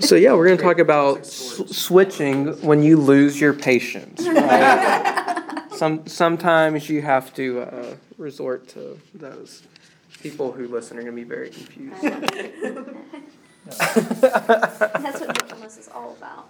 So 0.00 0.16
yeah, 0.16 0.32
we're 0.34 0.46
going 0.46 0.58
to 0.58 0.62
talk 0.62 0.78
about 0.78 1.20
s- 1.20 1.62
switching 1.70 2.48
when 2.62 2.82
you 2.82 2.96
lose 2.96 3.40
your 3.40 3.52
patience. 3.52 4.26
Right? 4.26 5.62
Some 5.72 6.06
sometimes 6.06 6.88
you 6.88 7.02
have 7.02 7.32
to 7.34 7.60
uh, 7.62 7.94
resort 8.18 8.68
to 8.68 8.98
those. 9.14 9.62
People 10.20 10.52
who 10.52 10.68
listen 10.68 10.96
are 10.98 11.02
going 11.02 11.14
to 11.14 11.20
be 11.22 11.28
very 11.28 11.50
confused. 11.50 12.00
That's 13.64 15.20
what 15.20 15.38
gentleness 15.38 15.78
is 15.78 15.88
all 15.94 16.16
about. 16.18 16.46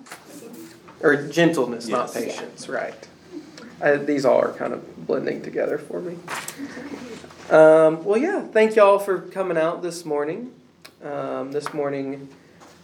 or 1.00 1.16
gentleness, 1.28 1.88
not 1.88 2.10
Yes. 2.14 2.24
patience, 2.24 2.68
right? 2.68 2.94
Uh, 3.80 3.96
these 3.96 4.24
all 4.24 4.40
are 4.40 4.52
kind 4.52 4.72
of 4.72 5.06
blending 5.06 5.42
together 5.42 5.78
for 5.78 6.00
me. 6.00 6.16
Um, 7.50 8.04
well, 8.04 8.18
yeah, 8.18 8.42
thank 8.42 8.76
y'all 8.76 8.98
for 8.98 9.20
coming 9.20 9.56
out 9.58 9.82
this 9.82 10.04
morning. 10.04 10.52
Um, 11.02 11.52
this 11.52 11.72
morning 11.74 12.28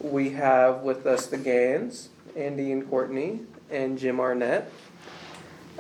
we 0.01 0.31
have 0.31 0.83
with 0.83 1.07
us 1.07 1.27
the 1.27 1.37
Gans, 1.37 2.09
Andy 2.37 2.73
and 2.73 2.89
Courtney, 2.89 3.41
and 3.71 3.99
Jim 3.99 4.19
Arnett. 4.19 4.71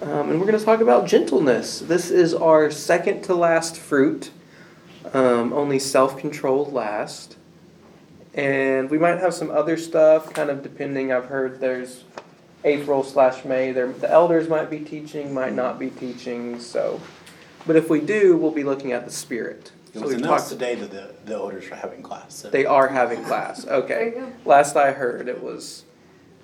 Um, 0.00 0.30
and 0.30 0.40
we're 0.40 0.46
going 0.46 0.58
to 0.58 0.64
talk 0.64 0.80
about 0.80 1.06
gentleness. 1.06 1.80
This 1.80 2.10
is 2.10 2.34
our 2.34 2.70
second 2.70 3.22
to 3.22 3.34
last 3.34 3.76
fruit, 3.76 4.30
um, 5.12 5.52
only 5.52 5.78
self 5.78 6.18
controlled 6.18 6.72
last. 6.72 7.36
And 8.32 8.90
we 8.90 8.98
might 8.98 9.18
have 9.18 9.34
some 9.34 9.50
other 9.50 9.76
stuff, 9.76 10.32
kind 10.32 10.50
of 10.50 10.62
depending. 10.62 11.12
I've 11.12 11.26
heard 11.26 11.60
there's 11.60 12.04
April 12.64 13.02
slash 13.02 13.44
May. 13.44 13.72
The 13.72 14.08
elders 14.08 14.48
might 14.48 14.70
be 14.70 14.80
teaching, 14.80 15.34
might 15.34 15.52
not 15.52 15.78
be 15.78 15.90
teaching. 15.90 16.60
So, 16.60 17.00
but 17.66 17.76
if 17.76 17.90
we 17.90 18.00
do, 18.00 18.36
we'll 18.36 18.52
be 18.52 18.64
looking 18.64 18.92
at 18.92 19.04
the 19.04 19.10
spirit. 19.10 19.72
It 19.92 19.94
So 19.94 20.00
was 20.02 20.10
we've 20.10 20.18
announced 20.24 20.48
talked. 20.50 20.60
today 20.60 20.74
that 20.76 20.90
the, 20.90 21.14
the 21.24 21.34
elders 21.34 21.66
are 21.70 21.74
having 21.76 22.02
class. 22.02 22.34
So. 22.34 22.50
They 22.50 22.64
are 22.64 22.88
having 22.88 23.24
class. 23.24 23.64
There 23.64 23.74
Okay. 23.76 24.04
you 24.06 24.10
go. 24.22 24.32
Last 24.44 24.76
I 24.76 24.92
heard, 24.92 25.28
it 25.28 25.42
was 25.42 25.84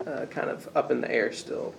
uh, 0.06 0.26
kind 0.26 0.50
of 0.50 0.68
up 0.76 0.90
in 0.90 1.00
the 1.00 1.10
air 1.10 1.32
still. 1.32 1.74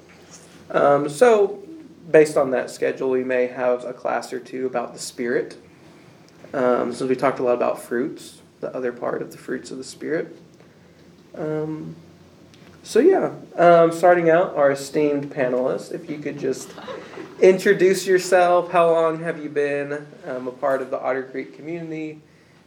Um, 0.71 1.09
so, 1.09 1.63
based 2.09 2.37
on 2.37 2.51
that 2.51 2.69
schedule, 2.69 3.09
we 3.09 3.23
may 3.23 3.47
have 3.47 3.83
a 3.83 3.93
class 3.93 4.31
or 4.33 4.39
two 4.39 4.65
about 4.65 4.93
the 4.93 4.99
spirit. 4.99 5.57
Um, 6.53 6.93
since 6.93 7.09
we 7.09 7.15
talked 7.15 7.39
a 7.39 7.43
lot 7.43 7.53
about 7.55 7.81
fruits, 7.81 8.41
the 8.61 8.73
other 8.75 8.93
part 8.93 9.21
of 9.21 9.31
the 9.31 9.37
fruits 9.37 9.69
of 9.71 9.77
the 9.77 9.83
spirit. 9.83 10.35
Um, 11.35 11.95
so 12.83 12.99
yeah, 12.99 13.33
um, 13.57 13.91
starting 13.91 14.29
out, 14.29 14.55
our 14.55 14.71
esteemed 14.71 15.29
panelists, 15.31 15.91
if 15.93 16.09
you 16.09 16.17
could 16.19 16.39
just 16.39 16.71
introduce 17.39 18.07
yourself. 18.07 18.71
How 18.71 18.91
long 18.91 19.19
have 19.21 19.41
you 19.41 19.49
been 19.49 20.07
um, 20.25 20.47
a 20.47 20.51
part 20.51 20.81
of 20.81 20.89
the 20.89 20.99
Otter 20.99 21.23
Creek 21.23 21.55
community? 21.55 22.21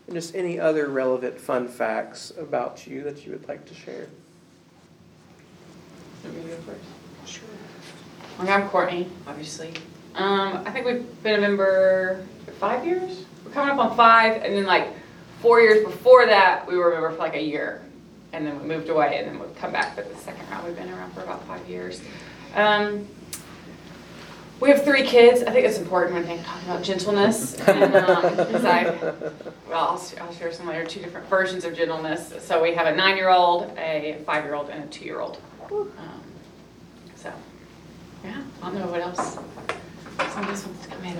And 0.06 0.14
just 0.16 0.34
any 0.34 0.58
other 0.58 0.88
relevant 0.88 1.38
fun 1.38 1.68
facts 1.68 2.32
about 2.38 2.86
you 2.86 3.02
that 3.04 3.24
you 3.24 3.32
would 3.32 3.46
like 3.48 3.64
to 3.66 3.74
share. 3.74 4.06
Let 6.24 6.34
me 6.34 6.42
go 6.42 6.56
first. 6.56 6.80
Sure. 7.26 7.48
Okay, 8.40 8.52
I'm 8.52 8.68
Courtney, 8.68 9.08
obviously. 9.26 9.72
Um, 10.14 10.62
I 10.66 10.70
think 10.70 10.86
we've 10.86 11.22
been 11.22 11.36
a 11.36 11.40
member 11.40 12.26
for 12.44 12.50
five 12.52 12.84
years. 12.84 13.24
We're 13.44 13.52
coming 13.52 13.70
up 13.70 13.78
on 13.78 13.96
five, 13.96 14.42
and 14.42 14.54
then 14.54 14.64
like 14.66 14.88
four 15.40 15.60
years 15.60 15.84
before 15.84 16.26
that, 16.26 16.66
we 16.66 16.76
were 16.76 16.90
a 16.90 16.94
member 16.94 17.12
for 17.12 17.18
like 17.18 17.36
a 17.36 17.42
year, 17.42 17.82
and 18.32 18.46
then 18.46 18.60
we 18.60 18.66
moved 18.66 18.88
away, 18.88 19.18
and 19.18 19.28
then 19.28 19.38
we've 19.38 19.54
come 19.56 19.72
back 19.72 19.94
for 19.94 20.02
the 20.02 20.16
second 20.16 20.48
round. 20.50 20.66
We've 20.66 20.76
been 20.76 20.90
around 20.90 21.12
for 21.12 21.22
about 21.22 21.46
five 21.46 21.66
years. 21.68 22.00
Um, 22.54 23.06
we 24.60 24.68
have 24.70 24.84
three 24.84 25.02
kids. 25.02 25.42
I 25.42 25.50
think 25.52 25.66
it's 25.66 25.78
important 25.78 26.14
when 26.14 26.26
they 26.26 26.42
talk 26.42 26.62
about 26.64 26.82
gentleness, 26.82 27.54
and 27.66 27.94
um, 27.96 28.22
'cause 28.36 28.64
I 28.64 28.84
well, 29.68 29.88
I'll, 29.90 29.98
sh- 30.00 30.14
I'll 30.20 30.32
share 30.34 30.52
some 30.52 30.66
later, 30.68 30.84
two 30.84 31.00
different 31.00 31.26
versions 31.28 31.64
of 31.64 31.74
gentleness. 31.74 32.32
So 32.40 32.62
we 32.62 32.74
have 32.74 32.86
a 32.86 32.94
nine-year-old, 32.94 33.72
a 33.78 34.18
five-year-old, 34.26 34.68
and 34.70 34.84
a 34.84 34.86
two-year-old. 34.88 35.38
Um, 35.70 35.90
so, 37.16 37.32
yeah, 38.24 38.42
I 38.62 38.66
don't 38.66 38.78
know 38.78 38.86
what 38.88 39.00
else. 39.00 39.38
Somebody 40.32 40.48
wants 40.48 40.62
to 40.82 40.88
come 40.88 41.04
in. 41.04 41.16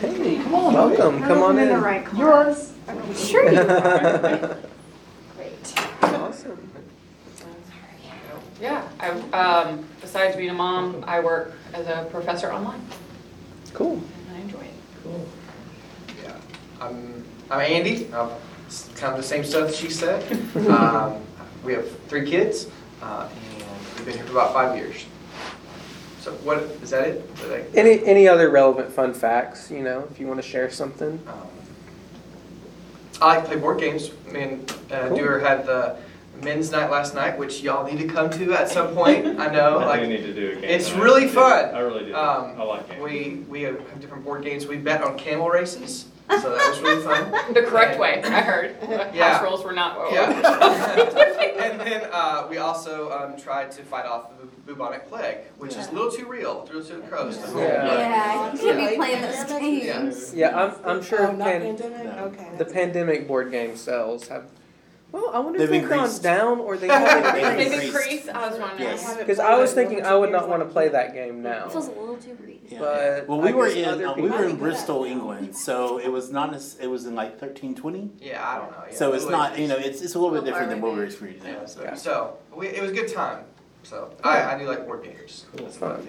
Hey, 0.00 0.36
come 0.42 0.54
on, 0.54 0.74
welcome. 0.74 1.22
Come 1.22 1.42
on 1.42 1.58
in. 1.58 1.80
right 1.80 2.06
Yours. 2.14 2.72
Sure 3.16 3.50
you 3.50 3.58
are. 3.60 4.58
Great. 5.36 5.74
Awesome. 6.02 6.70
Yeah, 8.60 8.88
I, 9.00 9.08
um, 9.32 9.84
besides 10.00 10.36
being 10.36 10.50
a 10.50 10.54
mom, 10.54 11.04
I 11.06 11.20
work 11.20 11.52
as 11.72 11.86
a 11.86 12.06
professor 12.10 12.52
online, 12.52 12.80
Cool. 13.72 13.94
and 14.28 14.36
I 14.36 14.40
enjoy 14.40 14.60
it. 14.60 14.74
Cool. 15.02 15.26
Yeah, 16.22 16.36
I'm, 16.80 17.24
I'm 17.50 17.60
Andy. 17.60 18.12
I'm 18.14 18.30
s- 18.68 18.88
kind 18.94 19.12
of 19.12 19.16
the 19.16 19.26
same 19.26 19.44
stuff 19.44 19.68
that 19.68 19.74
she 19.76 19.90
said. 19.90 20.22
Um, 20.68 21.20
we 21.64 21.72
have 21.72 21.98
three 22.08 22.28
kids, 22.28 22.68
uh, 23.02 23.26
and 23.58 23.64
we've 23.96 24.04
been 24.04 24.14
here 24.16 24.24
for 24.24 24.32
about 24.32 24.52
five 24.52 24.76
years. 24.76 25.04
So 26.20 26.32
what, 26.44 26.58
is 26.82 26.90
that 26.90 27.08
it? 27.08 27.36
Did 27.36 27.52
I- 27.52 27.78
Any 27.78 28.04
any 28.04 28.28
other 28.28 28.50
relevant 28.50 28.92
fun 28.92 29.14
facts? 29.14 29.70
You 29.70 29.82
know, 29.82 30.06
if 30.10 30.20
you 30.20 30.26
want 30.26 30.40
to 30.42 30.46
share 30.48 30.70
something. 30.70 31.18
Um, 31.26 31.48
I 33.22 33.26
like 33.36 33.44
to 33.44 33.50
play 33.50 33.58
board 33.58 33.80
games. 33.80 34.10
Me 34.30 34.42
and 34.42 34.70
uh, 34.92 35.08
Cool. 35.08 35.16
Dewar 35.16 35.38
had 35.40 35.64
the 35.66 35.96
men's 36.42 36.70
night 36.70 36.90
last 36.90 37.14
night, 37.14 37.38
which 37.38 37.60
y'all 37.62 37.86
need 37.86 37.98
to 37.98 38.06
come 38.08 38.30
to 38.30 38.52
at 38.54 38.68
some 38.68 38.94
point. 38.94 39.26
I 39.40 39.48
know, 39.52 39.78
I 39.78 39.96
do 39.96 40.02
like, 40.02 40.08
need 40.08 40.22
to 40.22 40.34
do 40.34 40.50
a 40.50 40.54
game. 40.56 40.64
it's 40.64 40.90
night. 40.92 41.02
really 41.02 41.22
I 41.24 41.26
do. 41.26 41.32
fun. 41.32 41.74
I 41.74 41.78
really 41.80 42.04
do. 42.06 42.14
Um, 42.14 42.60
I 42.60 42.62
like 42.64 42.88
games. 42.88 43.02
we, 43.02 43.34
we 43.48 43.62
have 43.62 43.78
have 43.88 44.00
different 44.00 44.24
board 44.24 44.42
games. 44.44 44.66
We 44.66 44.76
bet 44.76 45.02
on 45.02 45.16
camel 45.18 45.48
races, 45.48 46.06
so 46.28 46.50
that 46.56 46.68
was 46.70 46.80
really 46.80 47.02
fun. 47.02 47.32
The 47.54 47.62
correct 47.62 47.98
way, 48.00 48.22
I 48.22 48.40
heard. 48.40 48.76
Yeah. 49.14 49.34
House 49.38 49.42
rules 49.42 49.64
were 49.64 49.72
not. 49.72 50.12
Yeah. 50.12 50.30
and 51.62 51.80
then 51.80 52.08
uh, 52.12 52.46
we 52.50 52.58
also 52.58 53.10
um, 53.12 53.36
tried 53.40 53.70
to 53.72 53.82
fight 53.82 54.06
off 54.06 54.30
the 54.40 54.46
bu- 54.46 54.74
bubonic 54.74 55.08
plague, 55.08 55.38
which 55.58 55.76
is 55.76 55.88
a 55.88 55.92
little 55.92 56.10
too 56.10 56.26
real, 56.26 56.62
a 56.62 56.64
little 56.64 56.82
too 56.84 57.02
close 57.08 57.36
to 57.38 57.46
home. 57.46 57.58
Yeah. 57.58 57.98
Yeah, 57.98 58.52
you 58.52 58.58
should 58.58 58.76
be 58.76 58.96
playing 58.96 59.22
those 59.22 59.34
Yeah. 59.50 59.58
games. 59.60 60.34
Yeah, 60.34 60.56
I'm 60.64 60.74
I'm 60.84 61.02
sure 61.02 61.28
Oh, 61.28 61.32
not 61.32 61.44
pan, 61.46 61.76
pandemic? 61.76 62.18
Okay. 62.18 62.50
the 62.58 62.64
pandemic 62.64 63.28
board 63.28 63.50
game 63.50 63.76
sales 63.76 64.28
have. 64.28 64.44
Well, 65.14 65.30
I 65.32 65.38
wonder 65.38 65.62
if 65.62 65.70
They've 65.70 65.80
they've 65.82 65.88
gone 65.88 65.98
increased. 66.00 66.22
down 66.24 66.58
or 66.58 66.76
they 66.76 66.88
haven't 66.88 67.34
They've 67.34 67.56
Did 67.70 67.84
increased. 67.84 67.84
it 67.84 67.86
increase? 68.24 68.28
I 68.28 68.48
was 68.48 68.58
wondering. 68.58 68.82
Yes. 68.82 69.16
Because 69.16 69.38
I 69.38 69.54
was 69.56 69.72
thinking 69.72 70.04
I 70.04 70.12
would 70.16 70.32
not 70.32 70.48
want 70.48 70.62
to 70.64 70.68
play 70.68 70.88
that 70.88 71.14
game 71.14 71.40
now. 71.40 71.66
It 71.66 71.72
feels 71.72 71.86
a 71.86 71.92
little 71.92 72.16
too 72.16 72.34
greedy. 72.34 72.60
Yeah. 72.68 72.78
But 72.80 73.28
well, 73.28 73.40
we 73.40 73.50
I 73.50 73.52
were 73.52 73.68
guess 73.68 73.76
in 73.76 73.84
other 73.84 74.06
uh, 74.08 74.14
we 74.16 74.22
people- 74.22 74.38
were 74.38 74.44
in 74.46 74.56
Bristol, 74.56 75.04
England, 75.04 75.54
so 75.56 75.98
it 75.98 76.08
was 76.08 76.32
not 76.32 76.52
as 76.52 76.76
it 76.80 76.88
was 76.88 77.06
in 77.06 77.14
like 77.14 77.38
thirteen 77.38 77.76
twenty. 77.76 78.10
Yeah, 78.18 78.44
I 78.44 78.56
don't 78.58 78.72
know. 78.72 78.84
Yeah, 78.90 78.96
So 78.96 79.12
it's 79.12 79.24
it 79.26 79.30
not 79.30 79.52
was- 79.52 79.60
you 79.60 79.68
know 79.68 79.76
it's 79.76 80.00
it's 80.02 80.16
a 80.16 80.18
little 80.18 80.30
bit 80.34 80.42
Little 80.42 80.50
different 80.50 80.70
than 80.70 80.80
what 80.80 80.88
we're 80.94 81.06
farther. 81.08 81.28
experiencing 81.28 81.52
Yeah, 81.52 81.66
so, 81.66 81.82
Yeah. 81.84 81.94
so 81.94 82.36
we, 82.56 82.66
it 82.68 82.82
was 82.82 82.90
a 82.90 82.94
good 82.94 83.12
time. 83.14 83.44
So 83.84 84.10
I, 84.24 84.54
I 84.54 84.58
do 84.58 84.64
like 84.66 84.84
board 84.84 85.04
games. 85.04 85.44
That's 85.54 85.76
fun. 85.76 86.04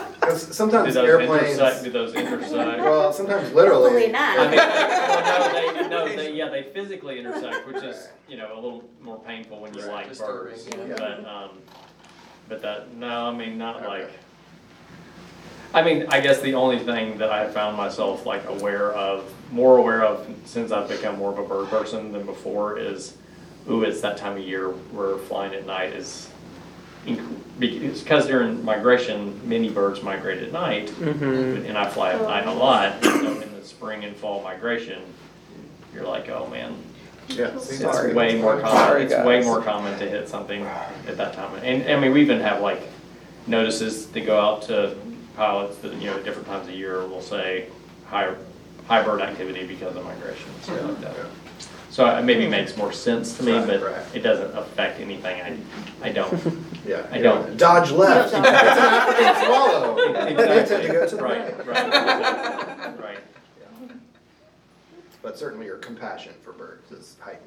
Because 0.19 0.47
Do 0.47 0.53
sometimes 0.53 0.93
those 0.93 1.07
airplanes, 1.07 1.57
intersect, 1.57 1.83
do 1.83 1.91
those 1.91 2.13
intersect? 2.13 2.51
well, 2.53 3.13
sometimes 3.13 3.43
Hopefully 3.49 3.63
literally. 3.63 4.11
not. 4.11 4.37
I 4.39 4.47
mean, 4.47 4.57
well, 4.57 5.21
no, 5.41 5.83
they, 5.83 5.89
no, 5.89 6.15
they, 6.15 6.33
yeah, 6.33 6.49
they 6.49 6.63
physically 6.73 7.19
intersect, 7.19 7.65
which 7.67 7.83
is, 7.83 8.09
you 8.27 8.37
know, 8.37 8.51
a 8.53 8.59
little 8.59 8.83
more 9.01 9.19
painful 9.19 9.59
when 9.61 9.73
you 9.73 9.81
Right, 9.81 9.91
like 9.93 10.09
disturbing, 10.09 10.53
birds. 10.55 10.67
yeah. 10.75 10.95
But, 10.97 11.25
um, 11.25 11.49
but 12.49 12.61
that, 12.61 12.93
no, 12.95 13.27
I 13.27 13.33
mean, 13.35 13.57
not 13.57 13.77
Okay. 13.77 13.87
like, 13.87 14.11
I 15.73 15.83
mean, 15.83 16.07
I 16.09 16.19
guess 16.19 16.41
the 16.41 16.55
only 16.55 16.79
thing 16.79 17.17
that 17.19 17.29
I 17.31 17.41
have 17.41 17.53
found 17.53 17.77
myself 17.77 18.25
like 18.25 18.43
aware 18.47 18.91
of, 18.93 19.31
more 19.51 19.77
aware 19.77 20.03
of 20.03 20.27
since 20.45 20.71
I've 20.71 20.89
become 20.89 21.17
more 21.17 21.31
of 21.31 21.37
a 21.37 21.43
bird 21.47 21.69
person 21.69 22.11
than 22.11 22.25
before 22.25 22.77
is, 22.79 23.15
ooh, 23.69 23.83
it's 23.83 24.01
that 24.01 24.17
time 24.17 24.35
of 24.37 24.43
year 24.43 24.69
where 24.69 25.17
flying 25.17 25.53
at 25.53 25.65
night 25.67 25.93
is, 25.93 26.27
inc- 27.05 27.35
because 27.59 28.27
during 28.27 28.63
migration, 28.63 29.39
many 29.47 29.69
birds 29.69 30.01
migrate 30.01 30.41
at 30.41 30.51
night, 30.53 30.87
Mm-hmm. 30.87 31.65
and 31.65 31.77
I 31.77 31.89
fly 31.89 32.13
at 32.13 32.21
night 32.21 32.47
a 32.47 32.53
lot, 32.53 33.03
so 33.03 33.41
in 33.41 33.53
the 33.55 33.63
spring 33.63 34.03
and 34.05 34.15
fall 34.15 34.41
migration, 34.43 35.01
you're 35.93 36.05
like, 36.07 36.29
oh 36.29 36.47
man, 36.47 36.75
Yeah. 37.27 37.47
it's 37.55 37.77
Sorry. 37.79 38.13
way 38.13 38.39
more 38.41 38.61
Sorry, 38.61 38.61
common, 38.61 39.01
it's 39.01 39.25
way 39.27 39.37
guys. 39.39 39.45
more 39.45 39.61
common 39.61 39.99
to 39.99 40.07
hit 40.09 40.29
something 40.29 40.63
at 41.07 41.17
that 41.17 41.33
time. 41.33 41.53
And, 41.63 41.83
I 41.91 41.99
mean, 41.99 42.13
we 42.13 42.21
even 42.21 42.39
have 42.39 42.61
like 42.61 42.81
notices 43.47 44.05
to 44.07 44.21
go 44.21 44.39
out 44.39 44.61
to 44.63 44.95
pilots 45.35 45.77
that, 45.79 45.93
you 45.95 46.05
know, 46.09 46.15
at 46.17 46.23
different 46.23 46.47
times 46.47 46.67
of 46.69 46.73
year 46.75 47.05
will 47.07 47.21
say 47.21 47.67
high, 48.05 48.33
high 48.87 49.03
bird 49.03 49.21
activity 49.21 49.65
because 49.67 49.95
of 49.97 50.05
migration, 50.05 50.49
stuff 50.61 50.81
like 50.83 51.01
that. 51.01 51.15
So 51.89 52.05
it 52.05 52.23
maybe 52.23 52.47
makes 52.47 52.77
more 52.77 52.93
sense 52.93 53.35
to 53.37 53.43
me, 53.43 53.53
Right, 53.53 53.67
but 53.67 53.81
right. 53.81 54.05
it 54.15 54.19
doesn't 54.19 54.55
affect 54.57 54.99
anything, 55.01 55.41
I, 55.41 56.07
I 56.07 56.11
don't. 56.13 56.31
Yeah. 56.89 57.05
I 57.11 57.19
don't. 57.19 57.55
Dodge 57.55 57.91
left. 57.91 58.29
It's 58.29 58.35
an 58.35 58.45
African 58.45 59.45
swallow. 59.45 59.95
They 60.39 60.65
tend 60.65 60.83
to 60.83 60.91
go 60.91 61.07
to 61.07 61.15
the 61.15 61.21
right, 61.21 61.57
left. 61.57 61.67
right, 61.67 62.99
right. 62.99 63.19
But 65.21 65.37
certainly 65.37 65.67
your 65.67 65.77
compassion 65.77 66.33
for 66.41 66.53
birds 66.53 66.91
is 66.91 67.15
heightened. 67.19 67.45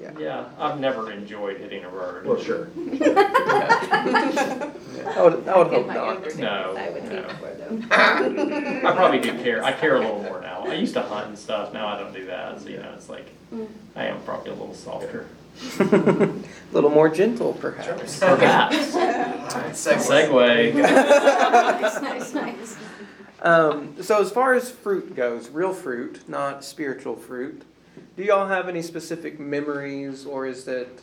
Yeah, 0.00 0.10
Yeah, 0.18 0.48
I've 0.58 0.80
never 0.80 1.12
enjoyed 1.12 1.60
hitting 1.60 1.84
a 1.84 1.88
bird. 1.88 2.26
Well, 2.26 2.42
sure. 2.42 2.68
I 2.76 2.82
would, 5.22 5.46
I 5.46 5.58
would 5.58 5.68
hope 5.68 5.86
not. 5.86 6.36
No, 6.36 6.74
I 6.76 6.90
would 6.90 7.02
be 7.08 7.14
no. 7.14 7.28
for 7.28 7.54
them. 7.54 7.86
I 7.92 8.92
probably 8.92 9.20
do 9.20 9.34
care, 9.40 9.62
I 9.62 9.70
care 9.72 9.94
a 9.96 10.00
little 10.00 10.22
more 10.22 10.40
now. 10.40 10.64
I 10.66 10.74
used 10.74 10.94
to 10.94 11.02
hunt 11.02 11.28
and 11.28 11.38
stuff, 11.38 11.72
now 11.72 11.86
I 11.86 12.00
don't 12.00 12.12
do 12.12 12.26
that, 12.26 12.60
so 12.60 12.68
you 12.70 12.78
know, 12.78 12.92
it's 12.96 13.08
like, 13.08 13.30
mm. 13.54 13.68
I 13.94 14.06
am 14.06 14.20
probably 14.22 14.50
a 14.50 14.54
little 14.54 14.74
softer. 14.74 15.26
A 15.80 16.34
little 16.72 16.90
more 16.90 17.08
gentle, 17.08 17.52
perhaps. 17.54 18.18
Perhaps. 18.18 18.94
Alright, 18.94 19.72
segue. 19.72 20.72
Segue. 20.72 20.74
Nice, 20.74 22.02
nice, 22.02 22.34
nice. 22.34 22.76
Um, 23.42 24.02
so 24.02 24.20
as 24.20 24.30
far 24.30 24.54
as 24.54 24.70
fruit 24.70 25.14
goes, 25.14 25.50
real 25.50 25.74
fruit, 25.74 26.28
not 26.28 26.64
spiritual 26.64 27.14
fruit, 27.14 27.62
do 28.16 28.22
y'all 28.22 28.48
have 28.48 28.68
any 28.68 28.80
specific 28.80 29.38
memories, 29.38 30.24
or 30.24 30.46
is 30.46 30.66
it 30.66 31.02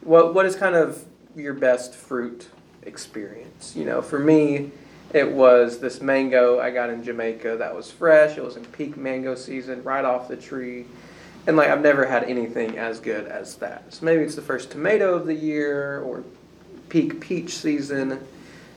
what 0.00 0.34
what 0.34 0.46
is 0.46 0.56
kind 0.56 0.74
of 0.74 1.04
your 1.34 1.54
best 1.54 1.94
fruit 1.94 2.48
experience? 2.82 3.74
You 3.76 3.84
know, 3.84 4.02
for 4.02 4.18
me, 4.18 4.72
it 5.12 5.30
was 5.30 5.78
this 5.78 6.00
mango 6.00 6.58
I 6.58 6.70
got 6.70 6.90
in 6.90 7.04
Jamaica 7.04 7.56
that 7.58 7.74
was 7.74 7.90
fresh. 7.90 8.36
It 8.36 8.44
was 8.44 8.56
in 8.56 8.64
peak 8.66 8.96
mango 8.96 9.34
season, 9.34 9.82
right 9.84 10.04
off 10.04 10.28
the 10.28 10.36
tree. 10.36 10.86
And 11.46 11.56
like 11.56 11.68
I've 11.68 11.82
never 11.82 12.04
had 12.06 12.24
anything 12.24 12.78
as 12.78 12.98
good 12.98 13.26
as 13.26 13.56
that. 13.56 13.92
So 13.92 14.04
maybe 14.04 14.24
it's 14.24 14.34
the 14.34 14.42
first 14.42 14.70
tomato 14.70 15.14
of 15.14 15.26
the 15.26 15.34
year 15.34 16.00
or 16.00 16.24
peak 16.88 17.20
peach 17.20 17.56
season. 17.56 18.26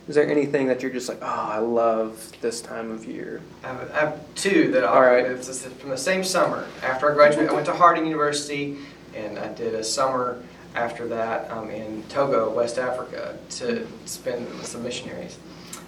Is 0.08 0.14
there 0.14 0.28
anything 0.28 0.66
that 0.68 0.82
you're 0.82 0.90
just 0.90 1.08
like, 1.08 1.18
oh, 1.22 1.26
I 1.26 1.58
love 1.58 2.32
this 2.40 2.60
time 2.60 2.90
of 2.90 3.04
year? 3.04 3.40
I 3.62 3.68
have, 3.68 3.90
I 3.92 4.00
have 4.00 4.34
two 4.34 4.70
that 4.72 4.84
All 4.84 5.02
right. 5.02 5.24
It's 5.24 5.64
from 5.66 5.90
the 5.90 5.96
same 5.96 6.24
summer. 6.24 6.66
After 6.82 7.10
I 7.10 7.14
graduated, 7.14 7.50
I 7.50 7.54
went 7.54 7.66
to 7.66 7.74
Harding 7.74 8.06
University 8.06 8.78
and 9.14 9.38
I 9.38 9.52
did 9.52 9.74
a 9.74 9.84
summer 9.84 10.42
after 10.74 11.06
that 11.08 11.50
um, 11.50 11.70
in 11.70 12.02
Togo, 12.04 12.50
West 12.50 12.78
Africa, 12.78 13.36
to 13.50 13.86
spend 14.04 14.48
with 14.54 14.66
some 14.66 14.82
missionaries. 14.82 15.36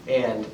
And 0.09 0.47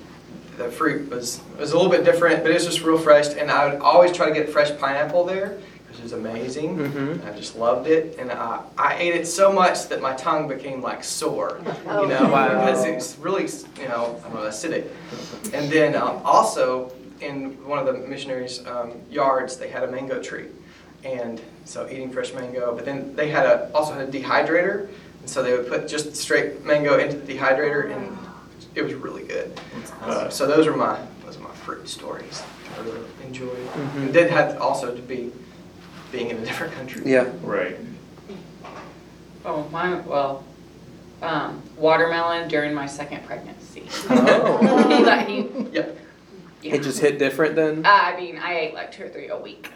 the 0.58 0.70
fruit 0.70 1.08
was 1.08 1.40
was 1.58 1.72
a 1.72 1.76
little 1.76 1.90
bit 1.90 2.04
different, 2.04 2.42
but 2.42 2.50
it 2.50 2.54
was 2.54 2.66
just 2.66 2.82
real 2.82 2.98
fresh. 2.98 3.28
And 3.28 3.50
I 3.50 3.68
would 3.68 3.80
always 3.80 4.12
try 4.12 4.28
to 4.28 4.34
get 4.34 4.50
fresh 4.50 4.76
pineapple 4.78 5.24
there, 5.24 5.58
is 6.08 6.12
amazing. 6.14 6.78
Mhm. 6.78 7.26
I 7.28 7.36
just 7.36 7.56
loved 7.56 7.86
it, 7.86 8.16
and 8.18 8.32
I, 8.32 8.60
I 8.78 8.96
ate 8.98 9.14
it 9.14 9.26
so 9.26 9.52
much 9.52 9.88
that 9.88 10.00
my 10.00 10.14
tongue 10.14 10.48
became 10.48 10.80
like 10.82 11.04
sore, 11.04 11.60
Oh. 11.86 12.02
you 12.02 12.08
know, 12.08 12.28
Wow. 12.32 12.48
because 12.64 12.84
it 12.86 12.94
was 12.94 13.16
really, 13.18 13.46
you 13.82 13.88
know, 13.88 14.16
I 14.24 14.28
don't 14.30 14.34
know, 14.42 14.48
acidic. 14.48 14.84
And 15.52 15.70
then 15.70 15.94
um, 15.94 16.20
also 16.24 16.92
in 17.20 17.62
one 17.66 17.78
of 17.78 17.86
the 17.86 17.92
missionaries' 17.92 18.64
um, 18.66 18.92
yards, 19.10 19.56
they 19.58 19.68
had 19.68 19.82
a 19.82 19.90
mango 19.90 20.22
tree, 20.22 20.46
and 21.04 21.40
so 21.66 21.86
eating 21.90 22.10
fresh 22.10 22.32
mango. 22.32 22.74
But 22.74 22.84
then 22.86 23.14
they 23.14 23.28
had 23.28 23.44
a 23.44 23.70
also 23.74 23.92
had 23.92 24.08
a 24.08 24.10
dehydrator, 24.18 24.88
and 25.20 25.28
so 25.28 25.42
they 25.42 25.52
would 25.56 25.68
put 25.68 25.88
just 25.88 26.16
straight 26.16 26.64
mango 26.64 26.96
into 26.98 27.16
the 27.18 27.34
dehydrator, 27.34 27.92
and 27.94 28.16
it 28.74 28.82
was 28.82 28.94
really 28.94 29.24
good. 29.24 29.48
Uh, 30.02 30.28
so 30.30 30.46
those 30.46 30.66
are 30.66 30.76
my 30.76 30.96
those 31.26 31.36
are 31.36 31.40
my 31.50 31.54
fruit 31.66 31.86
stories. 31.88 32.42
I 32.78 32.82
really 32.84 33.00
enjoyed. 33.26 33.66
Mhm. 33.74 33.96
And 34.02 34.12
did 34.12 34.30
have 34.30 34.60
also 34.62 34.94
to 34.94 35.02
be 35.02 35.32
being 36.12 36.30
in 36.30 36.38
a 36.38 36.44
different 36.44 36.72
country. 36.74 37.02
Yeah. 37.10 37.30
Right. 37.42 37.76
Oh, 39.44 39.68
my, 39.70 40.00
well, 40.00 40.44
um, 41.22 41.62
watermelon 41.76 42.48
during 42.48 42.74
my 42.74 42.86
second 42.86 43.24
pregnancy. 43.24 43.88
Oh. 44.10 45.02
Like, 45.04 45.28
he- 45.28 45.48
Yep. 45.72 45.98
yeah. 46.62 46.74
It 46.74 46.82
just 46.82 47.00
hit 47.00 47.18
different 47.18 47.54
then? 47.56 47.84
Uh, 47.86 47.88
I 47.88 48.16
mean, 48.16 48.38
I 48.38 48.58
ate 48.58 48.74
like 48.74 48.92
two 48.92 49.04
or 49.04 49.08
three 49.08 49.28
a 49.28 49.38
week 49.38 49.70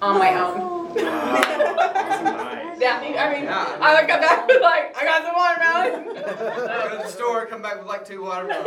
on 0.00 0.18
my 0.18 0.34
own. 0.40 0.82
Nice. 2.22 2.80
Yeah, 2.80 2.98
I 2.98 3.32
mean, 3.32 3.44
Yeah. 3.44 3.76
I 3.80 3.94
like 3.94 4.06
got 4.08 4.20
back 4.20 4.46
with 4.46 4.62
like, 4.62 4.96
I 4.96 5.04
got 5.04 5.24
some 5.24 5.34
watermelon. 5.34 6.14
Go 6.90 6.96
to 6.96 7.02
the 7.02 7.08
store, 7.08 7.46
come 7.46 7.62
back 7.62 7.78
with 7.78 7.86
like 7.86 8.04
two 8.06 8.22
watermelons. 8.22 8.66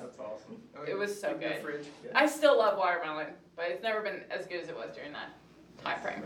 That's 0.00 0.18
awesome. 0.18 0.56
It 0.88 0.96
was 0.96 1.18
so 1.18 1.28
Keep 1.28 1.36
in 1.36 1.42
the 1.42 1.48
good. 1.56 1.62
fridge. 1.62 1.86
I 2.14 2.26
still 2.26 2.56
love 2.58 2.78
watermelon, 2.78 3.26
but 3.56 3.66
it's 3.68 3.82
never 3.82 4.00
been 4.00 4.22
as 4.30 4.46
good 4.46 4.62
as 4.62 4.68
it 4.68 4.76
was 4.76 4.94
during 4.94 5.12
that 5.12 5.30
time 5.84 6.00
frame. 6.00 6.22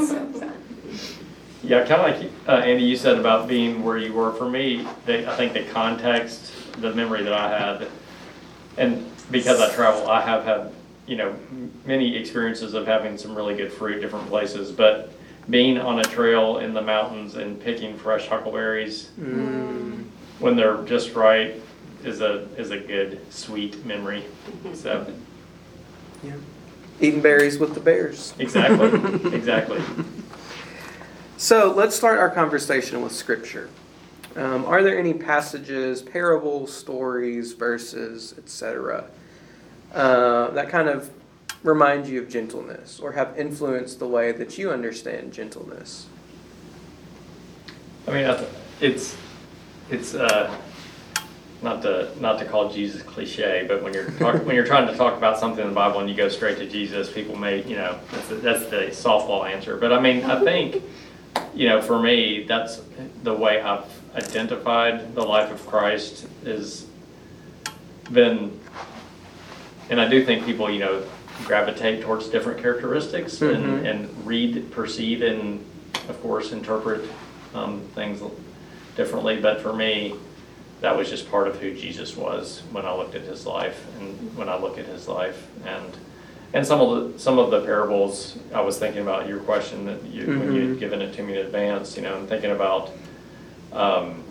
So, 0.06 0.32
so. 0.32 0.52
Yeah, 1.62 1.84
kind 1.86 2.00
of 2.14 2.20
like, 2.22 2.30
uh, 2.46 2.52
Andy, 2.64 2.84
you 2.84 2.96
said 2.96 3.18
about 3.18 3.48
being 3.48 3.82
where 3.82 3.98
you 3.98 4.12
were, 4.12 4.32
for 4.32 4.48
me, 4.48 4.86
the, 5.06 5.30
I 5.30 5.34
think 5.36 5.52
the 5.52 5.64
context, 5.64 6.52
the 6.80 6.94
memory 6.94 7.22
that 7.24 7.32
I 7.32 7.48
had, 7.58 7.88
and 8.76 9.04
because 9.30 9.60
I 9.60 9.68
travel, 9.74 10.08
I 10.08 10.20
have 10.20 10.44
had, 10.44 10.72
you 11.06 11.16
know, 11.16 11.30
m- 11.30 11.72
many 11.84 12.16
experiences 12.16 12.74
of 12.74 12.86
having 12.86 13.18
some 13.18 13.34
really 13.34 13.56
good 13.56 13.72
fruit 13.72 14.00
different 14.00 14.28
places, 14.28 14.70
but 14.70 15.12
being 15.50 15.78
on 15.78 15.98
a 15.98 16.04
trail 16.04 16.58
in 16.58 16.74
the 16.74 16.82
mountains 16.82 17.34
and 17.34 17.60
picking 17.60 17.96
fresh 17.98 18.28
huckleberries 18.28 19.10
Mm. 19.20 20.04
when 20.38 20.54
they're 20.56 20.82
just 20.84 21.14
right 21.14 21.60
is 22.04 22.20
a, 22.20 22.42
is 22.56 22.70
a 22.70 22.78
good, 22.78 23.20
sweet 23.32 23.84
memory, 23.84 24.24
so, 24.74 25.06
Yeah. 26.22 26.34
Eating 27.00 27.20
berries 27.20 27.58
with 27.58 27.74
the 27.74 27.80
bears. 27.80 28.34
exactly, 28.38 28.88
exactly. 29.34 29.82
So 31.36 31.72
let's 31.72 31.94
start 31.94 32.18
our 32.18 32.30
conversation 32.30 33.00
with 33.02 33.12
scripture. 33.12 33.70
Um, 34.34 34.64
are 34.64 34.82
there 34.82 34.98
any 34.98 35.14
passages, 35.14 36.02
parables, 36.02 36.72
stories, 36.72 37.52
verses, 37.52 38.34
etc., 38.36 39.04
uh, 39.94 40.50
that 40.50 40.68
kind 40.68 40.88
of 40.88 41.10
remind 41.62 42.06
you 42.06 42.20
of 42.20 42.28
gentleness 42.28 43.00
or 43.00 43.12
have 43.12 43.38
influenced 43.38 43.98
the 43.98 44.06
way 44.06 44.32
that 44.32 44.58
you 44.58 44.70
understand 44.70 45.32
gentleness? 45.32 46.06
I 48.06 48.10
mean, 48.10 48.46
it's, 48.80 49.16
it's, 49.90 50.14
uh, 50.14 50.54
not 51.62 51.82
to, 51.82 52.08
not 52.20 52.38
to 52.38 52.44
call 52.44 52.70
Jesus 52.70 53.02
cliche, 53.02 53.64
but 53.66 53.82
when 53.82 53.92
you're 53.92 54.10
talking, 54.12 54.44
when 54.46 54.54
you're 54.54 54.66
trying 54.66 54.86
to 54.86 54.96
talk 54.96 55.16
about 55.16 55.38
something 55.38 55.62
in 55.62 55.68
the 55.70 55.74
Bible 55.74 56.00
and 56.00 56.08
you 56.08 56.14
go 56.14 56.28
straight 56.28 56.58
to 56.58 56.68
Jesus, 56.68 57.10
people 57.12 57.34
may, 57.36 57.62
you 57.64 57.76
know, 57.76 57.98
that's, 58.12 58.28
the- 58.28 58.34
that's 58.36 58.66
the 58.66 58.76
softball 58.92 59.44
answer. 59.48 59.76
But 59.76 59.92
I 59.92 60.00
mean, 60.00 60.24
I 60.24 60.42
think, 60.44 60.82
you 61.54 61.68
know, 61.68 61.82
for 61.82 61.98
me, 62.00 62.44
that's 62.44 62.80
the 63.24 63.34
way 63.34 63.60
I've 63.60 63.84
identified 64.14 65.14
the 65.14 65.24
life 65.24 65.50
of 65.50 65.66
Christ 65.66 66.26
is 66.44 66.86
been, 68.12 68.58
and 69.90 70.00
I 70.00 70.08
do 70.08 70.24
think 70.24 70.44
people, 70.46 70.70
you 70.70 70.78
know, 70.78 71.02
gravitate 71.44 72.02
towards 72.02 72.28
different 72.28 72.60
characteristics 72.60 73.36
Mhm. 73.36 73.54
and, 73.54 73.86
and 73.86 74.26
read, 74.26 74.70
perceive, 74.70 75.22
and 75.22 75.64
of 76.08 76.20
course, 76.22 76.52
interpret 76.52 77.02
um, 77.54 77.80
things 77.94 78.20
differently. 78.96 79.40
But 79.40 79.60
for 79.60 79.72
me, 79.72 80.14
that 80.80 80.96
was 80.96 81.10
just 81.10 81.30
part 81.30 81.48
of 81.48 81.58
who 81.60 81.74
Jesus 81.74 82.16
was 82.16 82.62
when 82.70 82.84
I 82.86 82.94
looked 82.94 83.14
at 83.14 83.22
his 83.22 83.46
life 83.46 83.84
and 83.98 84.36
when 84.36 84.48
I 84.48 84.56
look 84.58 84.78
at 84.78 84.86
his 84.86 85.08
life. 85.08 85.48
And, 85.66 85.96
and 86.54 86.66
some 86.66 86.80
of 86.80 87.12
the, 87.12 87.18
some 87.18 87.38
of 87.38 87.50
the 87.50 87.60
parables, 87.64 88.38
I 88.54 88.60
was 88.60 88.78
thinking 88.78 89.02
about 89.02 89.28
your 89.28 89.40
question 89.40 89.86
that 89.86 90.04
you, 90.04 90.26
when 90.38 90.52
you 90.54 90.68
had 90.70 90.78
given 90.78 91.02
it 91.02 91.14
to 91.14 91.22
me 91.22 91.38
in 91.38 91.44
advance, 91.44 91.96
you 91.96 92.02
know, 92.02 92.14
I'm 92.16 92.26
thinking 92.26 92.52
about 92.52 92.92
um, 93.72 94.22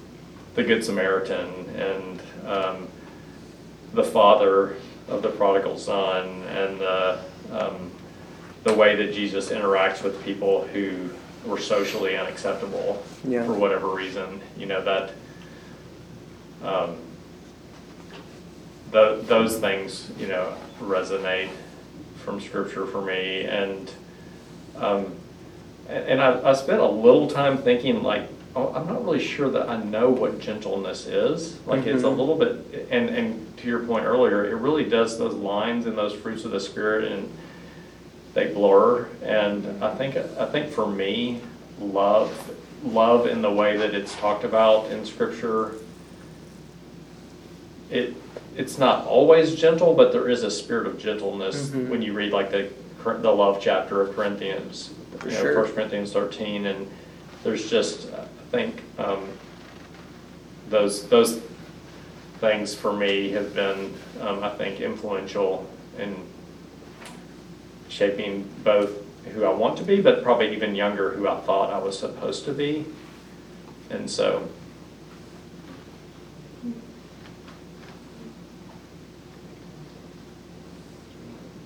the 0.56 0.64
Good 0.64 0.84
Samaritan 0.84 1.50
and 1.76 2.22
um, 2.48 2.88
the 3.94 4.04
father 4.04 4.78
of 5.10 5.22
the 5.22 5.30
prodigal 5.30 5.78
son 5.78 6.44
and 6.44 6.80
the, 6.80 7.20
um, 7.52 7.92
the 8.64 8.74
way 8.74 8.96
that 8.96 9.14
Jesus 9.14 9.50
interacts 9.50 10.02
with 10.04 10.24
people 10.24 10.66
who 10.68 11.10
were 11.46 11.60
socially 11.60 12.18
unacceptable 12.18 13.04
Yeah. 13.26 13.46
for 13.46 13.54
whatever 13.54 13.88
reason, 13.88 14.42
you 14.58 14.66
know, 14.66 14.82
that 14.84 15.12
um, 16.64 16.98
tho- 18.92 19.22
those 19.22 19.58
things, 19.60 20.10
you 20.20 20.28
know, 20.28 20.54
resonate 20.82 21.50
from 22.24 22.40
scripture 22.42 22.86
for 22.86 23.02
me 23.02 23.46
and 23.46 23.92
um, 24.78 25.16
and 25.90 26.06
and 26.06 26.22
I, 26.22 26.50
I 26.50 26.54
spent 26.54 26.80
a 26.82 26.86
little 26.88 27.28
time 27.28 27.58
thinking 27.58 28.04
like, 28.04 28.28
oh, 28.56 28.72
I'm 28.74 28.86
not 28.88 29.04
really 29.04 29.24
sure 29.24 29.50
that 29.50 29.70
I 29.70 29.82
know 29.82 30.10
what 30.10 30.40
gentleness 30.40 31.06
is. 31.08 31.58
Like 31.66 31.86
it's 31.86 32.04
a 32.04 32.08
Mhm. 32.08 32.18
little 32.18 32.36
bit, 32.36 32.88
and, 32.92 33.10
and 33.10 33.58
to 33.58 33.68
your 33.68 33.80
point 33.80 34.06
earlier, 34.06 34.46
it 34.46 34.56
really 34.56 34.84
does 34.84 35.18
those 35.18 35.34
lines 35.34 35.86
and 35.86 35.98
those 35.98 36.14
fruits 36.14 36.44
of 36.46 36.52
the 36.52 36.60
spirit 36.60 37.12
and 37.12 37.32
they 38.34 38.48
blur. 38.54 39.08
And 39.24 39.84
I 39.84 39.96
think, 39.96 40.16
I 40.18 40.46
think 40.46 40.72
for 40.72 40.86
me, 40.86 41.42
love, 41.80 42.52
love 42.84 43.26
in 43.26 43.42
the 43.42 43.52
way 43.52 43.78
that 43.78 43.96
it's 43.96 44.16
talked 44.18 44.44
about 44.44 44.92
in 44.92 45.06
scripture, 45.06 45.74
it, 47.90 48.14
it's 48.56 48.78
not 48.78 49.06
always 49.06 49.56
gentle, 49.56 49.94
but 49.94 50.12
there 50.12 50.28
is 50.30 50.44
a 50.44 50.52
spirit 50.52 50.88
of 50.88 50.98
gentleness 50.98 51.70
Mhm. 51.70 51.90
when 51.90 52.02
you 52.02 52.14
read 52.14 52.32
like 52.34 52.52
the, 52.52 52.70
Cor- 53.04 53.18
the 53.18 53.32
love 53.32 53.60
chapter 53.62 54.02
of 54.02 54.16
Corinthians. 54.16 54.92
For 55.20 55.30
you 55.30 55.36
know, 55.36 55.42
sure. 55.42 55.54
First 55.54 55.76
Corinthians 55.76 56.12
thirteen, 56.14 56.66
and 56.68 56.88
there's 57.44 57.70
just, 57.70 58.12
I 58.14 58.26
think, 58.52 58.82
um, 59.00 59.28
those, 60.70 61.08
those 61.08 61.40
things 62.40 62.76
for 62.76 62.92
me 62.94 63.30
have 63.32 63.54
been, 63.56 63.94
um, 64.22 64.44
I 64.44 64.50
think, 64.50 64.80
influential 64.82 65.66
in 65.98 66.16
shaping 67.90 68.48
both 68.64 68.92
who 69.34 69.44
I 69.46 69.54
want 69.54 69.78
to 69.78 69.84
be, 69.84 70.02
but 70.02 70.24
probably 70.24 70.54
even 70.56 70.76
younger, 70.76 71.12
who 71.12 71.28
I 71.28 71.40
thought 71.42 71.72
I 71.72 71.80
was 71.80 71.98
supposed 71.98 72.46
to 72.46 72.52
be. 72.54 72.86
And 73.90 74.10
so, 74.10 74.48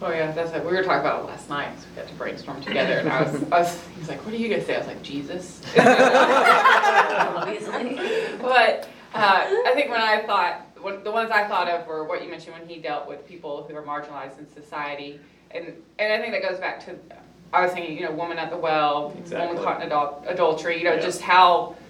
Oh 0.04 0.10
yeah, 0.12 0.32
that's 0.32 0.52
like, 0.52 0.64
we 0.66 0.72
were 0.76 0.84
talking 0.84 1.02
about 1.02 1.22
it 1.24 1.28
last 1.28 1.48
night, 1.48 1.78
so 1.80 1.86
we 1.92 1.96
got 2.02 2.08
to 2.08 2.14
brainstorm 2.16 2.60
together, 2.62 2.94
and 2.94 3.08
I 3.08 3.22
was, 3.22 3.36
I 3.52 3.60
was, 3.60 3.80
he 3.94 4.00
was 4.00 4.10
like, 4.10 4.26
what 4.26 4.34
are 4.34 4.38
you 4.38 4.50
gonna 4.50 4.64
say? 4.66 4.74
I 4.76 4.80
was 4.80 4.88
like, 4.88 5.04
Jesus. 5.04 5.62
Obviously. 7.38 8.00
But, 8.42 8.90
uh, 9.14 9.46
I 9.68 9.72
think 9.76 9.92
when 9.92 10.02
I 10.02 10.24
thought, 10.26 10.66
what, 10.82 11.04
the 11.04 11.12
ones 11.12 11.30
I 11.32 11.48
thought 11.48 11.68
of 11.70 11.86
were 11.86 12.04
what 12.06 12.24
you 12.24 12.30
mentioned 12.30 12.56
when 12.58 12.68
he 12.68 12.80
dealt 12.80 13.08
with 13.08 13.28
people 13.28 13.66
who 13.70 13.76
are 13.76 13.84
marginalized 13.84 14.40
in 14.40 14.48
society. 14.52 15.20
And, 15.52 15.74
and 16.00 16.12
I 16.14 16.18
think 16.20 16.34
that 16.34 16.42
goes 16.50 16.60
back 16.60 16.84
to, 16.86 16.96
I 17.54 17.62
was 17.64 17.72
thinking, 17.74 17.96
you 17.98 18.06
know, 18.06 18.12
woman 18.12 18.40
at 18.40 18.50
the 18.50 18.58
well, 18.58 19.14
Exactly. 19.20 19.48
woman 19.48 19.64
caught 19.64 19.84
in 19.84 19.90
adul- 19.90 20.28
adultery, 20.28 20.78
you 20.80 20.86
know, 20.86 20.94
Yeah. 20.96 21.02
just 21.02 21.22
how 21.22 21.76
g- 21.78 21.81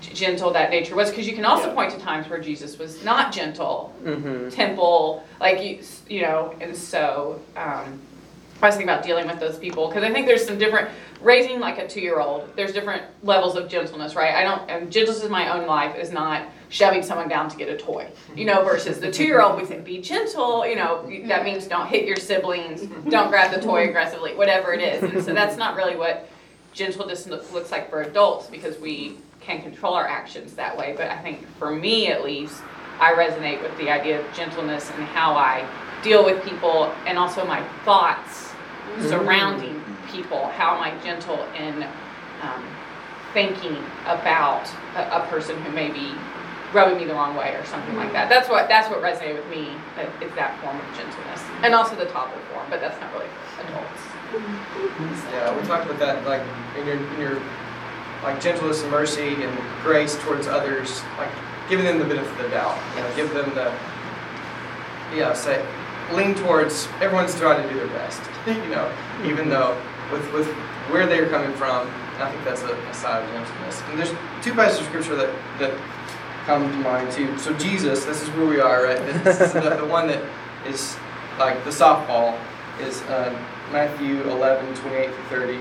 gentle 0.00 0.52
that 0.52 0.70
nature 0.70 0.94
was. 0.94 1.10
Because 1.10 1.26
you 1.26 1.34
can 1.34 1.44
also 1.44 1.68
Yeah. 1.68 1.74
point 1.74 1.92
to 1.92 1.98
times 1.98 2.28
where 2.28 2.40
Jesus 2.40 2.78
was 2.78 3.02
not 3.04 3.32
gentle, 3.32 3.92
Mm-hmm. 4.04 4.48
temple, 4.50 5.24
like 5.40 5.62
you, 5.62 5.80
you 6.08 6.22
know, 6.22 6.54
and 6.60 6.74
so 6.76 7.40
um, 7.56 8.00
I 8.62 8.66
was 8.66 8.74
thinking 8.76 8.88
about 8.88 9.04
dealing 9.04 9.26
with 9.26 9.38
those 9.40 9.58
people 9.58 9.88
because 9.88 10.02
I 10.04 10.10
think 10.12 10.26
there's 10.26 10.46
some 10.46 10.58
different 10.58 10.88
raising 11.20 11.60
like 11.60 11.78
a 11.78 11.86
two-year-old. 11.88 12.54
There's 12.56 12.72
different 12.72 13.02
levels 13.22 13.56
of 13.56 13.68
gentleness, 13.68 14.14
right? 14.14 14.34
I 14.34 14.44
don't, 14.44 14.70
and 14.70 14.90
gentleness 14.92 15.24
in 15.24 15.30
my 15.30 15.48
own 15.58 15.66
life 15.66 15.96
is 15.96 16.10
not 16.12 16.46
shoving 16.68 17.02
someone 17.02 17.28
down 17.28 17.48
to 17.48 17.56
get 17.56 17.68
a 17.68 17.76
toy, 17.76 18.08
you 18.34 18.44
know, 18.44 18.64
versus 18.64 18.98
the 18.98 19.10
two-year-old. 19.10 19.60
We 19.60 19.66
say 19.66 19.80
be 19.80 20.00
gentle, 20.00 20.66
you 20.66 20.76
know, 20.76 21.08
that 21.28 21.44
means 21.44 21.66
don't 21.66 21.86
hit 21.86 22.06
your 22.06 22.16
siblings, 22.16 22.82
don't 23.08 23.28
grab 23.30 23.54
the 23.54 23.60
toy 23.60 23.88
aggressively, 23.88 24.34
whatever 24.34 24.72
it 24.72 24.80
is. 24.82 25.02
And 25.02 25.22
so 25.24 25.32
that's 25.32 25.56
not 25.56 25.76
really 25.76 25.96
what 25.96 26.28
gentleness 26.72 27.26
loo- 27.26 27.40
looks 27.52 27.70
like 27.70 27.88
for 27.88 28.02
adults 28.02 28.46
because 28.48 28.78
we 28.78 29.16
can 29.46 29.62
control 29.62 29.94
our 29.94 30.06
actions 30.06 30.54
that 30.54 30.76
way. 30.76 30.94
But 30.96 31.08
I 31.10 31.18
think 31.22 31.46
for 31.58 31.70
me 31.70 32.08
at 32.08 32.24
least, 32.24 32.62
I 32.98 33.12
resonate 33.12 33.62
with 33.62 33.76
the 33.78 33.90
idea 33.90 34.20
of 34.20 34.34
gentleness 34.34 34.90
and 34.90 35.04
how 35.04 35.34
I 35.34 35.66
deal 36.02 36.24
with 36.24 36.44
people 36.44 36.92
and 37.06 37.16
also 37.18 37.44
my 37.46 37.62
thoughts 37.84 38.52
surrounding 39.00 39.82
people. 40.10 40.46
How 40.48 40.74
am 40.76 40.82
I 40.82 41.02
gentle 41.02 41.44
in 41.54 41.84
um, 42.42 42.64
thinking 43.32 43.76
about 44.06 44.68
a, 44.96 45.22
a 45.22 45.26
person 45.28 45.60
who 45.62 45.70
may 45.72 45.90
be 45.90 46.12
rubbing 46.72 46.98
me 46.98 47.04
the 47.04 47.14
wrong 47.14 47.36
way 47.36 47.54
or 47.54 47.64
something 47.66 47.96
like 47.96 48.12
that. 48.12 48.28
That's 48.28 48.48
what 48.48 48.68
that's 48.68 48.90
what 48.90 49.00
resonated 49.00 49.36
with 49.36 49.48
me. 49.48 49.70
uh, 49.96 50.24
Is 50.24 50.34
that 50.34 50.58
form 50.60 50.76
of 50.76 50.86
gentleness 50.96 51.40
and 51.62 51.74
also 51.74 51.94
the 51.96 52.06
toddler 52.06 52.40
form, 52.52 52.66
but 52.68 52.80
that's 52.80 52.98
not 53.00 53.12
really 53.14 53.30
adults. 53.62 54.02
Yeah, 55.32 55.56
we 55.56 55.66
talked 55.66 55.86
about 55.86 55.98
that, 56.00 56.26
like, 56.26 56.42
in 56.76 56.86
your, 56.86 56.96
in 56.96 57.20
your, 57.20 57.40
like, 58.26 58.40
gentleness 58.42 58.82
and 58.82 58.90
mercy 58.90 59.42
and 59.42 59.58
grace 59.82 60.18
towards 60.22 60.48
others, 60.48 61.00
like, 61.16 61.30
giving 61.68 61.84
them 61.84 61.98
the 61.98 62.04
benefit 62.04 62.30
of 62.30 62.42
the 62.42 62.48
doubt, 62.50 62.76
you 62.96 63.02
know, 63.02 63.16
give 63.16 63.32
them 63.32 63.48
the, 63.54 63.72
yeah, 65.14 65.32
say, 65.32 65.64
lean 66.12 66.34
towards, 66.34 66.88
everyone's 67.00 67.38
trying 67.38 67.62
to 67.62 67.68
do 67.72 67.78
their 67.78 67.88
best, 67.88 68.20
you 68.46 68.54
know, 68.68 68.92
even 69.24 69.48
though 69.48 69.80
with, 70.12 70.32
with 70.32 70.46
where 70.90 71.06
they're 71.06 71.28
coming 71.28 71.52
from, 71.56 71.88
I 72.18 72.30
think 72.30 72.44
that's 72.44 72.62
a, 72.62 72.74
a 72.74 72.94
side 72.94 73.22
of 73.22 73.30
gentleness. 73.30 73.82
And 73.88 73.98
there's 73.98 74.12
two 74.42 74.54
passages 74.54 74.80
of 74.80 74.86
scripture 74.86 75.16
that, 75.16 75.30
that 75.58 75.78
come 76.46 76.70
to 76.70 76.78
mind 76.78 77.12
too. 77.12 77.36
So 77.38 77.52
Jesus, 77.54 78.04
this 78.04 78.22
is 78.22 78.28
where 78.30 78.46
we 78.46 78.60
are, 78.60 78.84
right? 78.84 78.98
This 79.24 79.40
is 79.40 79.52
the, 79.52 79.60
the 79.60 79.84
one 79.86 80.06
that 80.08 80.24
is 80.66 80.96
like 81.38 81.62
the 81.64 81.70
softball 81.70 82.38
is 82.80 83.02
uh, 83.02 83.36
Matthew 83.72 84.22
11, 84.22 84.74
28 84.76 85.06
to 85.06 85.22
30. 85.24 85.58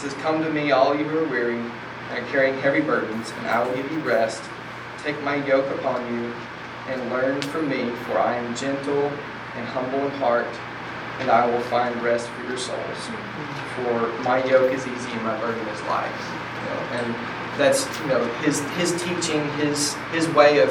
Says, 0.00 0.14
Come 0.14 0.42
to 0.42 0.48
me, 0.48 0.70
all 0.70 0.96
you 0.96 1.04
who 1.04 1.18
are 1.18 1.28
weary 1.28 1.58
and 1.58 2.18
are 2.18 2.26
carrying 2.30 2.58
heavy 2.58 2.80
burdens, 2.80 3.30
and 3.36 3.46
I 3.46 3.62
will 3.62 3.74
give 3.76 3.92
you 3.92 3.98
rest. 4.00 4.42
Take 5.02 5.22
my 5.22 5.44
yoke 5.44 5.68
upon 5.78 6.00
you 6.14 6.32
and 6.88 7.10
learn 7.10 7.42
from 7.42 7.68
me, 7.68 7.90
for 8.06 8.18
I 8.18 8.36
am 8.36 8.56
gentle 8.56 9.12
and 9.56 9.66
humble 9.66 9.98
in 10.06 10.10
heart, 10.12 10.48
and 11.18 11.30
I 11.30 11.44
will 11.44 11.60
find 11.64 11.94
rest 12.02 12.28
for 12.28 12.48
your 12.48 12.56
souls. 12.56 13.10
For 13.76 14.08
my 14.22 14.42
yoke 14.44 14.72
is 14.72 14.86
easy 14.86 15.12
and 15.12 15.22
my 15.22 15.38
burden 15.38 15.68
is 15.68 15.82
light. 15.82 16.08
You 16.08 16.70
know, 16.70 16.80
and 16.96 17.14
that's 17.58 17.84
you 18.00 18.06
know 18.06 18.24
his 18.40 18.60
his 18.80 18.92
teaching, 19.02 19.46
his 19.58 19.92
his 20.12 20.26
way 20.30 20.60
of 20.60 20.70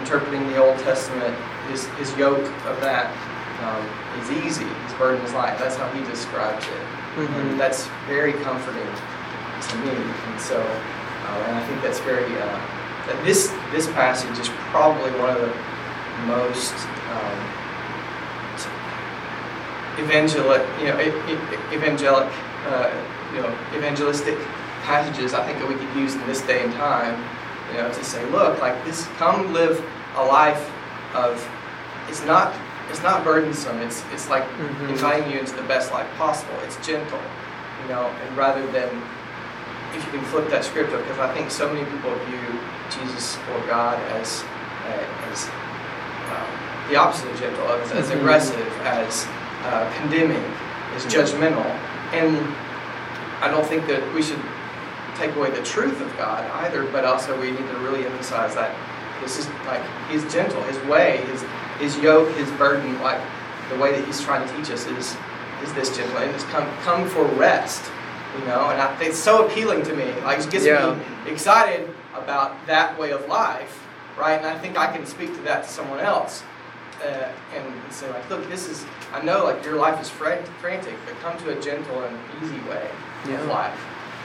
interpreting 0.00 0.46
the 0.48 0.56
Old 0.56 0.78
Testament, 0.78 1.36
his 1.68 1.84
his 2.00 2.16
yoke 2.16 2.46
of 2.64 2.80
that 2.80 3.12
um, 3.60 3.84
is 4.22 4.30
easy. 4.30 4.64
His 4.64 4.94
burden 4.94 5.22
is 5.26 5.34
light. 5.34 5.58
That's 5.58 5.76
how 5.76 5.90
he 5.90 6.02
describes 6.10 6.64
it. 6.64 7.01
Mm-hmm. 7.14 7.34
And 7.34 7.60
that's 7.60 7.88
very 8.06 8.32
comforting 8.32 8.88
to 8.88 9.76
me. 9.84 9.92
And 9.92 10.40
so, 10.40 10.58
uh, 10.58 11.44
and 11.48 11.56
I 11.56 11.66
think 11.66 11.82
that's 11.82 12.00
very, 12.00 12.24
uh, 12.40 12.58
that 13.06 13.20
this, 13.24 13.52
this 13.70 13.86
passage 13.92 14.38
is 14.38 14.48
probably 14.70 15.10
one 15.20 15.36
of 15.36 15.40
the 15.40 15.52
most 16.26 16.74
um, 17.12 17.38
evangelic, 19.98 20.62
you 20.80 20.86
know, 20.88 20.98
evangelic, 21.72 22.32
uh, 22.66 22.90
you 23.34 23.42
know, 23.42 23.58
evangelistic 23.76 24.38
passages 24.82 25.34
I 25.34 25.44
think 25.46 25.58
that 25.58 25.68
we 25.68 25.74
could 25.74 25.94
use 25.96 26.14
in 26.14 26.26
this 26.26 26.40
day 26.42 26.64
and 26.64 26.72
time, 26.74 27.22
you 27.70 27.78
know, 27.78 27.88
to 27.92 28.04
say, 28.04 28.24
look, 28.30 28.60
like 28.60 28.84
this, 28.84 29.06
come 29.16 29.52
live 29.52 29.84
a 30.16 30.24
life 30.24 30.70
of, 31.14 31.38
it's 32.08 32.24
not, 32.24 32.54
it's 32.90 33.02
not 33.02 33.24
burdensome. 33.24 33.78
It's, 33.80 34.02
it's 34.12 34.28
like 34.28 34.44
Mhm. 34.58 34.90
inviting 34.90 35.30
you 35.30 35.38
into 35.38 35.54
the 35.54 35.62
best 35.62 35.92
life 35.92 36.06
possible. 36.18 36.54
It's 36.64 36.76
gentle, 36.86 37.20
you 37.82 37.88
know, 37.94 38.10
and 38.26 38.36
rather 38.36 38.64
than 38.68 38.88
if 39.94 40.04
you 40.06 40.10
can 40.12 40.24
flip 40.26 40.48
that 40.50 40.64
script 40.64 40.92
up, 40.92 41.02
because 41.02 41.18
I 41.18 41.32
think 41.34 41.50
so 41.50 41.68
many 41.72 41.84
people 41.84 42.10
view 42.30 42.58
Jesus 42.90 43.38
or 43.54 43.60
God 43.66 43.98
as 44.20 44.44
uh, 44.88 45.30
as 45.32 45.46
um, 46.32 46.88
the 46.90 46.96
opposite 46.96 47.30
of 47.30 47.38
gentle, 47.38 47.68
as, 47.68 47.92
as 47.92 48.08
Mhm. 48.10 48.16
aggressive, 48.18 48.72
as 48.84 49.26
uh, 49.66 49.88
condemning, 49.96 50.42
as 50.96 51.06
judgmental, 51.06 51.64
and 52.12 52.36
I 53.40 53.48
don't 53.48 53.64
think 53.66 53.86
that 53.86 54.02
we 54.12 54.22
should 54.22 54.40
take 55.16 55.36
away 55.36 55.50
the 55.50 55.62
truth 55.62 56.00
of 56.00 56.16
God 56.18 56.44
either, 56.64 56.82
but 56.84 57.04
also 57.04 57.38
we 57.40 57.50
need 57.52 57.68
to 57.68 57.76
really 57.78 58.04
emphasize 58.06 58.54
that 58.56 58.72
this 59.22 59.38
is 59.38 59.46
like 59.66 59.82
He's 60.10 60.24
gentle, 60.32 60.62
His 60.64 60.78
way, 60.86 61.18
His 61.30 61.44
His 61.78 61.98
yoke, 61.98 62.30
His 62.36 62.50
burden, 62.52 63.00
like 63.02 63.20
the 63.70 63.78
way 63.78 63.92
that 63.92 64.04
He's 64.06 64.20
trying 64.20 64.46
to 64.46 64.56
teach 64.56 64.70
us 64.70 64.86
is 64.86 65.16
is 65.62 65.72
this 65.74 65.96
gentle 65.96 66.18
and 66.18 66.30
it's 66.32 66.44
come 66.44 66.68
come 66.82 67.08
for 67.08 67.24
rest, 67.24 67.84
you 68.38 68.44
know. 68.46 68.70
And 68.70 68.80
I, 68.80 69.00
it's 69.02 69.18
so 69.18 69.46
appealing 69.46 69.82
to 69.84 69.94
me. 69.94 70.12
Like 70.22 70.40
it 70.40 70.50
gets 70.50 70.64
Yeah. 70.66 70.94
me 70.94 71.30
excited 71.30 71.88
about 72.14 72.54
that 72.66 72.98
way 72.98 73.12
of 73.12 73.26
life, 73.28 73.80
right? 74.18 74.34
And 74.38 74.46
I 74.46 74.58
think 74.58 74.76
I 74.76 74.92
can 74.94 75.06
speak 75.06 75.34
to 75.36 75.42
that 75.42 75.64
to 75.64 75.68
someone 75.68 76.00
else. 76.00 76.42
Uh, 77.02 77.32
and 77.56 77.64
say 77.92 78.08
like, 78.10 78.28
look, 78.30 78.48
this 78.48 78.68
is. 78.68 78.84
I 79.12 79.20
know 79.22 79.42
like 79.44 79.64
your 79.64 79.74
life 79.74 80.00
is 80.00 80.08
frantic, 80.08 80.94
but 81.04 81.14
come 81.20 81.36
to 81.38 81.56
a 81.56 81.60
gentle 81.60 82.00
and 82.04 82.16
easy 82.42 82.58
way 82.68 82.88
Yeah. 83.28 83.40
of 83.40 83.46
life. 83.48 83.78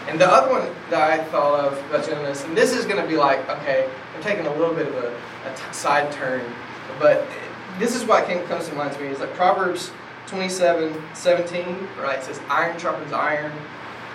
And 0.08 0.22
the 0.22 0.28
other 0.32 0.52
one 0.52 0.70
that 0.92 1.02
I 1.12 1.24
thought 1.26 1.66
of 1.66 1.74
about 1.90 2.06
gentleness, 2.06 2.44
and 2.46 2.56
this 2.56 2.74
is 2.74 2.86
going 2.86 3.02
to 3.02 3.08
be 3.08 3.18
like, 3.18 3.40
okay, 3.50 3.90
I'm 4.16 4.22
taking 4.24 4.46
a 4.46 4.54
little 4.56 4.74
bit 4.76 4.88
of 4.88 4.96
a, 4.96 5.08
a 5.10 5.56
t- 5.56 5.74
side 5.74 6.12
turn, 6.12 6.42
but 7.00 7.28
this 7.80 7.96
is 7.96 8.04
what 8.06 8.26
came, 8.28 8.44
comes 8.48 8.68
to 8.70 8.76
mind 8.76 8.94
to 8.94 9.02
me 9.02 9.08
is 9.10 9.20
like 9.20 9.34
Proverbs 9.34 9.92
27, 10.28 10.94
17, 11.14 11.88
right? 12.02 12.20
It 12.20 12.24
says, 12.26 12.40
iron 12.50 12.78
sharpens 12.80 13.14
iron, 13.14 13.52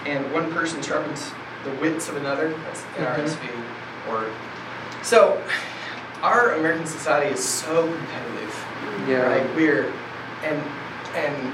and 0.04 0.30
one 0.32 0.52
person 0.52 0.82
sharpens 0.82 1.30
the 1.64 1.70
wits 1.80 2.08
of 2.08 2.16
another. 2.16 2.50
That's 2.64 2.82
Mhm. 2.82 3.06
NRSV 3.06 3.48
word. 4.10 4.30
So, 5.02 5.40
our 6.22 6.52
American 6.54 6.86
society 6.86 7.32
is 7.32 7.42
so 7.42 7.86
competitive 7.86 8.64
Yeah. 9.08 9.22
right? 9.26 9.54
We're 9.56 9.92
and 10.44 10.60
and 11.14 11.52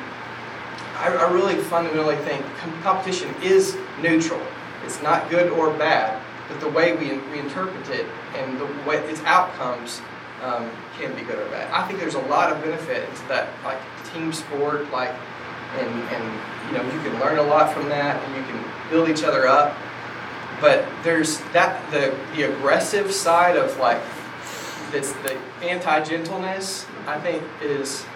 I, 0.98 1.08
I 1.14 1.30
really 1.30 1.56
fundamentally 1.56 2.16
think 2.16 2.44
competition 2.82 3.34
is 3.42 3.76
neutral. 4.00 4.40
It's 4.84 5.00
not 5.02 5.28
good 5.30 5.50
or 5.52 5.70
bad, 5.70 6.20
but 6.48 6.58
the 6.60 6.68
way 6.68 6.92
we, 6.94 7.18
we 7.30 7.38
interpret 7.38 7.88
it 7.90 8.06
and 8.36 8.58
the 8.58 8.66
way 8.88 8.96
its 9.08 9.22
outcomes 9.24 10.00
um, 10.42 10.70
can 10.98 11.14
be 11.14 11.22
good 11.22 11.38
or 11.38 11.48
bad. 11.50 11.70
I 11.72 11.86
think 11.86 11.98
there's 11.98 12.14
a 12.14 12.20
lot 12.26 12.52
of 12.52 12.62
benefit 12.62 13.08
to 13.16 13.28
that, 13.28 13.48
like 13.64 13.78
team 14.12 14.32
sport, 14.32 14.90
like 14.90 15.14
and 15.78 15.88
and 15.88 16.24
you 16.66 16.78
know 16.78 16.84
you 16.84 17.00
can 17.08 17.18
learn 17.20 17.38
a 17.38 17.42
lot 17.42 17.72
from 17.72 17.88
that, 17.88 18.22
and 18.22 18.36
you 18.36 18.42
can 18.42 18.64
build 18.90 19.08
each 19.08 19.24
other 19.24 19.46
up. 19.46 19.76
But 20.60 20.86
there's 21.02 21.38
that 21.52 21.90
the 21.90 22.16
the 22.34 22.42
aggressive 22.52 23.12
side 23.12 23.56
of 23.56 23.76
like 23.78 24.00
that's 24.90 25.12
the 25.24 25.36
anti-gentleness 25.62 26.86
i 27.06 27.20
think 27.20 27.42
is 27.60 28.06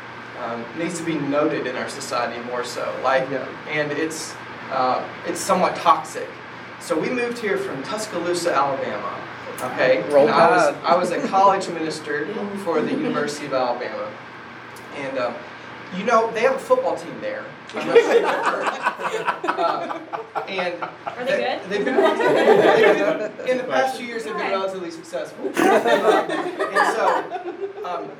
um, 0.42 0.64
needs 0.78 0.98
to 0.98 1.04
be 1.04 1.14
noted 1.14 1.66
in 1.66 1.76
our 1.76 1.88
society 1.88 2.42
more 2.46 2.64
so 2.64 2.98
like 3.04 3.28
Yeah. 3.30 3.46
and 3.68 3.92
it's 3.92 4.34
uh, 4.70 5.06
it's 5.26 5.38
somewhat 5.40 5.76
toxic 5.76 6.28
so 6.80 6.98
we 6.98 7.10
moved 7.10 7.38
here 7.38 7.58
from 7.58 7.82
tuscaloosa 7.82 8.54
alabama 8.54 9.14
okay. 9.62 10.02
Roll 10.10 10.28
I 10.28 10.50
was, 10.50 10.74
I 10.84 10.96
was 10.96 11.10
a 11.10 11.28
college 11.28 11.68
minister 11.68 12.26
for 12.64 12.80
the 12.80 12.90
university 12.90 13.46
of 13.46 13.54
alabama. 13.54 14.10
And 14.96 15.18
um, 15.18 15.34
you 15.96 16.04
know 16.04 16.30
they 16.32 16.40
have 16.40 16.56
a 16.56 16.58
football 16.58 16.96
team 16.96 17.20
there. 17.20 17.44
I'm 17.74 17.86
not 17.86 17.96
sure 17.96 18.12
if 18.12 18.22
you've 18.22 18.30
heard. 18.30 19.58
Um, 19.58 20.02
and 20.48 20.82
Are 20.82 21.24
they 21.24 21.36
good? 21.36 21.70
They've 21.70 21.84
been, 21.84 21.96
they've 21.96 23.38
been 23.38 23.48
in 23.48 23.58
the 23.58 23.64
past 23.64 23.96
few 23.96 24.06
years. 24.06 24.24
They've 24.24 24.36
been 24.36 24.50
relatively 24.50 24.90
successful, 24.90 25.46
Um, 25.46 25.54
and 25.56 26.96
so 26.96 27.06
um, 27.84 28.10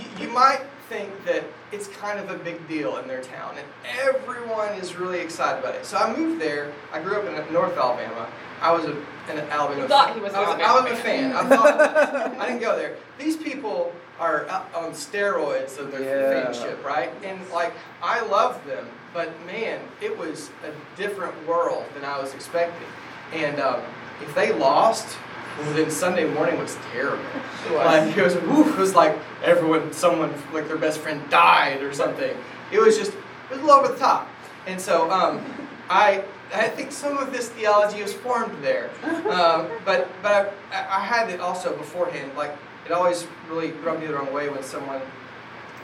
you, 0.00 0.26
you 0.26 0.32
might 0.32 0.60
think 0.88 1.10
that 1.24 1.44
it's 1.72 1.88
kind 1.88 2.18
of 2.18 2.30
a 2.30 2.38
big 2.42 2.66
deal 2.68 2.96
in 2.98 3.08
their 3.08 3.22
town, 3.22 3.56
and 3.56 3.66
everyone 4.00 4.68
is 4.74 4.96
really 4.96 5.20
excited 5.20 5.60
about 5.60 5.74
it. 5.74 5.84
So 5.86 5.96
I 5.96 6.14
moved 6.16 6.40
there. 6.40 6.72
I 6.92 7.00
grew 7.00 7.16
up 7.16 7.24
in 7.26 7.52
North 7.52 7.76
Alabama. 7.76 8.28
I 8.60 8.72
was 8.72 8.84
a, 8.84 8.92
an 9.30 9.38
Alabama. 9.50 9.82
You 9.82 9.88
thought 9.88 10.06
fan. 10.08 10.16
he 10.16 10.22
was 10.22 10.34
I 10.34 10.40
was, 10.40 10.54
an 10.54 10.60
I 10.60 10.72
was 10.80 10.84
a 10.84 10.88
Alabama 10.88 10.96
fan. 10.96 11.32
I 11.32 11.48
thought 11.56 12.36
I 12.40 12.46
didn't 12.46 12.60
go 12.60 12.76
there. 12.76 12.96
These 13.18 13.36
people 13.36 13.92
are 14.20 14.48
on 14.74 14.92
steroids 14.92 15.78
of 15.78 15.90
their 15.90 16.02
Yeah. 16.02 16.46
fanship, 16.46 16.82
right? 16.84 17.10
And 17.24 17.40
like 17.50 17.72
I 18.02 18.20
love 18.26 18.64
them, 18.66 18.86
but 19.12 19.30
man, 19.46 19.80
it 20.00 20.16
was 20.16 20.50
a 20.64 20.96
different 20.96 21.34
world 21.48 21.84
than 21.94 22.04
I 22.04 22.20
was 22.20 22.32
expecting. 22.34 22.86
And 23.32 23.58
um, 23.60 23.80
if 24.22 24.32
they 24.34 24.52
lost, 24.52 25.16
well, 25.58 25.72
then 25.74 25.90
Sunday 25.90 26.28
morning 26.32 26.58
was 26.58 26.76
terrible. 26.92 27.24
Like 27.70 28.16
it 28.16 28.22
was, 28.22 28.34
woof, 28.34 28.68
it 28.68 28.78
was 28.78 28.94
like 28.94 29.18
everyone, 29.42 29.92
someone, 29.92 30.34
like 30.52 30.68
their 30.68 30.76
best 30.76 30.98
friend 30.98 31.22
died 31.30 31.82
or 31.82 31.92
something. 31.92 32.36
It 32.72 32.80
was 32.80 32.96
just, 32.96 33.12
it 33.12 33.50
was 33.50 33.58
a 33.60 33.62
little 33.62 33.80
over 33.80 33.92
the 33.92 33.98
top. 33.98 34.28
And 34.66 34.80
so 34.80 35.10
um, 35.10 35.44
I, 35.88 36.24
I 36.52 36.68
think 36.68 36.92
some 36.92 37.16
of 37.18 37.32
this 37.32 37.48
theology 37.50 38.02
was 38.02 38.12
formed 38.12 38.62
there. 38.62 38.90
Um, 39.30 39.68
but 39.84 40.08
but 40.22 40.54
I, 40.72 40.98
I 40.98 41.00
had 41.00 41.30
it 41.30 41.40
also 41.40 41.76
beforehand. 41.76 42.32
Like 42.36 42.56
it 42.86 42.92
always 42.92 43.26
really 43.48 43.72
rubbed 43.72 44.00
me 44.00 44.06
the 44.06 44.14
wrong 44.14 44.32
way 44.32 44.48
when 44.48 44.62
someone 44.62 45.00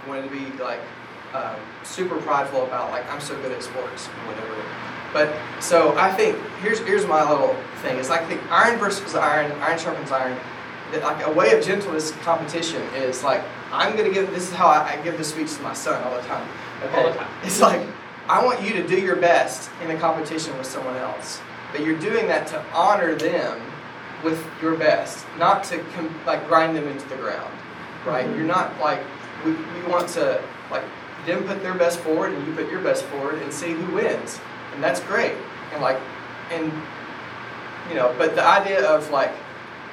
wanted 0.07 0.29
to 0.29 0.31
be 0.31 0.63
like 0.63 0.81
um, 1.35 1.57
super 1.85 2.17
prideful 2.17 2.65
about 2.65 2.91
like 2.91 3.11
I'm 3.11 3.21
so 3.21 3.41
good 3.43 3.53
at 3.53 3.63
sports 3.63 4.09
or 4.09 4.33
whatever. 4.33 4.90
But 5.13 5.35
so 5.61 5.97
I 5.97 6.13
think 6.13 6.39
here's 6.63 6.79
here's 6.81 7.07
my 7.07 7.29
little 7.29 7.55
thing. 7.83 7.99
It's 7.99 8.11
like 8.11 8.29
the 8.29 8.39
iron 8.51 8.79
versus 8.79 9.15
iron, 9.15 9.53
iron 9.61 9.79
sharpens 9.79 10.11
iron. 10.13 10.37
That 10.93 11.03
like 11.03 11.25
a 11.25 11.31
way 11.31 11.57
of 11.57 11.65
gentleness 11.65 12.11
competition 12.23 12.83
is 12.95 13.23
like 13.23 13.43
I'm 13.73 13.97
gonna 13.97 14.11
give. 14.13 14.31
This 14.31 14.49
is 14.49 14.55
how 14.55 14.67
I, 14.67 14.95
I 14.99 15.03
give 15.03 15.17
this 15.19 15.31
speech 15.31 15.55
to 15.55 15.63
my 15.63 15.73
son 15.73 16.03
all 16.03 16.15
the 16.15 16.27
time. 16.27 16.49
Okay? 16.85 16.97
All 16.97 17.13
the 17.13 17.19
time. 17.19 17.31
It's 17.45 17.61
like 17.61 17.87
I 18.29 18.45
want 18.45 18.63
you 18.63 18.73
to 18.75 18.87
do 18.87 19.01
your 19.01 19.17
best 19.17 19.71
in 19.83 19.91
a 19.91 19.99
competition 19.99 20.57
with 20.57 20.67
someone 20.67 20.97
else, 20.97 21.41
but 21.73 21.85
you're 21.85 21.99
doing 21.99 22.29
that 22.29 22.47
to 22.49 22.65
honor 22.73 23.15
them 23.15 23.61
with 24.23 24.45
your 24.63 24.77
best, 24.77 25.27
not 25.39 25.65
to 25.65 25.79
com- 25.95 26.15
like 26.27 26.47
grind 26.47 26.77
them 26.77 26.87
into 26.87 27.09
the 27.09 27.17
ground, 27.17 27.53
right? 28.07 28.27
Mm-hmm. 28.27 28.37
You're 28.37 28.47
not 28.47 28.79
like 28.81 29.01
we, 29.45 29.53
we 29.53 29.83
want 29.89 30.09
to 30.11 30.43
like 30.71 30.85
them 31.27 31.45
put 31.45 31.63
their 31.63 31.75
best 31.75 32.01
forward 32.01 32.33
and 32.33 32.47
you 32.47 32.55
put 32.55 32.71
your 32.71 32.81
best 32.81 33.05
forward 33.07 33.41
and 33.43 33.53
see 33.53 33.73
who 33.73 33.95
wins, 33.95 34.39
and 34.75 34.83
that's 34.83 35.01
great. 35.01 35.35
And 35.73 35.83
like 35.83 35.99
and 36.51 36.73
you 37.89 37.95
know, 37.97 38.15
but 38.19 38.35
the 38.35 38.45
idea 38.45 38.85
of 38.89 39.11
like 39.11 39.33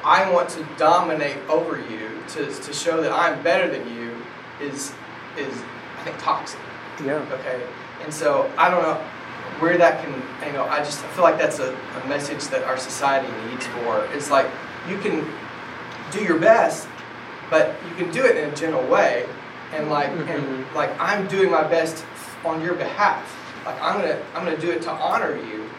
I 0.03 0.29
want 0.31 0.49
to 0.49 0.65
dominate 0.77 1.37
over 1.49 1.77
you 1.77 2.09
to, 2.29 2.45
to 2.53 2.73
show 2.73 3.01
that 3.01 3.11
I'm 3.11 3.41
better 3.43 3.69
than 3.69 3.87
you 3.95 4.15
is 4.61 4.91
is 5.37 5.53
I 5.99 6.03
think 6.03 6.17
toxic. 6.19 6.59
Yeah. 7.03 7.15
Okay, 7.31 7.61
and 8.03 8.13
so 8.13 8.51
I 8.57 8.69
don't 8.69 8.81
know 8.83 8.95
where 9.59 9.77
that 9.77 10.03
can. 10.03 10.13
You 10.47 10.53
know, 10.53 10.65
I 10.65 10.79
just 10.79 11.03
I 11.03 11.07
feel 11.09 11.23
like 11.23 11.37
that's 11.37 11.59
a, 11.59 11.73
a 11.73 12.07
message 12.07 12.45
that 12.47 12.63
our 12.63 12.77
society 12.77 13.27
needs 13.49 13.65
for. 13.67 14.05
It's 14.13 14.29
like 14.31 14.47
you 14.89 14.97
can 14.99 15.27
do 16.11 16.23
your 16.23 16.39
best, 16.39 16.87
but 17.49 17.75
you 17.89 17.95
can 17.95 18.11
do 18.11 18.23
it 18.25 18.37
in 18.37 18.49
a 18.49 18.55
gentle 18.55 18.85
way, 18.87 19.27
and 19.73 19.89
like 19.89 20.09
and 20.09 20.27
Mhm. 20.27 20.73
like 20.73 20.89
I'm 20.99 21.27
doing 21.27 21.51
my 21.51 21.63
best 21.63 22.03
on 22.45 22.61
your 22.61 22.73
behalf. 22.75 23.35
Like 23.67 23.81
I'm 23.81 23.99
gonna 23.99 24.17
I'm 24.33 24.45
gonna 24.45 24.57
do 24.57 24.71
it 24.71 24.81
to 24.83 24.91
honor 24.91 25.35
you, 25.35 25.69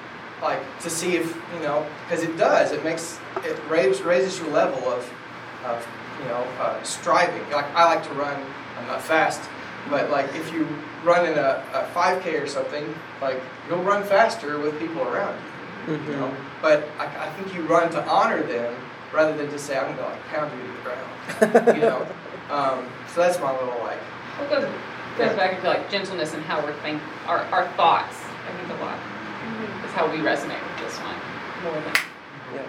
like 0.42 0.60
to 0.80 0.90
see 0.90 1.16
if 1.16 1.34
you 1.54 1.60
know 1.60 1.86
because 2.04 2.22
it 2.22 2.36
does. 2.36 2.70
It 2.72 2.84
makes 2.84 3.18
it 3.44 3.58
raises 3.70 4.02
raises 4.02 4.38
your 4.38 4.50
level 4.50 4.86
of 4.90 5.10
of 5.64 5.88
you 6.20 6.26
know 6.28 6.44
uh, 6.60 6.82
striving. 6.82 7.40
Like 7.50 7.64
I 7.74 7.86
like 7.86 8.06
to 8.06 8.12
run. 8.12 8.38
I'm 8.78 8.86
not 8.88 9.00
fast, 9.00 9.40
but 9.88 10.10
like 10.10 10.26
if 10.34 10.52
you 10.52 10.68
run 11.02 11.24
in 11.24 11.38
a, 11.38 11.64
a 11.72 11.88
5K 11.94 12.42
or 12.42 12.46
something, 12.46 12.94
like 13.22 13.40
you'll 13.68 13.82
run 13.82 14.04
faster 14.04 14.58
with 14.58 14.78
people 14.78 15.02
around 15.02 15.40
you. 15.86 15.94
You 15.94 16.12
know? 16.12 16.34
But 16.60 16.86
I, 16.98 17.06
I 17.06 17.30
think 17.30 17.54
you 17.54 17.62
run 17.62 17.90
to 17.92 18.06
honor 18.06 18.42
them 18.42 18.74
rather 19.14 19.34
than 19.34 19.50
just 19.50 19.64
say 19.64 19.78
I'm 19.78 19.96
gonna 19.96 20.08
like 20.08 20.24
pound 20.26 20.52
you 20.52 20.66
to 20.66 20.72
the 20.76 21.54
ground. 21.56 21.76
You 21.78 21.82
know. 21.82 22.06
Um, 22.48 22.88
so 23.12 23.20
that's 23.20 23.38
my 23.40 23.52
little 23.52 23.78
like. 23.80 24.00
It 25.18 25.22
goes, 25.22 25.28
goes 25.30 25.36
back 25.36 25.56
into 25.56 25.66
like 25.68 25.90
gentleness 25.90 26.34
and 26.34 26.42
how 26.44 26.62
we're 26.62 26.74
think, 26.80 27.02
our, 27.26 27.38
our 27.52 27.66
thoughts, 27.76 28.16
I 28.48 28.56
think 28.56 28.78
a 28.78 28.84
lot, 28.84 28.98
is 29.84 29.90
how 29.92 30.10
we 30.10 30.18
resonate 30.18 30.62
with 30.62 30.86
this 30.86 30.96
one 30.98 31.16
more 31.64 31.72
than. 31.82 31.94
Yeah. 32.54 32.62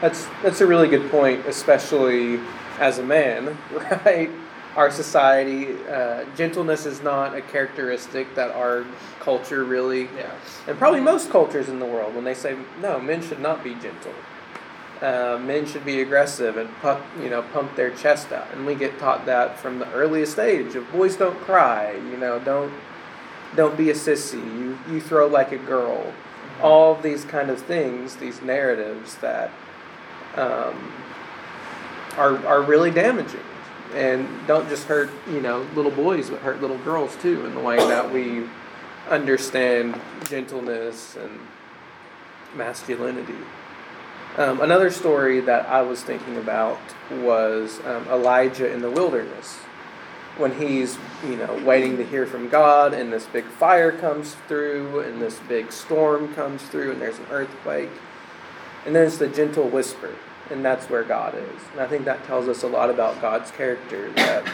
That's 0.00 0.26
that's 0.42 0.60
a 0.60 0.66
really 0.66 0.88
good 0.88 1.10
point, 1.10 1.44
especially 1.46 2.40
as 2.78 2.98
a 2.98 3.02
man, 3.02 3.56
right? 4.04 4.30
Our 4.76 4.90
society, 4.90 5.68
uh, 5.88 6.24
gentleness 6.36 6.84
is 6.84 7.00
not 7.00 7.36
a 7.36 7.40
characteristic 7.42 8.34
that 8.34 8.50
our 8.50 8.84
culture 9.20 9.62
really, 9.62 10.08
Yeah. 10.16 10.32
and 10.66 10.76
probably 10.78 11.00
most 11.00 11.30
cultures 11.30 11.68
in 11.68 11.78
the 11.78 11.86
world, 11.86 12.14
when 12.14 12.24
they 12.24 12.34
say 12.34 12.56
no, 12.80 12.98
men 12.98 13.22
should 13.22 13.40
not 13.40 13.62
be 13.62 13.74
gentle. 13.74 14.12
Uh, 15.00 15.38
men 15.42 15.66
should 15.66 15.84
be 15.84 16.00
aggressive 16.00 16.56
and 16.56 16.70
pump, 16.76 17.04
you 17.20 17.28
know, 17.28 17.42
pump 17.42 17.74
their 17.74 17.90
chest 17.90 18.32
out, 18.32 18.46
and 18.54 18.64
we 18.64 18.74
get 18.74 18.98
taught 18.98 19.26
that 19.26 19.58
from 19.58 19.78
the 19.78 19.92
earliest 19.92 20.38
age 20.38 20.76
of 20.76 20.90
boys 20.92 21.16
don't 21.16 21.38
cry, 21.40 21.92
you 21.92 22.16
know, 22.16 22.38
don't 22.38 22.72
don't 23.56 23.76
be 23.76 23.90
a 23.90 23.92
sissy, 23.94 24.42
you 24.56 24.78
you 24.88 25.00
throw 25.00 25.26
like 25.26 25.52
a 25.52 25.58
girl, 25.58 26.12
all 26.62 26.94
of 26.94 27.02
these 27.02 27.24
kind 27.24 27.50
of 27.50 27.60
things, 27.60 28.16
these 28.16 28.40
narratives 28.40 29.16
that 29.16 29.50
um, 30.36 30.92
are 32.16 32.36
are 32.46 32.62
really 32.62 32.90
damaging, 32.90 33.40
and 33.94 34.28
don't 34.46 34.68
just 34.68 34.86
hurt 34.86 35.10
you 35.28 35.40
know 35.40 35.66
little 35.74 35.90
boys, 35.90 36.30
but 36.30 36.40
hurt 36.40 36.60
little 36.60 36.78
girls 36.78 37.16
too, 37.16 37.44
in 37.44 37.54
the 37.54 37.60
way 37.60 37.76
that 37.76 38.12
we 38.12 38.44
understand 39.10 40.00
gentleness 40.24 41.16
and 41.16 41.40
masculinity. 42.54 43.34
Um, 44.36 44.60
another 44.60 44.90
story 44.90 45.38
that 45.40 45.66
I 45.68 45.82
was 45.82 46.02
thinking 46.02 46.36
about 46.36 46.80
was 47.08 47.78
um, 47.84 48.08
Elijah 48.08 48.72
in 48.72 48.82
the 48.82 48.90
wilderness. 48.90 49.60
when 50.36 50.60
he's 50.60 50.98
you 51.24 51.36
know 51.36 51.62
waiting 51.64 51.96
to 51.96 52.04
hear 52.04 52.26
from 52.26 52.48
God, 52.48 52.92
and 52.92 53.12
this 53.12 53.26
big 53.26 53.44
fire 53.44 53.92
comes 53.92 54.34
through, 54.48 55.00
and 55.00 55.22
this 55.22 55.38
big 55.48 55.70
storm 55.70 56.34
comes 56.34 56.62
through, 56.62 56.92
and 56.92 57.00
there's 57.00 57.18
an 57.18 57.26
earthquake, 57.30 57.90
and 58.84 58.94
then 58.94 59.06
it's 59.06 59.18
the 59.18 59.28
gentle 59.28 59.68
whisper, 59.68 60.14
and 60.50 60.64
that's 60.64 60.90
where 60.90 61.04
God 61.04 61.34
is. 61.36 61.62
And 61.72 61.80
I 61.80 61.86
think 61.86 62.04
that 62.04 62.24
tells 62.24 62.48
us 62.48 62.62
a 62.62 62.68
lot 62.68 62.90
about 62.90 63.20
God's 63.20 63.50
character. 63.52 64.10
That 64.12 64.44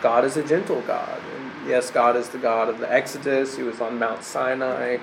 God 0.00 0.24
is 0.24 0.36
a 0.36 0.46
gentle 0.46 0.80
God, 0.82 1.20
and 1.34 1.68
yes, 1.68 1.90
God 1.90 2.14
is 2.14 2.28
the 2.28 2.38
God 2.38 2.68
of 2.68 2.78
the 2.78 2.92
Exodus, 2.92 3.56
who 3.56 3.64
was 3.64 3.80
on 3.80 3.98
Mount 3.98 4.22
Sinai, 4.22 4.98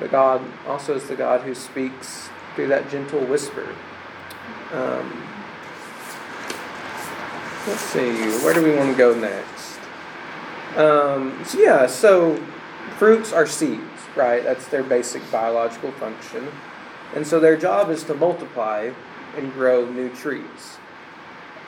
but 0.00 0.10
God 0.10 0.42
also 0.66 0.96
is 0.96 1.06
the 1.06 1.14
God 1.14 1.42
who 1.42 1.54
speaks 1.54 2.30
through 2.58 2.66
that 2.66 2.90
gentle 2.90 3.20
whisper. 3.20 3.72
Um, 4.72 5.24
let's 7.68 7.82
see, 7.82 8.10
where 8.42 8.52
do 8.52 8.64
we 8.64 8.74
want 8.74 8.90
to 8.90 8.98
go 8.98 9.14
next? 9.14 9.78
Um, 10.76 11.40
so 11.44 11.60
yeah, 11.60 11.86
so 11.86 12.34
fruits 12.96 13.32
are 13.32 13.46
seeds, 13.46 13.80
right? 14.16 14.42
That's 14.42 14.66
their 14.66 14.82
basic 14.82 15.22
biological 15.30 15.92
function. 15.92 16.48
And 17.14 17.24
so 17.24 17.38
their 17.38 17.56
job 17.56 17.90
is 17.90 18.02
to 18.04 18.14
multiply 18.14 18.90
and 19.36 19.52
grow 19.52 19.88
new 19.88 20.08
trees. 20.08 20.78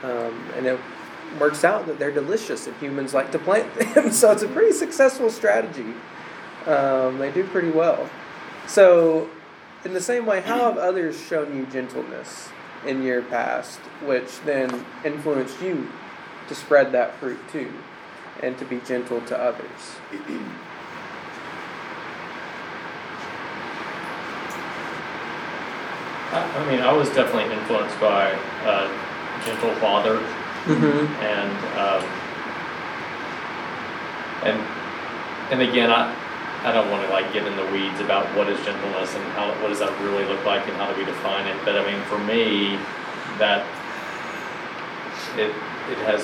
Um, 0.03 0.45
and 0.57 0.67
it 0.67 0.81
works 1.39 1.63
out 1.63 1.87
that 1.87 2.01
they're 2.01 2.11
delicious 2.11 2.67
and 2.67 2.77
humans 2.79 3.15
like 3.15 3.31
to 3.31 3.39
plant 3.39 3.73
them. 3.95 4.11
so 4.11 4.33
it's 4.33 4.43
a 4.43 4.49
pretty 4.49 4.73
successful 4.73 5.31
strategy. 5.31 5.95
Um, 6.67 7.19
they 7.19 7.31
do 7.31 7.45
pretty 7.45 7.71
well. 7.71 8.11
So, 8.67 9.31
in 9.85 9.95
the 9.95 10.01
same 10.01 10.27
way, 10.27 10.41
how 10.41 10.59
have 10.59 10.79
others 10.79 11.21
shown 11.21 11.57
you 11.57 11.67
gentleness 11.67 12.51
in 12.87 13.03
your 13.03 13.23
past, 13.23 13.79
which 14.05 14.41
then 14.41 14.85
influenced 15.05 15.61
you 15.63 15.89
to 16.49 16.55
spread 16.55 16.93
that 16.93 17.17
fruit 17.17 17.39
too 17.51 17.73
and 18.43 18.59
to 18.59 18.65
be 18.65 18.81
gentle 18.81 19.21
to 19.23 19.39
others? 19.39 19.97
I, 26.33 26.43
I 26.43 26.71
mean, 26.71 26.81
I 26.81 26.93
was 26.93 27.09
definitely 27.11 27.53
influenced 27.55 27.99
by 28.01 28.31
a 28.65 29.45
gentle 29.45 29.75
father 29.77 30.21
Mm-hmm. 30.61 31.09
and 31.25 31.57
um, 31.81 32.05
and 34.45 34.61
and 35.51 35.63
again, 35.63 35.91
I 35.91 36.15
I 36.63 36.73
don't 36.73 36.91
want 36.91 37.07
to 37.07 37.11
like 37.11 37.33
get 37.33 37.47
in 37.47 37.57
the 37.57 37.65
weeds 37.73 38.01
about 38.01 38.29
what 38.37 38.49
is 38.49 38.61
gentleness 38.67 39.15
and 39.15 39.25
how 39.33 39.49
what 39.63 39.69
does 39.69 39.79
that 39.81 39.97
really 40.05 40.27
look 40.29 40.45
like 40.45 40.69
and 40.69 40.77
how 40.77 40.93
do 40.93 40.99
we 41.01 41.07
define 41.07 41.47
it. 41.49 41.57
But 41.65 41.81
I 41.81 41.85
mean, 41.89 42.03
for 42.05 42.19
me, 42.19 42.77
that 43.41 43.65
it 45.41 45.49
it 45.89 46.01
has 46.05 46.21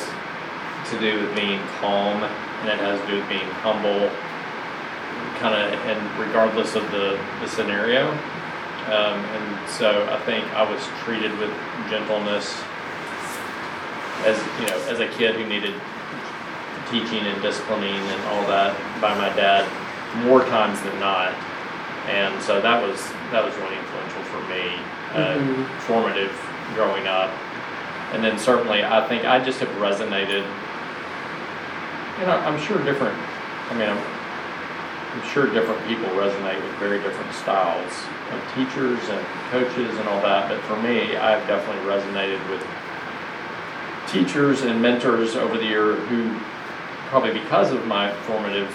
to 0.92 1.00
do 1.00 1.24
with 1.24 1.34
being 1.34 1.60
calm 1.80 2.20
and 2.20 2.68
it 2.68 2.76
has 2.84 3.00
to 3.00 3.06
do 3.08 3.16
with 3.16 3.28
being 3.32 3.48
humble, 3.64 4.12
kind 5.40 5.56
of, 5.56 5.72
and 5.88 5.98
regardless 6.20 6.76
of 6.76 6.84
the 6.92 7.16
the 7.40 7.48
scenario. 7.48 8.12
Um, 8.92 9.18
and 9.24 9.68
so 9.70 10.04
I 10.12 10.20
think 10.28 10.44
I 10.52 10.68
was 10.68 10.84
treated 11.00 11.32
with 11.38 11.50
gentleness 11.88 12.52
as 14.28 14.36
you 14.60 14.68
know 14.68 14.76
as 14.92 15.00
a 15.00 15.08
kid 15.16 15.34
who 15.34 15.48
needed 15.48 15.72
teaching 16.92 17.24
and 17.24 17.40
disciplining 17.40 18.04
and 18.04 18.22
all 18.28 18.46
that 18.46 18.76
by 19.00 19.16
my 19.16 19.34
dad 19.34 19.64
more 20.24 20.40
times 20.46 20.80
than 20.82 20.98
not 21.00 21.32
and 22.08 22.40
so 22.42 22.60
that 22.60 22.80
was 22.80 23.10
that 23.32 23.44
was 23.44 23.54
really 23.56 23.76
influential 23.76 24.22
for 24.30 24.40
me 24.48 24.78
uh, 25.14 25.36
Mhm. 25.38 25.66
formative 25.80 26.32
growing 26.74 27.06
up 27.06 27.30
and 28.12 28.22
then 28.22 28.38
certainly 28.38 28.84
i 28.84 29.06
think 29.08 29.24
i 29.24 29.38
just 29.42 29.58
have 29.60 29.68
resonated 29.80 30.44
and 32.20 32.30
I- 32.30 32.44
i'm 32.46 32.58
sure 32.60 32.78
different 32.84 33.16
i 33.70 33.74
mean 33.74 33.88
i'm, 33.88 33.98
I'm 33.98 35.28
sure 35.30 35.46
different 35.46 35.84
people 35.88 36.08
resonate 36.10 36.62
with 36.62 36.72
very 36.78 37.00
different 37.00 37.32
styles 37.34 37.92
of 38.32 38.40
teachers 38.54 39.00
and 39.08 39.24
coaches 39.50 39.98
and 39.98 40.08
all 40.08 40.20
that 40.22 40.48
but 40.48 40.60
for 40.62 40.76
me 40.76 41.16
i've 41.16 41.46
definitely 41.46 41.82
resonated 41.90 42.40
with 42.50 42.64
teachers 44.06 44.62
and 44.62 44.80
mentors 44.80 45.34
over 45.36 45.58
the 45.58 45.64
year 45.64 45.94
who 45.96 46.38
probably 47.10 47.32
because 47.32 47.72
of 47.72 47.86
my 47.86 48.12
formative 48.22 48.72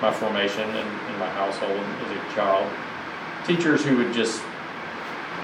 my 0.00 0.12
formation 0.12 0.68
in, 0.70 0.86
in 0.86 1.18
my 1.18 1.28
household 1.30 1.78
as 1.78 2.10
a 2.10 2.34
child 2.34 2.70
teachers 3.46 3.84
who 3.84 3.96
would 3.96 4.12
just 4.12 4.42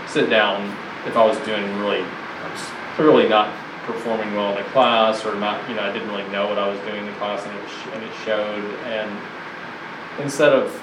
sit 0.07 0.29
down 0.31 0.63
if 1.07 1.17
i 1.17 1.25
was 1.25 1.39
doing 1.41 1.65
really 1.79 2.03
I 2.03 2.51
was 2.53 2.61
clearly 2.97 3.29
not 3.29 3.49
performing 3.87 4.35
well 4.35 4.57
in 4.57 4.63
the 4.63 4.71
class 4.71 5.25
or 5.25 5.35
not 5.35 5.69
you 5.69 5.75
know 5.75 5.83
i 5.83 5.93
didn't 5.93 6.09
really 6.09 6.29
know 6.29 6.47
what 6.49 6.59
i 6.59 6.69
was 6.69 6.79
doing 6.81 6.99
in 6.99 7.07
the 7.07 7.13
class 7.19 7.45
and 7.45 7.57
it, 7.57 7.63
was, 7.63 7.73
and 7.95 8.03
it 8.03 8.13
showed 8.25 8.65
and 8.85 9.11
instead 10.23 10.53
of 10.53 10.83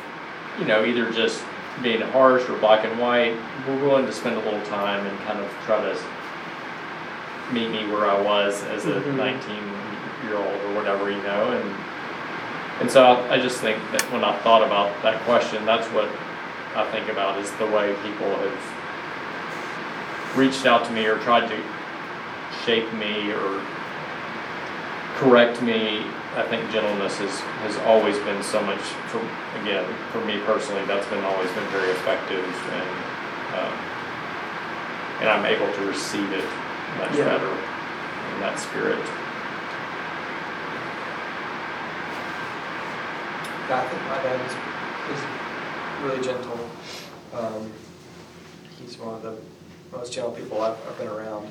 you 0.60 0.66
know 0.66 0.84
either 0.84 1.12
just 1.12 1.44
being 1.82 2.02
harsh 2.02 2.48
or 2.50 2.58
black 2.60 2.84
and 2.86 3.00
white 3.00 3.36
we're 3.68 3.80
willing 3.88 4.06
to 4.06 4.12
spend 4.12 4.36
a 4.36 4.40
little 4.40 4.62
time 4.66 5.06
and 5.06 5.18
kind 5.20 5.40
of 5.40 5.48
try 5.66 5.82
to 5.82 5.98
meet 7.54 7.70
me 7.70 7.86
where 7.92 8.10
I 8.10 8.20
was 8.22 8.64
as 8.66 8.86
a 8.86 9.02
Mhm. 9.02 9.16
19 9.16 9.64
year 10.24 10.36
old 10.38 10.62
or 10.62 10.74
whatever, 10.76 11.10
you 11.12 11.22
know, 11.24 11.52
and 11.52 11.76
and 12.82 12.90
so 12.90 13.04
I, 13.04 13.36
I 13.36 13.40
just 13.40 13.60
think 13.62 13.78
that 13.92 14.02
when 14.12 14.24
I 14.24 14.36
thought 14.40 14.64
about 14.64 14.92
that 15.04 15.22
question, 15.22 15.64
that's 15.66 15.88
what 15.94 16.10
I 16.76 16.84
think 16.92 17.10
about 17.10 17.38
is 17.40 17.52
the 17.54 17.68
way 17.68 17.94
people 18.04 18.28
have 18.28 20.36
reached 20.36 20.66
out 20.66 20.84
to 20.86 20.92
me 20.92 21.06
or 21.06 21.18
tried 21.20 21.48
to 21.48 21.58
shape 22.66 22.92
me 22.94 23.32
or 23.32 23.62
correct 25.16 25.62
me. 25.62 26.04
I 26.34 26.44
think 26.48 26.72
gentleness 26.72 27.18
has, 27.20 27.40
has 27.68 27.78
always 27.86 28.18
been 28.20 28.42
so 28.42 28.62
much, 28.64 28.80
for, 29.12 29.20
again, 29.62 29.86
for 30.12 30.24
me 30.26 30.40
personally, 30.48 30.84
that's 30.86 31.06
been 31.08 31.24
always 31.24 31.52
been 31.52 31.68
very 31.70 31.92
effective 31.92 32.44
and, 32.72 32.90
um, 33.60 33.74
and 35.22 35.30
I'm 35.30 35.46
able 35.46 35.72
to 35.72 35.82
receive 35.86 36.32
it 36.32 36.46
much 36.98 37.14
Yeah. 37.14 37.26
better 37.36 37.52
in 37.52 38.40
that 38.40 38.58
spirit. 38.58 39.04
I 43.72 43.88
think 43.88 44.02
my 44.04 44.22
dad 44.22 44.42
is, 44.46 45.18
is 45.18 46.04
really 46.04 46.24
gentle. 46.24 46.70
Um, 47.34 47.72
he's 48.78 48.98
one 48.98 49.16
of 49.16 49.22
the 49.22 49.38
most 49.92 50.12
gentle 50.12 50.32
people 50.32 50.62
I've, 50.62 50.78
I've 50.88 50.98
been 50.98 51.08
around, 51.08 51.50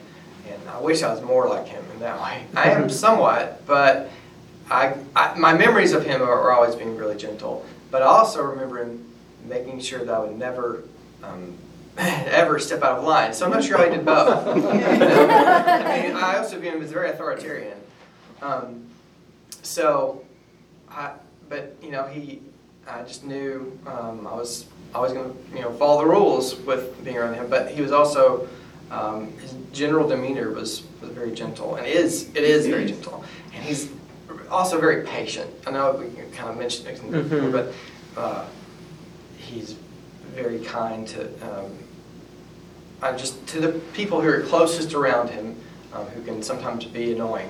and 0.49 0.69
I 0.69 0.81
wish 0.81 1.03
I 1.03 1.13
was 1.13 1.23
more 1.23 1.49
like 1.49 1.67
him 1.67 1.83
in 1.93 2.01
that 2.01 2.21
way. 2.21 2.47
I 2.55 2.71
am 2.71 2.91
somewhat, 3.05 3.63
but 3.67 4.11
I, 4.71 4.95
I 5.17 5.39
my 5.39 5.55
memories 5.55 5.93
of 5.93 6.05
him 6.05 6.23
are, 6.23 6.33
are 6.33 6.53
always 6.53 6.75
being 6.75 6.97
really 6.97 7.17
gentle. 7.17 7.65
But 7.91 8.03
I 8.03 8.07
also 8.07 8.43
remember 8.43 8.83
him 8.83 9.05
making 9.47 9.81
sure 9.81 10.05
that 10.05 10.15
I 10.15 10.19
would 10.19 10.39
never. 10.39 10.85
Um, 11.23 11.57
ever 11.99 12.59
step 12.59 12.83
out 12.83 12.99
of 12.99 13.05
line. 13.05 13.35
So 13.35 13.45
I'm 13.45 13.51
not 13.51 13.65
sure 13.65 13.77
how 13.77 13.85
he 13.85 13.91
did 13.91 14.05
both. 14.05 14.47
I 14.47 14.55
mean, 14.55 16.17
I 16.17 16.39
also 16.39 16.59
view 16.59 16.71
him 16.71 16.83
as 16.83 16.93
very 16.93 17.11
authoritarian. 17.11 17.77
Um, 18.41 18.87
so, 19.63 20.25
I, 20.89 21.13
but 21.51 21.77
you 21.83 21.91
know, 21.91 22.07
he, 22.07 22.41
I 22.89 23.03
just 23.03 23.25
knew 23.25 23.79
um, 23.87 24.27
I 24.27 24.35
was 24.35 24.65
always 24.95 25.13
going 25.13 25.31
to, 25.31 25.57
you 25.57 25.63
know, 25.63 25.73
follow 25.73 26.01
the 26.01 26.07
rules 26.09 26.55
with 26.61 27.05
being 27.05 27.19
around 27.19 27.35
him. 27.35 27.49
But 27.51 27.71
he 27.71 27.83
was 27.83 27.93
also, 27.93 28.49
um, 28.91 29.31
his 29.39 29.55
general 29.73 30.09
demeanor 30.09 30.51
was, 30.53 30.85
was 31.03 31.11
very 31.11 31.33
gentle, 31.33 31.75
and 31.75 31.87
is 31.87 32.31
it 32.35 32.43
is 32.45 32.67
very 32.67 32.87
gentle, 32.87 33.23
and 33.55 33.63
he's 33.63 33.91
also 34.51 34.81
very 34.81 35.05
patient. 35.05 35.51
I 35.67 35.73
know 35.73 35.93
we 35.93 36.07
kind 36.33 36.51
of 36.51 36.57
mentioned 36.57 36.89
it 36.89 37.03
before, 37.03 37.39
Mhm. 37.41 37.53
but 37.53 37.75
uh, 38.21 38.47
he's 39.37 39.77
very 40.35 40.61
kind 40.61 41.07
to. 41.09 41.27
Um, 41.43 41.73
uh, 43.03 43.17
just 43.17 43.47
to 43.47 43.61
the 43.61 43.73
people 43.95 44.21
who 44.21 44.29
are 44.29 44.41
closest 44.43 44.93
around 44.93 45.31
him, 45.31 45.57
um, 45.95 46.05
who 46.09 46.23
can 46.23 46.43
sometimes 46.43 46.85
be 46.85 47.13
annoying. 47.13 47.49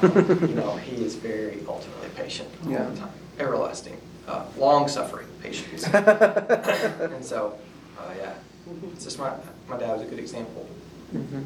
Um, 0.00 0.14
you 0.48 0.54
know, 0.60 0.76
he 0.76 1.04
is 1.04 1.16
very 1.16 1.58
ultimately 1.66 2.08
patient 2.14 2.48
all 2.64 2.70
Yeah. 2.70 2.84
the 2.84 2.96
time, 3.00 3.10
everlasting, 3.38 4.00
uh, 4.28 4.44
long-suffering 4.56 5.26
patience. 5.42 5.84
and 5.92 7.24
so, 7.24 7.58
uh, 7.98 8.12
yeah, 8.16 8.34
it's 8.92 9.04
just 9.04 9.18
my 9.18 9.32
my 9.68 9.76
dad 9.76 9.92
was 9.92 10.02
a 10.02 10.06
good 10.06 10.18
example. 10.18 10.68
Mhm. 11.14 11.44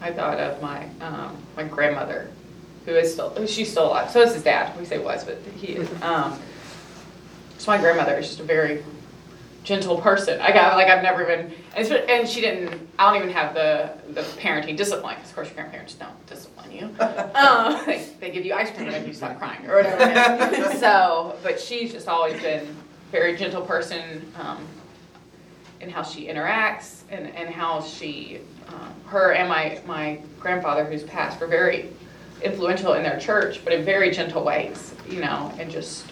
I 0.00 0.12
thought 0.12 0.38
of 0.38 0.62
my 0.62 0.86
um, 1.00 1.36
my 1.56 1.64
grandmother, 1.64 2.30
who 2.86 2.92
is 2.92 3.12
still 3.12 3.46
she's 3.46 3.70
still 3.70 3.86
alive. 3.88 4.10
So 4.10 4.22
is 4.22 4.34
his 4.34 4.44
dad. 4.44 4.78
We 4.78 4.84
say 4.84 4.98
was, 4.98 5.24
but 5.24 5.38
he 5.56 5.68
is. 5.68 5.88
Um, 6.02 6.38
so 7.58 7.72
my 7.72 7.78
grandmother 7.78 8.16
is 8.18 8.28
just 8.28 8.40
a 8.40 8.44
very 8.44 8.84
gentle 9.68 10.00
person. 10.00 10.40
I 10.40 10.50
got 10.50 10.76
like 10.76 10.88
I've 10.88 11.02
never 11.02 11.22
even 11.22 11.52
and, 11.76 11.86
and 11.92 12.26
she 12.26 12.40
didn't. 12.40 12.88
I 12.98 13.12
don't 13.12 13.22
even 13.22 13.34
have 13.34 13.52
the 13.52 13.92
the 14.14 14.22
parenting 14.40 14.78
discipline 14.78 15.16
because 15.16 15.28
of 15.28 15.34
course 15.34 15.48
your 15.48 15.56
grandparents 15.56 15.92
don't 15.94 16.26
discipline 16.26 16.72
you. 16.72 16.90
Um, 17.38 17.84
they, 17.86 18.04
they 18.20 18.30
give 18.30 18.44
you 18.44 18.54
ice 18.54 18.70
cream 18.70 18.88
make 18.88 19.06
you 19.06 19.12
stop 19.12 19.38
crying 19.38 19.64
or 19.66 19.76
whatever. 19.76 20.76
so, 20.78 21.36
but 21.42 21.60
she's 21.60 21.92
just 21.92 22.08
always 22.08 22.40
been 22.40 22.66
a 22.66 23.10
very 23.12 23.36
gentle 23.36 23.62
person. 23.62 24.32
Um, 24.40 24.66
in 25.80 25.88
how 25.88 26.02
she 26.02 26.26
interacts 26.26 27.02
and, 27.08 27.28
and 27.36 27.48
how 27.48 27.80
she, 27.80 28.40
um, 28.66 28.92
her 29.06 29.32
and 29.32 29.48
my, 29.48 29.80
my 29.86 30.20
grandfather 30.40 30.84
who's 30.84 31.04
passed 31.04 31.38
were 31.40 31.46
very 31.46 31.88
influential 32.42 32.94
in 32.94 33.04
their 33.04 33.16
church, 33.20 33.60
but 33.62 33.72
in 33.72 33.84
very 33.84 34.10
gentle 34.10 34.42
ways, 34.42 34.92
you 35.08 35.20
know, 35.20 35.54
and 35.60 35.70
just 35.70 36.04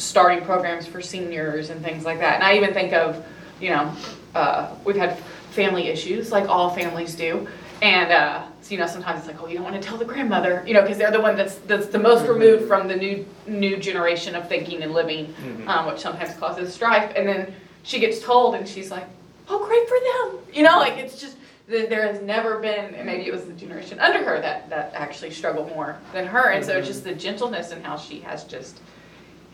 starting 0.00 0.44
programs 0.44 0.86
for 0.86 1.00
seniors 1.00 1.70
and 1.70 1.82
things 1.82 2.04
like 2.04 2.18
that. 2.18 2.36
And 2.36 2.44
I 2.44 2.56
even 2.56 2.72
think 2.72 2.92
of, 2.92 3.24
you 3.60 3.70
know, 3.70 3.94
uh, 4.34 4.74
we've 4.84 4.96
had 4.96 5.18
family 5.50 5.88
issues, 5.88 6.32
like 6.32 6.48
all 6.48 6.70
families 6.70 7.14
do. 7.14 7.46
And, 7.82 8.12
uh, 8.12 8.44
so, 8.62 8.72
you 8.72 8.78
know, 8.78 8.86
sometimes 8.86 9.20
it's 9.20 9.28
like, 9.28 9.42
oh, 9.42 9.46
you 9.46 9.54
don't 9.54 9.64
want 9.64 9.80
to 9.80 9.86
tell 9.86 9.96
the 9.96 10.04
grandmother, 10.04 10.62
you 10.66 10.74
know, 10.74 10.82
because 10.82 10.98
they're 10.98 11.10
the 11.10 11.20
one 11.20 11.36
that's, 11.36 11.56
that's 11.60 11.86
the 11.86 11.98
most 11.98 12.28
removed 12.28 12.66
from 12.68 12.88
the 12.88 12.96
new, 12.96 13.26
new 13.46 13.76
generation 13.78 14.34
of 14.34 14.48
thinking 14.48 14.82
and 14.82 14.92
living, 14.92 15.34
um, 15.66 15.86
which 15.86 16.00
sometimes 16.00 16.34
causes 16.36 16.72
strife. 16.72 17.12
And 17.16 17.26
then 17.26 17.54
she 17.82 17.98
gets 17.98 18.20
told 18.22 18.54
and 18.54 18.68
she's 18.68 18.90
like, 18.90 19.04
oh, 19.48 19.64
great 19.66 19.88
for 19.88 19.98
them. 20.12 20.54
You 20.54 20.62
know, 20.62 20.78
like 20.78 20.98
it's 20.98 21.20
just, 21.20 21.36
there 21.68 21.86
there 21.86 22.12
has 22.12 22.20
never 22.20 22.58
been, 22.58 22.94
and 22.94 23.06
maybe 23.06 23.26
it 23.26 23.32
was 23.32 23.44
the 23.44 23.52
generation 23.52 23.98
under 24.00 24.22
her 24.24 24.40
that, 24.40 24.68
that 24.70 24.92
actually 24.94 25.30
struggled 25.30 25.68
more 25.70 25.96
than 26.12 26.26
her. 26.26 26.50
And 26.50 26.64
so 26.64 26.76
it's 26.76 26.88
just 26.88 27.04
the 27.04 27.14
gentleness 27.14 27.70
and 27.70 27.84
how 27.84 27.96
she 27.96 28.20
has 28.20 28.44
just 28.44 28.80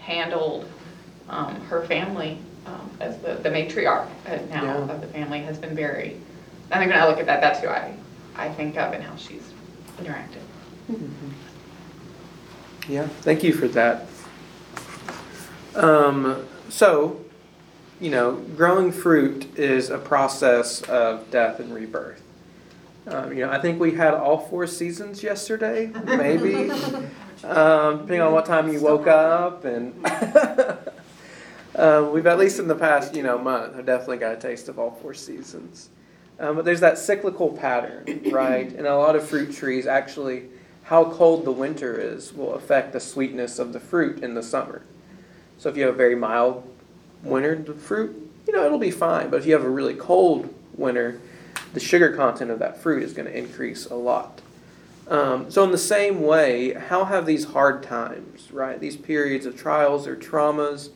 handled 0.07 0.69
um, 1.29 1.57
her 1.63 1.85
family 1.87 2.39
um, 2.67 2.89
as 3.01 3.19
the, 3.19 3.35
the 3.35 3.49
matriarch 3.51 4.07
uh, 4.27 4.39
now 4.49 4.63
Yeah. 4.65 4.77
of 4.95 5.01
the 5.01 5.09
family 5.09 5.41
has 5.41 5.59
been 5.59 5.75
very, 5.75 6.17
I 6.71 6.79
think 6.79 6.91
when 6.93 7.01
I 7.01 7.07
look 7.07 7.19
at 7.19 7.27
that, 7.27 7.41
that's 7.41 7.61
who 7.61 7.69
I, 7.69 7.93
I 8.37 8.49
think 8.51 8.77
of 8.77 8.93
and 8.93 9.03
how 9.03 9.17
she's 9.17 9.43
interacted. 9.99 10.43
Yeah, 12.89 13.09
thank 13.23 13.43
you 13.43 13.53
for 13.53 13.67
that. 13.69 14.07
Um, 15.75 16.45
so, 16.69 17.21
you 18.01 18.11
know, 18.11 18.35
growing 18.57 18.93
fruit 18.93 19.59
is 19.59 19.91
a 19.91 19.99
process 19.99 20.83
of 20.83 21.29
death 21.33 21.59
and 21.59 21.75
rebirth. 21.75 22.23
Um, 23.09 23.33
you 23.33 23.45
know, 23.45 23.51
I 23.51 23.61
think 23.61 23.81
we 23.81 23.93
had 23.93 24.15
all 24.15 24.39
four 24.39 24.67
seasons 24.67 25.23
yesterday, 25.23 25.93
maybe, 26.05 26.71
um, 27.45 27.99
depending 27.99 28.21
on 28.21 28.33
what 28.33 28.47
time 28.47 28.73
you 28.73 28.81
woke 28.81 29.07
up, 29.07 29.65
and 29.65 29.95
um, 31.77 32.13
we've 32.13 32.27
at 32.27 32.39
least 32.39 32.59
in 32.59 32.69
the 32.69 32.75
past, 32.75 33.15
you 33.15 33.23
know, 33.23 33.39
month, 33.39 33.75
have 33.77 33.87
definitely 33.87 34.19
got 34.19 34.33
a 34.33 34.37
taste 34.37 34.69
of 34.69 34.79
all 34.79 34.93
four 35.03 35.15
seasons. 35.15 35.91
Um, 36.39 36.57
but 36.57 36.65
there's 36.65 36.81
that 36.81 36.99
cyclical 36.99 37.51
pattern, 37.51 38.23
right? 38.31 38.71
And 38.71 38.87
a 38.87 38.97
lot 38.97 39.17
of 39.17 39.27
fruit 39.27 39.53
trees 39.53 39.87
actually 39.87 40.45
how 40.85 41.11
cold 41.11 41.45
the 41.45 41.53
winter 41.53 41.99
is 41.99 42.33
will 42.33 42.55
affect 42.55 42.93
the 42.93 43.01
sweetness 43.01 43.59
of 43.59 43.73
the 43.73 43.81
fruit 43.81 44.23
in 44.23 44.35
the 44.35 44.43
summer. 44.43 44.83
So 45.59 45.69
if 45.69 45.77
you 45.77 45.85
have 45.85 45.95
a 45.95 45.97
very 45.97 46.15
mild 46.15 46.63
winter 47.23 47.57
the 47.57 47.75
fruit, 47.75 48.31
you 48.47 48.53
know, 48.53 48.65
it'll 48.65 48.79
be 48.79 48.93
fine. 48.93 49.29
But 49.31 49.41
if 49.41 49.47
you 49.47 49.53
have 49.55 49.65
a 49.65 49.71
really 49.71 49.95
cold 49.95 50.55
winter, 50.77 51.21
the 51.73 51.81
sugar 51.81 52.15
content 52.15 52.51
of 52.51 52.61
that 52.61 52.81
fruit 52.81 53.03
is 53.03 53.13
going 53.13 53.27
to 53.27 53.37
increase 53.37 53.87
a 53.87 53.95
lot. 53.95 54.41
Um, 55.09 55.51
so 55.51 55.63
in 55.63 55.71
the 55.71 55.79
same 55.79 56.23
way, 56.23 56.73
how 56.73 57.05
have 57.05 57.27
these 57.27 57.45
hard 57.45 57.83
times, 57.83 58.51
right, 58.51 58.81
these 58.81 58.97
periods 58.97 59.47
of 59.47 59.57
trials 59.57 60.07
or 60.07 60.17
traumas, 60.17 60.91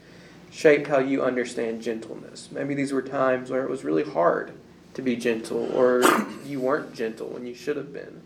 shaped 0.50 0.88
how 0.88 0.98
you 0.98 1.22
understand 1.22 1.80
gentleness? 1.80 2.48
Maybe 2.50 2.74
these 2.74 2.92
were 2.92 3.02
times 3.02 3.50
where 3.50 3.62
it 3.62 3.70
was 3.70 3.84
really 3.84 4.02
hard 4.02 4.52
to 4.94 5.02
be 5.02 5.14
gentle, 5.14 5.70
or 5.76 6.02
you 6.46 6.60
weren't 6.60 6.92
gentle 6.92 7.28
when 7.28 7.46
you 7.46 7.54
should 7.54 7.76
have 7.76 7.92
been. 7.92 8.22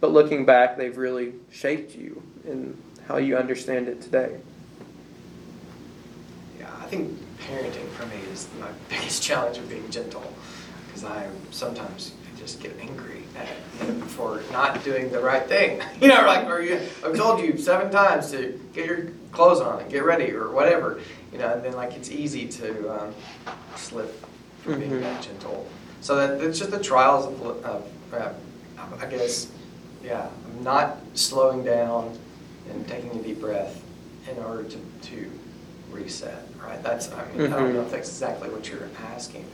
But 0.00 0.10
looking 0.10 0.44
back, 0.44 0.76
they've 0.76 0.96
really 0.96 1.34
shaped 1.52 1.94
you 1.94 2.20
in 2.44 2.76
how 3.06 3.18
you 3.18 3.36
understand 3.36 3.86
it 3.88 4.00
today. 4.00 4.40
Yeah, 6.58 6.68
I 6.80 6.86
think 6.86 7.16
parenting 7.38 7.88
for 7.90 8.06
me 8.06 8.16
is 8.32 8.48
my 8.58 8.68
biggest 8.88 9.22
challenge 9.22 9.58
of 9.58 9.68
being 9.68 9.88
gentle 9.90 10.32
because 10.86 11.04
I 11.04 11.28
sometimes 11.52 12.12
just 12.36 12.60
get 12.60 12.76
angry 12.80 13.21
for 14.08 14.42
not 14.52 14.82
doing 14.84 15.10
the 15.10 15.20
right 15.20 15.46
thing. 15.46 15.80
You 16.00 16.08
know, 16.08 16.26
like 16.26 16.46
where 16.46 16.60
you, 16.62 16.80
I've 17.04 17.16
told 17.16 17.40
you 17.40 17.56
seven 17.56 17.90
times 17.92 18.30
to 18.32 18.58
get 18.72 18.86
your 18.86 19.06
clothes 19.30 19.60
on 19.60 19.80
and 19.80 19.90
get 19.90 20.04
ready 20.04 20.32
or 20.32 20.50
whatever. 20.50 21.00
You 21.32 21.38
know, 21.38 21.52
and 21.52 21.64
then 21.64 21.72
like 21.74 21.94
it's 21.94 22.10
easy 22.10 22.46
to 22.48 23.00
um, 23.02 23.14
slip 23.76 24.12
from 24.62 24.78
being 24.80 24.90
Mhm. 24.92 25.00
that 25.02 25.22
gentle. 25.22 25.66
So 26.00 26.16
that 26.16 26.40
it's 26.44 26.58
just 26.58 26.70
the 26.72 26.82
trials 26.82 27.26
of, 27.26 27.64
of 27.64 27.86
uh, 28.12 28.32
I 29.00 29.06
guess, 29.06 29.50
yeah, 30.04 30.28
not 30.62 30.98
slowing 31.14 31.64
down 31.64 32.18
and 32.70 32.86
taking 32.88 33.10
a 33.18 33.22
deep 33.22 33.40
breath 33.40 33.80
in 34.30 34.36
order 34.42 34.64
to, 34.64 34.76
to 35.10 35.30
reset, 35.90 36.44
right? 36.60 36.82
That's, 36.82 37.10
I 37.12 37.24
mean, 37.36 37.52
I 37.52 37.56
don't 37.60 37.72
know 37.74 37.82
if 37.82 37.90
that's 37.92 38.08
exactly 38.08 38.50
what 38.50 38.68
you're 38.68 38.88
asking. 39.14 39.46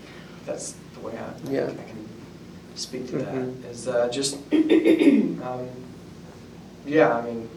That's 0.46 0.74
the 0.94 1.00
way 1.00 1.12
I, 1.18 1.50
Yeah. 1.50 1.64
I 1.64 1.74
can 1.90 2.08
speak 2.78 3.06
to 3.08 3.14
Mhm. 3.14 3.62
that, 3.62 3.70
is 3.70 3.88
uh, 3.88 4.08
just, 4.08 4.34
um, 4.52 5.68
yeah, 6.86 7.16
I 7.16 7.22
mean, 7.22 7.48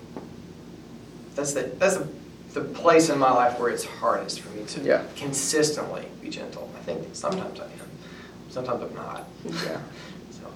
that's 1.36 1.53
the, 1.53 1.63
that's 1.77 1.97
the, 1.97 2.07
the 2.53 2.62
place 2.62 3.10
in 3.10 3.17
my 3.19 3.31
life 3.31 3.60
where 3.60 3.69
it's 3.69 3.86
hardest 3.86 4.41
for 4.41 4.49
me 4.55 4.65
to 4.65 4.81
Yeah. 4.81 5.03
consistently 5.15 6.05
be 6.21 6.29
gentle. 6.29 6.69
I 6.77 6.84
think 6.84 7.07
sometimes 7.13 7.60
I 7.60 7.63
am, 7.65 7.69
sometimes 8.49 8.81
I'm 8.84 8.93
not, 8.95 9.27
Yeah. 9.45 9.51
so. 10.31 10.47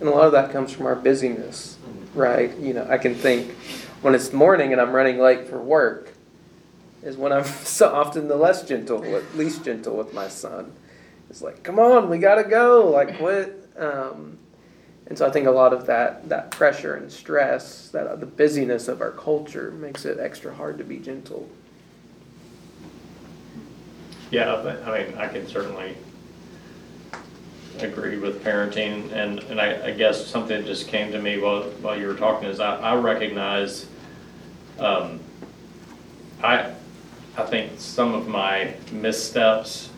And 0.00 0.08
a 0.08 0.12
lot 0.12 0.26
of 0.26 0.32
that 0.32 0.52
comes 0.52 0.72
from 0.72 0.86
our 0.86 0.94
busyness, 0.94 1.76
right? 2.14 2.56
You 2.58 2.74
know, 2.74 2.86
I 2.88 2.98
can 2.98 3.14
think 3.14 3.50
when 4.02 4.14
it's 4.14 4.32
morning 4.32 4.72
and 4.72 4.80
I'm 4.80 4.92
running 4.92 5.18
late 5.18 5.48
for 5.48 5.58
work 5.60 6.12
is 7.02 7.16
when 7.16 7.32
I'm 7.32 7.44
so 7.64 7.88
often 7.92 8.28
the 8.28 8.36
less 8.36 8.62
gentle, 8.62 9.00
with- 9.00 9.34
least 9.34 9.64
gentle 9.64 9.96
with 9.96 10.12
my 10.14 10.28
son. 10.28 10.72
It's 11.30 11.42
like, 11.42 11.62
come 11.62 11.78
on, 11.78 12.10
we 12.10 12.18
gotta 12.18 12.42
go. 12.44 12.88
Like, 12.90 13.18
what? 13.20 13.59
Um, 13.76 14.38
and 15.06 15.18
so 15.18 15.26
I 15.26 15.30
think 15.30 15.46
a 15.46 15.50
lot 15.50 15.72
of 15.72 15.86
that 15.86 16.28
that 16.28 16.50
pressure 16.50 16.94
and 16.94 17.10
stress, 17.10 17.88
that 17.88 18.06
uh, 18.06 18.16
the 18.16 18.26
busyness 18.26 18.86
of 18.86 19.00
our 19.00 19.10
culture, 19.10 19.72
makes 19.72 20.04
it 20.04 20.18
extra 20.20 20.54
hard 20.54 20.78
to 20.78 20.84
be 20.84 20.98
gentle. 20.98 21.48
Yeah, 24.30 24.54
I 24.54 25.02
mean, 25.02 25.18
I 25.18 25.26
can 25.26 25.48
certainly 25.48 25.96
agree 27.80 28.18
with 28.18 28.44
parenting, 28.44 29.10
and, 29.12 29.40
and 29.40 29.60
I, 29.60 29.86
I 29.86 29.90
guess 29.90 30.24
something 30.24 30.64
just 30.64 30.86
came 30.86 31.10
to 31.10 31.20
me 31.20 31.38
while, 31.38 31.62
while 31.80 31.98
you 31.98 32.06
were 32.06 32.14
talking 32.14 32.48
is 32.48 32.60
I, 32.60 32.76
I 32.76 32.94
recognize, 32.94 33.86
um, 34.78 35.18
I, 36.42 36.72
I 37.36 37.44
think 37.44 37.72
some 37.80 38.14
of 38.14 38.28
my 38.28 38.74
missteps 38.92 39.90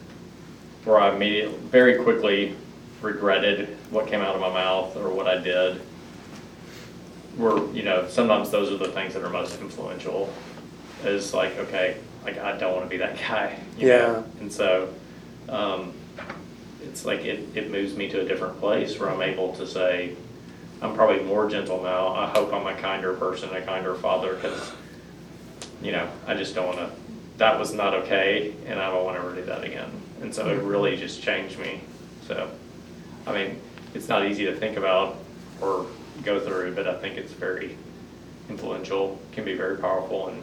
where 0.84 0.98
I 0.98 1.14
immediately, 1.14 1.58
very 1.68 2.02
quickly 2.02 2.56
regretted 3.02 3.76
what 3.90 4.06
came 4.06 4.20
out 4.20 4.34
of 4.34 4.40
my 4.40 4.52
mouth 4.52 4.96
or 4.96 5.10
what 5.10 5.26
I 5.26 5.38
did 5.38 5.80
were, 7.36 7.70
you 7.72 7.82
know, 7.82 8.06
sometimes 8.08 8.50
those 8.50 8.70
are 8.70 8.76
the 8.76 8.92
things 8.92 9.14
that 9.14 9.22
are 9.22 9.30
most 9.30 9.60
influential. 9.60 10.32
Is 11.04 11.34
like, 11.34 11.56
okay, 11.58 11.96
like 12.24 12.38
I 12.38 12.56
don't 12.56 12.72
want 12.74 12.84
to 12.84 12.90
be 12.90 12.98
that 12.98 13.18
guy. 13.28 13.58
You 13.76 13.88
Yeah. 13.88 13.96
Know? 13.98 14.24
And 14.40 14.52
so, 14.52 14.88
um, 15.48 15.92
it's 16.82 17.04
like 17.04 17.20
it, 17.24 17.48
it 17.56 17.70
moves 17.70 17.96
me 17.96 18.08
to 18.10 18.20
a 18.20 18.24
different 18.24 18.58
place 18.60 18.98
where 18.98 19.10
I'm 19.10 19.22
able 19.22 19.54
to 19.54 19.66
say, 19.66 20.14
I'm 20.80 20.94
probably 20.94 21.22
more 21.24 21.48
gentle 21.48 21.82
now. 21.82 22.08
I 22.08 22.26
hope 22.30 22.52
I'm 22.52 22.66
a 22.66 22.74
kinder 22.74 23.14
person, 23.14 23.54
a 23.54 23.62
kinder 23.62 23.94
father, 23.94 24.34
because, 24.34 24.72
you 25.80 25.92
know, 25.92 26.08
I 26.26 26.34
just 26.34 26.54
don't 26.54 26.66
want 26.66 26.78
to, 26.78 26.90
that 27.38 27.58
was 27.58 27.72
not 27.72 27.94
okay, 27.94 28.52
and 28.66 28.80
I 28.80 28.90
don't 28.90 29.04
want 29.04 29.16
to 29.16 29.24
ever 29.24 29.34
do 29.34 29.44
that 29.44 29.62
again. 29.64 29.90
And 30.20 30.34
so 30.34 30.48
it 30.48 30.60
really 30.62 30.96
just 30.96 31.22
changed 31.22 31.58
me. 31.58 31.82
So, 32.26 32.50
I 33.26 33.32
mean, 33.32 33.60
it's 33.94 34.08
not 34.08 34.26
easy 34.26 34.44
to 34.46 34.54
think 34.56 34.76
about 34.76 35.16
or 35.60 35.86
go 36.24 36.40
through, 36.40 36.74
but 36.74 36.86
I 36.86 36.94
think 36.94 37.16
it's 37.16 37.32
very 37.32 37.76
influential, 38.48 39.20
can 39.32 39.44
be 39.44 39.54
very 39.54 39.76
powerful 39.78 40.28
in 40.28 40.42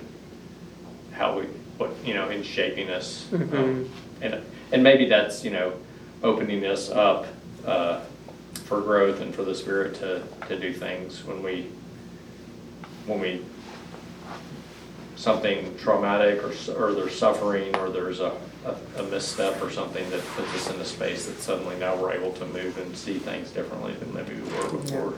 how 1.13 1.39
we, 1.39 1.46
what, 1.78 1.92
you 2.06 2.13
know, 2.13 2.30
in 2.30 2.44
shaping 2.44 2.89
us. 2.89 3.28
Um, 3.34 3.39
Mhm. 3.39 3.89
And, 4.22 4.44
and 4.74 4.84
maybe 4.84 5.06
that's, 5.08 5.44
you 5.46 5.52
know, 5.52 5.74
opening 6.24 6.65
us 6.65 6.89
up 6.89 7.26
uh, 7.65 8.02
for 8.65 8.82
growth 8.82 9.22
and 9.22 9.34
for 9.34 9.44
the 9.44 9.56
Spirit 9.56 9.96
to, 9.96 10.22
to 10.48 10.60
do 10.60 10.74
things 10.74 11.24
when 11.24 11.42
we, 11.42 11.68
when 13.06 13.20
we, 13.22 13.42
something 15.15 15.78
traumatic 15.78 16.44
or, 16.44 16.52
or 16.78 16.94
there's 16.94 17.18
suffering 17.18 17.76
or 17.78 17.89
there's 17.89 18.20
a, 18.20 18.36
a- 18.70 19.02
a 19.02 19.04
misstep 19.04 19.62
or 19.62 19.70
something 19.70 20.10
that 20.10 20.22
puts 20.36 20.54
us 20.56 20.74
in 20.74 20.80
a 20.82 20.86
space 20.86 21.26
that 21.28 21.40
suddenly 21.42 21.76
now 21.80 21.96
we're 21.96 22.12
able 22.14 22.32
to 22.34 22.46
move 22.46 22.78
and 22.78 22.96
see 22.96 23.20
things 23.20 23.50
differently 23.52 23.94
than 24.00 24.14
maybe 24.14 24.34
we 24.36 24.42
were 24.58 24.80
before. 24.82 25.14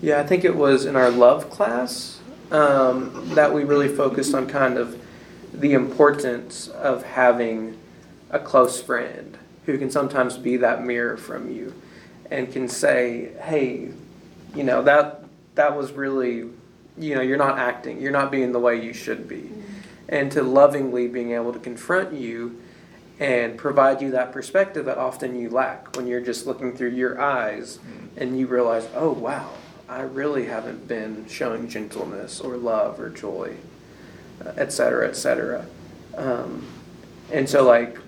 Yeah, 0.00 0.20
I 0.20 0.24
think 0.26 0.44
it 0.44 0.56
was 0.56 0.84
in 0.84 0.96
our 0.96 1.10
love 1.10 1.48
class 1.50 2.18
um, 2.50 3.30
that 3.34 3.54
we 3.54 3.64
really 3.64 3.88
focused 3.88 4.34
on 4.34 4.46
kind 4.46 4.76
of 4.76 5.00
the 5.54 5.72
importance 5.74 6.68
of 6.68 7.02
having 7.02 7.78
a 8.30 8.38
close 8.38 8.80
friend 8.82 9.38
who 9.66 9.78
can 9.78 9.90
sometimes 9.90 10.36
be 10.36 10.56
that 10.58 10.84
mirror 10.84 11.16
from 11.16 11.50
you 11.50 11.72
and 12.30 12.52
can 12.52 12.66
say, 12.68 13.30
"Hey, 13.40 13.90
you 14.54 14.64
know 14.64 14.82
that 14.82 15.24
that 15.54 15.76
was 15.76 15.92
really, 15.92 16.48
you 16.98 17.14
know, 17.14 17.20
you're 17.20 17.36
not 17.38 17.58
acting, 17.58 18.00
you're 18.00 18.10
not 18.12 18.30
being 18.30 18.52
the 18.52 18.58
way 18.58 18.82
you 18.82 18.92
should 18.92 19.28
be," 19.28 19.50
and 20.12 20.30
to 20.30 20.42
lovingly 20.42 21.08
being 21.08 21.32
able 21.32 21.54
to 21.54 21.58
confront 21.58 22.12
you 22.12 22.60
and 23.18 23.56
provide 23.56 24.02
you 24.02 24.10
that 24.10 24.30
perspective 24.30 24.84
that 24.84 24.98
often 24.98 25.34
you 25.34 25.48
lack 25.48 25.96
when 25.96 26.06
you're 26.06 26.20
just 26.20 26.46
looking 26.46 26.76
through 26.76 26.90
your 26.90 27.18
eyes 27.18 27.78
and 28.18 28.38
you 28.38 28.46
realize, 28.46 28.86
oh 28.94 29.10
wow, 29.10 29.50
I 29.88 30.02
really 30.02 30.44
haven't 30.44 30.86
been 30.86 31.26
showing 31.28 31.66
gentleness 31.66 32.40
or 32.40 32.58
love 32.58 33.00
or 33.00 33.08
joy, 33.08 33.56
uh, 34.44 34.52
et 34.58 34.70
cetera, 34.70 35.08
et 35.08 35.16
cetera. 35.16 35.64
Um, 36.14 36.66
and 37.32 37.48
so, 37.48 37.64
like, 37.64 37.98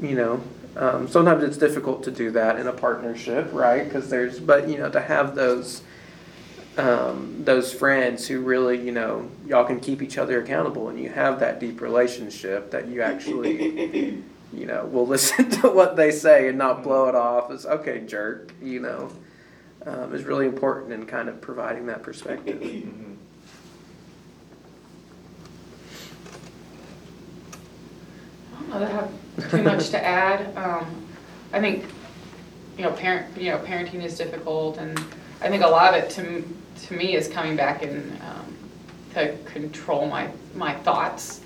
you 0.00 0.14
know, 0.14 0.40
um, 0.76 1.08
sometimes 1.08 1.42
it's 1.42 1.56
difficult 1.56 2.04
to 2.04 2.12
do 2.12 2.30
that 2.30 2.56
in 2.56 2.68
a 2.68 2.72
partnership, 2.72 3.50
right? 3.52 3.82
Because 3.82 4.10
there's, 4.10 4.38
but 4.38 4.68
you 4.68 4.78
know, 4.78 4.88
to 4.90 5.00
have 5.00 5.34
those 5.34 5.82
um, 6.78 7.42
those 7.44 7.72
friends 7.72 8.26
who 8.28 8.40
really, 8.40 8.80
you 8.80 8.92
know, 8.92 9.28
y'all 9.46 9.64
can 9.64 9.80
keep 9.80 10.02
each 10.02 10.16
other 10.18 10.40
accountable, 10.42 10.88
and 10.88 10.98
you 11.00 11.08
have 11.08 11.40
that 11.40 11.58
deep 11.60 11.80
relationship 11.80 12.70
that 12.70 12.88
you 12.88 13.02
actually, 13.02 14.22
you 14.52 14.66
know, 14.66 14.84
will 14.86 15.06
listen 15.06 15.50
to 15.62 15.68
what 15.68 15.96
they 15.96 16.10
say 16.10 16.48
and 16.48 16.56
not 16.58 16.82
blow 16.82 17.08
it 17.08 17.14
off 17.14 17.50
as 17.50 17.66
okay, 17.66 18.00
jerk, 18.06 18.52
you 18.62 18.80
know, 18.80 19.10
um, 19.84 20.14
is 20.14 20.24
really 20.24 20.46
important 20.46 20.92
in 20.92 21.06
kind 21.06 21.28
of 21.28 21.40
providing 21.40 21.86
that 21.86 22.02
perspective. 22.02 22.60
Mhm. 22.70 23.16
I 28.52 28.58
don't 28.62 28.70
know 28.70 28.78
that 28.80 28.90
I 28.90 28.94
have 29.42 29.50
too 29.50 29.62
much 29.62 29.88
to 29.90 30.04
add. 30.04 30.56
Um, 30.56 30.86
I 31.52 31.60
think, 31.60 31.84
you 32.76 32.84
know, 32.84 32.92
parent, 32.92 33.36
you 33.36 33.50
know, 33.50 33.58
parenting 33.58 34.02
is 34.04 34.16
difficult, 34.16 34.78
and 34.78 34.98
I 35.40 35.48
think 35.48 35.64
a 35.64 35.68
lot 35.68 35.94
of 35.94 36.04
it 36.04 36.10
to, 36.10 36.20
m- 36.22 36.59
to 36.86 36.94
me 36.94 37.14
is 37.14 37.28
coming 37.28 37.56
back 37.56 37.82
and, 37.82 38.12
um, 38.22 38.56
to 39.14 39.36
control 39.44 40.06
my, 40.06 40.28
my 40.54 40.74
thoughts. 40.74 41.40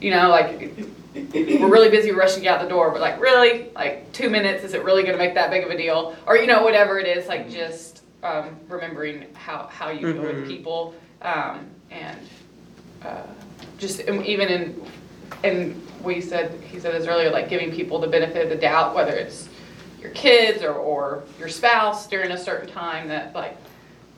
You 0.00 0.12
know, 0.12 0.28
like, 0.28 0.72
we're 1.14 1.68
really 1.68 1.90
busy 1.90 2.12
rushing 2.12 2.46
out 2.46 2.60
the 2.62 2.68
door, 2.68 2.90
but 2.90 3.00
like, 3.00 3.20
really? 3.20 3.70
Like, 3.74 4.12
two 4.12 4.30
minutes, 4.30 4.62
is 4.62 4.74
it 4.74 4.84
really 4.84 5.02
gonna 5.02 5.18
make 5.18 5.34
that 5.34 5.50
big 5.50 5.64
of 5.64 5.70
a 5.70 5.76
deal? 5.76 6.14
Or, 6.26 6.36
you 6.36 6.46
know, 6.46 6.62
whatever 6.62 6.98
it 7.00 7.06
is, 7.08 7.26
like, 7.26 7.50
just, 7.50 8.02
um, 8.22 8.56
remembering 8.68 9.26
how, 9.34 9.68
how 9.70 9.90
you 9.90 10.12
deal 10.12 10.22
Mhm. 10.22 10.34
with 10.34 10.48
people, 10.48 10.94
um, 11.22 11.66
and, 11.90 12.18
uh, 13.04 13.22
just, 13.78 14.00
even 14.00 14.48
in, 14.48 14.82
and 15.42 15.82
we 16.02 16.20
said, 16.20 16.52
he 16.70 16.78
said 16.78 16.94
this 16.94 17.06
earlier, 17.08 17.30
like 17.30 17.48
giving 17.48 17.72
people 17.72 17.98
the 17.98 18.06
benefit 18.06 18.44
of 18.44 18.50
the 18.50 18.56
doubt, 18.56 18.94
whether 18.94 19.12
it's 19.12 19.48
your 20.00 20.10
kids 20.12 20.62
or, 20.62 20.72
or 20.74 21.24
your 21.40 21.48
spouse 21.48 22.06
during 22.06 22.30
a 22.30 22.38
certain 22.38 22.68
time 22.68 23.08
that 23.08 23.34
like, 23.34 23.56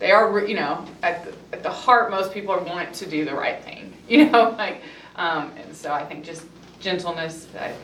they 0.01 0.11
are, 0.11 0.45
you 0.47 0.57
know, 0.57 0.85
at 1.03 1.25
the, 1.25 1.33
at 1.53 1.63
the 1.63 1.71
heart, 1.71 2.11
most 2.11 2.33
people 2.33 2.59
want 2.65 2.93
to 2.95 3.07
do 3.07 3.25
the 3.25 3.35
right 3.35 3.63
thing, 3.63 3.93
you 4.09 4.29
know, 4.29 4.51
like, 4.59 4.83
um, 5.15 5.53
and 5.63 5.77
so 5.77 5.93
I 5.93 6.05
think 6.05 6.25
just 6.25 6.45
gentleness, 6.81 7.47
I, 7.59 7.75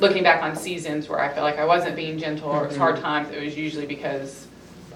looking 0.00 0.24
back 0.24 0.42
on 0.42 0.56
seasons 0.56 1.08
where 1.08 1.20
I 1.20 1.32
felt 1.32 1.44
like 1.44 1.58
I 1.58 1.64
wasn't 1.64 1.94
being 1.94 2.18
gentle 2.18 2.50
or 2.50 2.64
it 2.64 2.68
was 2.68 2.76
hard 2.76 2.96
mm-hmm. 2.96 3.04
times, 3.04 3.30
it 3.30 3.42
was 3.42 3.56
usually 3.56 3.86
because 3.86 4.48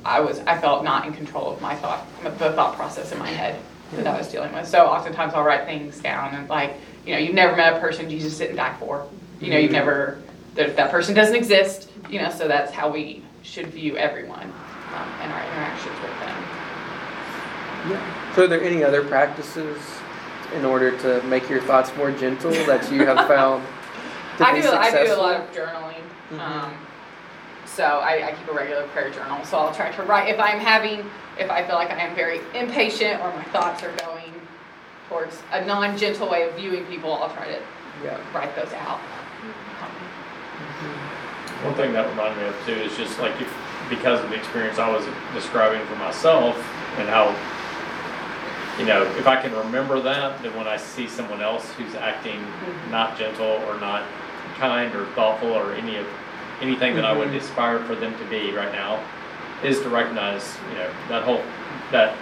I 0.04 0.20
was, 0.20 0.40
I 0.40 0.58
felt 0.58 0.84
not 0.84 1.06
in 1.06 1.12
control 1.12 1.52
of 1.52 1.62
my 1.62 1.76
thought, 1.76 2.04
the 2.22 2.52
thought 2.52 2.74
process 2.76 3.12
in 3.12 3.18
my 3.18 3.28
head 3.28 3.58
that 3.92 4.06
I 4.06 4.18
was 4.18 4.28
dealing 4.28 4.52
with. 4.52 4.66
So 4.66 4.86
oftentimes 4.86 5.34
I'll 5.34 5.44
write 5.44 5.64
things 5.64 6.00
down 6.00 6.34
and 6.34 6.48
like, 6.48 6.74
you 7.06 7.12
know, 7.12 7.18
you've 7.18 7.34
never 7.34 7.56
met 7.56 7.74
a 7.74 7.80
person 7.80 8.10
Jesus 8.10 8.36
didn't 8.36 8.56
die 8.56 8.76
for. 8.78 9.06
You 9.40 9.50
know, 9.50 9.56
you've 9.56 9.70
mm-hmm. 9.70 9.74
never, 9.74 10.20
that, 10.54 10.76
that 10.76 10.90
person 10.90 11.14
doesn't 11.14 11.36
exist, 11.36 11.90
you 12.10 12.20
know, 12.20 12.30
so 12.30 12.48
that's 12.48 12.72
how 12.72 12.90
we 12.90 13.22
should 13.42 13.68
view 13.68 13.96
everyone 13.96 14.52
um, 14.94 15.08
and 15.22 15.32
our 15.32 15.42
interactions 15.42 15.94
with 16.00 16.16
them. 16.20 16.38
Yeah. 17.90 18.34
So, 18.34 18.44
are 18.44 18.46
there 18.48 18.62
any 18.62 18.84
other 18.84 19.04
practices 19.04 19.78
in 20.54 20.64
order 20.64 20.96
to 20.98 21.22
make 21.24 21.48
your 21.48 21.60
thoughts 21.62 21.94
more 21.96 22.10
gentle 22.10 22.50
that 22.50 22.90
you 22.90 23.04
have 23.06 23.26
found 23.28 23.64
to 24.38 24.46
I 24.46 24.54
be 24.54 24.62
do, 24.62 24.70
I 24.70 24.90
do 25.04 25.12
a 25.12 25.16
lot 25.16 25.40
of 25.40 25.52
journaling. 25.52 26.02
Mhm. 26.30 26.38
Um, 26.40 26.72
so 27.66 27.84
I, 27.84 28.28
I 28.28 28.32
keep 28.32 28.48
a 28.48 28.52
regular 28.52 28.86
prayer 28.88 29.10
journal. 29.10 29.44
So 29.44 29.58
I'll 29.58 29.74
try 29.74 29.92
to 29.92 30.02
write 30.02 30.28
if 30.28 30.40
I'm 30.40 30.58
having, 30.58 31.08
if 31.38 31.50
I 31.50 31.64
feel 31.64 31.76
like 31.76 31.90
I 31.90 32.00
am 32.00 32.14
very 32.16 32.40
impatient 32.54 33.20
or 33.20 33.32
my 33.34 33.44
thoughts 33.44 33.82
are 33.82 33.92
going 34.04 34.32
towards 35.08 35.40
a 35.52 35.64
non-gentle 35.64 36.28
way 36.28 36.48
of 36.48 36.54
viewing 36.56 36.84
people, 36.86 37.12
I'll 37.14 37.30
try 37.30 37.46
to 37.46 37.60
Yeah. 38.04 38.18
write 38.34 38.54
those 38.56 38.72
out. 38.74 38.98
One 41.64 41.74
thing 41.74 41.92
that 41.92 42.08
reminded 42.08 42.38
me 42.42 42.48
of 42.48 42.56
too 42.66 42.72
is 42.72 42.96
just 42.96 43.18
like 43.18 43.32
if, 43.40 43.52
because 43.88 44.22
of 44.22 44.30
the 44.30 44.36
experience 44.36 44.78
I 44.78 44.90
was 44.90 45.04
describing 45.34 45.84
for 45.86 45.96
myself 45.96 46.56
and 46.98 47.08
how, 47.08 47.34
you 48.78 48.86
know, 48.86 49.02
if 49.16 49.26
I 49.26 49.40
can 49.40 49.54
remember 49.54 50.00
that, 50.00 50.42
then 50.42 50.54
when 50.56 50.66
I 50.68 50.76
see 50.76 51.08
someone 51.08 51.40
else 51.40 51.70
who's 51.72 51.94
acting 51.94 52.44
not 52.90 53.18
gentle 53.18 53.46
or 53.66 53.78
not 53.80 54.02
kind 54.56 54.94
or 54.94 55.06
thoughtful 55.14 55.52
or 55.52 55.72
any 55.74 55.96
of, 55.96 56.06
anything 56.60 56.96
that 56.96 57.04
I 57.04 57.12
would 57.12 57.28
Mhm. 57.28 57.36
aspire 57.36 57.78
for 57.80 57.94
them 57.94 58.16
to 58.18 58.24
be 58.24 58.50
right 58.52 58.72
now, 58.72 58.98
is 59.62 59.80
to 59.82 59.88
recognize, 59.88 60.56
you 60.72 60.78
know, 60.78 60.88
that 61.08 61.22
whole, 61.22 61.42
that, 61.92 62.14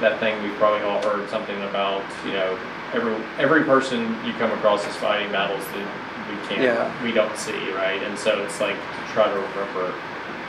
that 0.00 0.18
thing 0.18 0.40
we've 0.42 0.56
probably 0.58 0.82
all 0.82 1.00
heard 1.02 1.28
something 1.30 1.60
about, 1.64 2.02
you 2.26 2.32
know, 2.32 2.58
every, 2.92 3.14
every 3.38 3.62
person 3.64 4.16
you 4.24 4.32
come 4.34 4.50
across 4.52 4.86
is 4.86 4.96
fighting 4.96 5.30
battles 5.32 5.64
that 5.64 5.86
we 6.30 6.36
can't, 6.48 6.62
we 7.02 7.12
don't 7.12 7.36
see, 7.38 7.70
right? 7.72 8.02
And 8.02 8.18
so 8.18 8.42
it's 8.42 8.60
like 8.60 8.74
to 8.74 9.12
try 9.12 9.24
to 9.26 9.34
remember, 9.34 9.94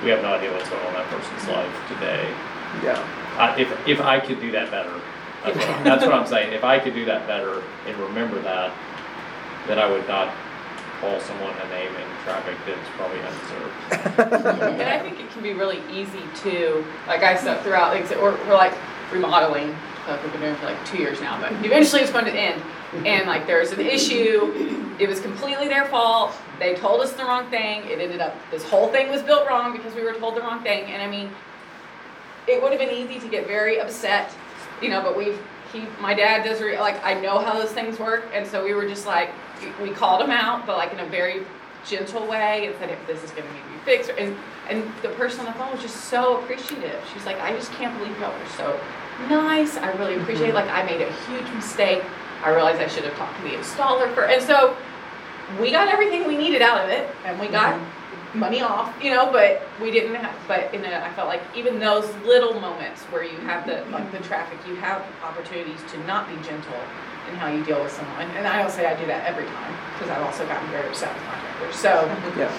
we 0.04 0.10
have 0.10 0.22
no 0.22 0.34
idea 0.34 0.52
what's 0.52 0.70
going 0.70 0.82
on 0.82 0.88
in 0.90 0.94
that 0.94 1.08
person's 1.10 1.48
life 1.48 1.88
today. 1.88 2.28
Yeah. 2.84 3.00
I, 3.38 3.60
if, 3.60 3.88
if 3.88 4.02
I 4.02 4.20
could 4.20 4.40
do 4.40 4.52
that 4.52 4.70
better, 4.70 4.94
that's 5.44 5.58
what, 5.58 5.70
I'm- 5.70 5.84
that's 5.90 6.06
what 6.06 6.14
I'm 6.14 6.28
saying, 6.28 6.54
if 6.54 6.64
I 6.64 6.80
could 6.80 6.94
do 6.94 7.06
that 7.06 7.26
better 7.28 7.64
and 7.88 7.98
remember 7.98 8.42
that, 8.42 8.74
then 9.68 9.80
I 9.80 9.90
would 9.90 10.08
not 10.08 10.34
call 11.00 11.20
someone 11.22 11.54
a 11.54 11.70
name 11.70 11.94
in 11.96 12.08
traffic 12.24 12.56
that's 12.66 12.90
probably 12.96 13.20
undeserved. 13.20 14.74
And 14.80 14.82
I 14.90 15.00
think 15.00 15.20
it 15.20 15.30
can 15.32 15.42
be 15.44 15.54
really 15.54 15.82
easy 15.92 16.22
to, 16.44 16.86
like 17.08 17.24
I 17.24 17.36
said 17.36 17.62
throughout, 17.62 17.94
like, 17.94 18.08
so 18.08 18.22
we're, 18.22 18.38
we're 18.48 18.56
like 18.56 18.74
remodeling, 19.12 19.76
like 20.08 20.22
we've 20.24 20.32
been 20.32 20.42
doing 20.42 20.56
for 20.56 20.66
like 20.66 20.86
two 20.86 20.98
years 20.98 21.22
now, 21.22 21.40
but 21.40 21.52
eventually 21.66 22.02
it's 22.02 22.12
going 22.12 22.26
to 22.26 22.32
end. 22.32 22.62
And 23.06 23.28
like 23.28 23.48
there's 23.48 23.72
an 23.72 23.80
issue, 23.80 24.96
it 25.00 25.08
was 25.10 25.20
completely 25.20 25.68
their 25.68 25.86
fault, 25.86 26.32
they 26.64 26.76
told 26.76 27.02
us 27.02 27.12
the 27.14 27.24
wrong 27.26 27.50
thing, 27.50 27.86
it 27.86 28.00
ended 28.00 28.22
up, 28.22 28.36
this 28.50 28.64
whole 28.64 28.88
thing 28.88 29.10
was 29.10 29.22
built 29.22 29.48
wrong 29.48 29.76
because 29.76 29.94
we 29.94 30.04
were 30.04 30.14
told 30.14 30.36
the 30.36 30.42
wrong 30.42 30.64
thing, 30.64 30.86
and 30.86 31.02
I 31.02 31.08
mean, 31.08 31.30
it 32.48 32.62
would 32.62 32.72
have 32.72 32.80
been 32.80 32.94
easy 32.94 33.20
to 33.20 33.28
get 33.28 33.48
very 33.48 33.80
upset, 33.80 34.34
you 34.82 34.90
know, 34.90 35.02
but 35.02 35.18
we've, 35.18 35.40
he, 35.72 35.86
my 36.00 36.14
dad 36.14 36.44
does, 36.44 36.62
re- 36.62 36.80
like, 36.80 37.04
I 37.04 37.14
know 37.20 37.40
how 37.40 37.54
those 37.54 37.72
things 37.72 38.00
work, 38.00 38.26
and 38.34 38.48
so 38.48 38.64
we 38.64 38.74
were 38.74 38.88
just 38.88 39.06
like, 39.06 39.30
we 39.82 39.90
called 39.92 40.22
him 40.22 40.32
out, 40.32 40.66
but 40.66 40.78
like 40.78 40.94
in 40.94 41.00
a 41.00 41.06
very 41.06 41.46
gentle 41.86 42.26
way, 42.28 42.68
and 42.68 42.76
said, 42.80 42.90
if 42.90 43.08
this 43.08 43.22
is 43.24 43.32
gonna 43.32 43.52
need 43.52 43.64
to 43.64 43.70
be 43.70 43.78
fixed, 43.86 44.12
and, 44.18 44.36
and 44.70 44.90
the 45.02 45.10
person 45.10 45.42
on 45.42 45.48
the 45.48 45.54
phone 45.54 45.72
was 45.72 45.82
just 45.82 46.06
so 46.06 46.40
appreciative. 46.40 47.02
She's 47.14 47.26
like, 47.26 47.40
I 47.42 47.52
just 47.52 47.72
can't 47.74 47.98
believe 47.98 48.18
y'all 48.20 48.32
are 48.32 48.50
so 48.56 48.80
nice, 49.30 49.76
I 49.78 49.92
really 49.94 50.16
appreciate 50.16 50.50
it, 50.50 50.56
mm-hmm. 50.56 50.68
like, 50.68 50.72
I 50.72 50.86
made 50.86 51.02
a 51.02 51.12
huge 51.28 51.50
mistake, 51.54 52.04
I 52.44 52.54
realized 52.54 52.80
I 52.82 52.88
should 52.88 53.04
have 53.04 53.16
talked 53.16 53.38
to 53.38 53.44
the 53.44 53.56
installer 53.56 54.14
for, 54.14 54.26
and 54.26 54.42
so, 54.42 54.78
we 55.60 55.72
got 55.72 55.88
everything 55.88 56.28
we 56.28 56.38
needed 56.38 56.62
out 56.62 56.82
of 56.84 56.90
it, 56.90 57.10
and 57.26 57.40
we 57.40 57.48
got 57.48 57.80
money 58.34 58.62
off, 58.62 58.92
you 59.02 59.12
know, 59.12 59.32
but 59.32 59.62
we 59.80 59.92
didn't 59.92 60.16
have, 60.16 60.36
but 60.48 60.74
in 60.74 60.84
a, 60.86 60.98
I 61.06 61.12
felt 61.14 61.28
like 61.28 61.42
even 61.56 61.78
those 61.80 62.12
little 62.26 62.60
moments 62.60 63.04
where 63.12 63.24
you 63.24 63.38
have 63.40 63.68
the, 63.68 63.86
like 63.92 64.12
the 64.12 64.18
traffic, 64.20 64.58
you 64.68 64.76
have 64.78 65.06
opportunities 65.24 65.80
to 65.92 65.98
not 66.08 66.28
be 66.28 66.36
gentle 66.48 66.74
in 67.30 67.36
how 67.36 67.48
you 67.48 67.64
deal 67.64 67.82
with 67.84 67.92
someone. 67.92 68.28
And 68.32 68.48
I 68.48 68.60
don't 68.62 68.72
say 68.72 68.88
I 68.88 69.00
do 69.00 69.06
that 69.06 69.26
every 69.28 69.46
time, 69.46 69.74
because 69.94 70.10
I've 70.10 70.24
also 70.24 70.46
gotten 70.48 70.68
very 70.72 70.88
upset 70.90 71.14
with 71.14 71.24
contractors, 71.26 71.76
so, 71.76 72.06
Yeah. 72.38 72.50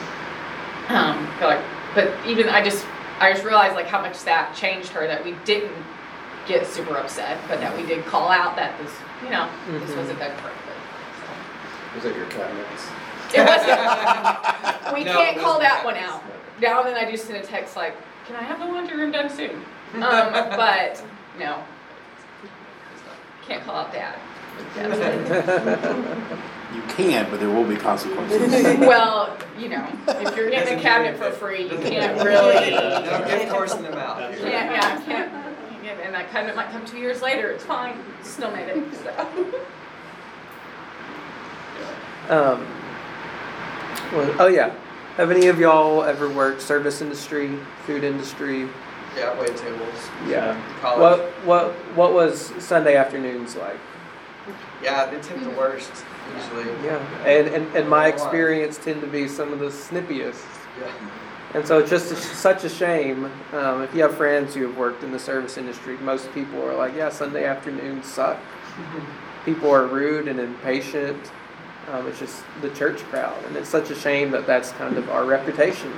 um, 0.91 1.27
feel 1.39 1.49
like, 1.49 1.65
but 1.95 2.13
even, 2.27 2.49
I 2.49 2.63
just, 2.63 2.87
I 3.19 3.33
just 3.33 3.45
realized 3.45 3.75
like 3.75 3.87
how 3.87 4.01
much 4.01 4.23
that 4.25 4.55
changed 4.55 4.91
her, 4.91 5.07
that 5.09 5.25
we 5.25 5.35
didn't 5.45 5.75
get 6.47 6.67
super 6.67 6.97
upset, 6.97 7.39
but 7.49 7.59
that 7.61 7.75
we 7.77 7.85
did 7.87 8.05
call 8.07 8.29
out 8.31 8.55
that 8.57 8.79
this, 8.79 8.93
you 9.25 9.31
know, 9.31 9.49
this 9.81 9.91
Mhm. 9.91 9.97
wasn't 9.97 10.19
done 10.21 10.31
correctly. 10.39 10.74
Was 11.95 12.05
it 12.05 12.17
your 12.17 12.27
cabinets? 12.27 12.83
So. 13.31 13.41
It 13.41 13.47
wasn't, 13.47 13.79
we 14.95 15.05
No, 15.05 15.13
can't 15.17 15.37
it 15.37 15.41
call 15.41 15.59
wasn't 15.59 15.63
that 15.63 15.83
one 15.85 15.95
that. 15.95 16.09
out. 16.11 16.23
Now 16.61 16.81
and 16.85 16.89
then 16.89 16.97
I 17.05 17.11
do 17.11 17.17
send 17.17 17.37
a 17.39 17.43
text 17.47 17.77
like, 17.77 17.97
can 18.27 18.37
I 18.37 18.43
have 18.43 18.59
the 18.61 18.67
laundry 18.67 18.97
room 18.97 19.13
done 19.13 19.29
soon? 19.31 19.63
Um, 19.95 20.01
but, 20.03 21.01
no. 21.39 21.63
Can't 23.47 23.63
call 23.65 23.77
out 23.77 23.93
dad. 23.93 24.19
You 26.75 26.83
can, 26.89 27.31
but 27.31 27.39
there 27.39 27.49
will 27.49 27.65
be 27.65 27.77
consequences. 27.77 28.53
Well, 28.81 29.39
you 29.57 29.69
know, 29.69 29.87
if 30.09 30.37
you're 30.37 30.51
getting 30.51 30.77
a 30.79 30.83
cabinet 30.83 31.17
for 31.17 31.31
free, 31.31 31.63
you 31.71 31.79
can't 31.79 32.21
really. 32.25 32.71
No 32.73 33.25
gift 33.29 33.49
horse 33.53 33.75
in 33.75 33.85
the 33.85 33.91
mouth. 33.91 34.19
That's 34.19 34.41
Can't, 34.41 34.51
yeah, 34.73 35.01
can't, 35.05 35.31
can't- 35.31 36.01
and 36.05 36.13
that 36.15 36.31
cabinet 36.33 36.57
might 36.57 36.71
come 36.73 36.85
two 36.85 36.99
years 36.99 37.23
later, 37.23 37.51
it's 37.51 37.65
fine, 37.65 37.97
still 38.23 38.51
made 38.51 38.69
it, 38.69 38.95
so. 38.97 39.55
Um, 42.29 42.67
well, 44.13 44.37
oh 44.41 44.47
yeah. 44.47 44.75
Have 45.17 45.31
any 45.31 45.47
of 45.47 45.61
y'all 45.61 46.03
ever 46.03 46.29
worked 46.29 46.61
service 46.61 47.01
industry, 47.01 47.57
food 47.87 48.03
industry? 48.03 48.69
Yeah, 49.17 49.39
wait 49.39 49.57
tables. 49.57 50.11
Yeah. 50.27 50.61
College. 50.81 51.21
What 51.21 51.31
what 51.45 51.73
what 51.97 52.13
was 52.13 52.53
Sunday 52.59 52.97
afternoons 52.97 53.57
like? 53.57 53.79
Yeah, 54.83 55.07
they 55.07 55.21
tend 55.21 55.45
the 55.45 55.51
worst 55.51 56.05
usually. 56.37 56.71
Yeah, 56.85 56.99
and, 57.25 57.49
and, 57.49 57.77
and 57.77 57.89
my 57.89 58.09
experience 58.09 58.77
tend 58.77 59.01
to 59.01 59.07
be 59.07 59.29
some 59.29 59.53
of 59.53 59.59
the 59.59 59.71
snippiest. 59.71 60.45
Yeah. 60.81 60.93
And 61.55 61.67
so 61.67 61.79
it's 61.79 61.89
just 61.89 62.11
a, 62.11 62.17
such 62.17 62.65
a 62.65 62.69
shame. 62.69 63.31
Um, 63.53 63.83
if 63.83 63.95
you 63.95 64.03
have 64.03 64.17
friends 64.17 64.55
who 64.55 64.67
have 64.67 64.77
worked 64.77 65.05
in 65.05 65.13
the 65.13 65.19
service 65.19 65.57
industry, 65.57 65.97
most 65.99 66.33
people 66.35 66.61
are 66.63 66.75
like, 66.75 66.95
yeah, 66.97 67.09
Sunday 67.09 67.45
afternoons 67.45 68.07
suck. 68.07 68.39
People 69.45 69.71
are 69.71 69.87
rude 69.87 70.27
and 70.27 70.41
impatient. 70.41 71.31
Um, 71.91 72.07
it's 72.07 72.19
just 72.19 72.43
the 72.63 72.71
church 72.71 73.01
crowd. 73.05 73.43
And 73.45 73.57
it's 73.57 73.69
such 73.69 73.91
a 73.91 73.95
shame 73.95 74.31
that 74.33 74.47
that's 74.47 74.73
kind 74.73 74.97
of 74.97 75.09
our 75.11 75.25
reputation 75.25 75.93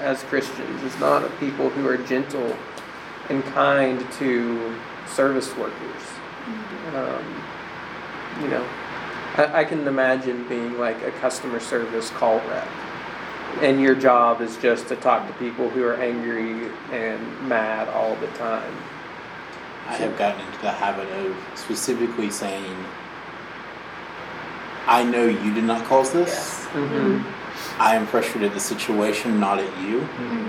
as 0.00 0.22
Christians, 0.24 0.82
is 0.82 0.98
not 0.98 1.22
of 1.22 1.38
people 1.38 1.70
who 1.70 1.86
are 1.88 1.96
gentle 1.96 2.56
and 3.28 3.44
kind 3.44 4.04
to 4.14 4.74
service 5.06 5.56
workers. 5.56 6.02
Um, 6.94 7.42
you 8.42 8.48
know, 8.48 8.66
I, 9.36 9.60
I 9.60 9.64
can 9.64 9.86
imagine 9.86 10.48
being 10.48 10.76
like 10.78 11.00
a 11.02 11.12
customer 11.12 11.60
service 11.60 12.10
call 12.10 12.38
rep 12.48 12.66
and 13.60 13.80
your 13.80 13.94
job 13.94 14.40
is 14.40 14.56
just 14.56 14.88
to 14.88 14.96
talk 14.96 15.26
to 15.26 15.32
people 15.34 15.68
who 15.68 15.84
are 15.84 15.94
angry 15.94 16.70
and 16.90 17.48
mad 17.48 17.88
all 17.88 18.16
the 18.16 18.26
time. 18.28 18.74
I 19.86 19.94
have 19.96 20.16
gotten 20.16 20.40
into 20.46 20.60
the 20.62 20.70
habit 20.70 21.08
of 21.10 21.36
specifically 21.54 22.30
saying, 22.30 22.76
I 24.86 25.04
know 25.04 25.24
you 25.26 25.54
did 25.54 25.64
not 25.64 25.84
cause 25.84 26.12
this. 26.12 26.66
Mm-hmm. 26.72 27.80
I 27.80 27.94
am 27.96 28.06
frustrated 28.06 28.48
at 28.48 28.54
the 28.54 28.60
situation, 28.60 29.38
not 29.40 29.58
at 29.58 29.80
you. 29.82 30.00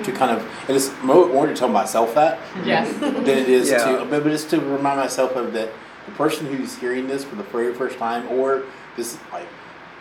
To 0.04 0.12
kind 0.12 0.32
of, 0.32 0.46
it 0.70 0.76
is 0.76 0.94
mo- 1.04 1.28
more 1.28 1.48
to 1.48 1.56
tell 1.56 1.70
myself 1.70 2.14
that 2.16 2.40
Yes. 2.66 2.94
than 3.00 3.16
it 3.28 3.50
is 3.50 3.70
Yeah. 3.70 3.98
to, 4.00 4.06
but, 4.06 4.24
but 4.24 4.32
it's 4.32 4.46
to 4.46 4.60
remind 4.60 5.00
myself 5.00 5.36
of 5.36 5.54
that 5.54 5.70
the 6.06 6.12
person 6.14 6.46
who's 6.48 6.78
hearing 6.78 7.08
this 7.08 7.24
for 7.24 7.36
the 7.36 7.44
very 7.44 7.74
first 7.74 7.98
time, 7.98 8.28
or 8.30 8.64
this 8.98 9.14
is 9.14 9.20
like, 9.32 9.48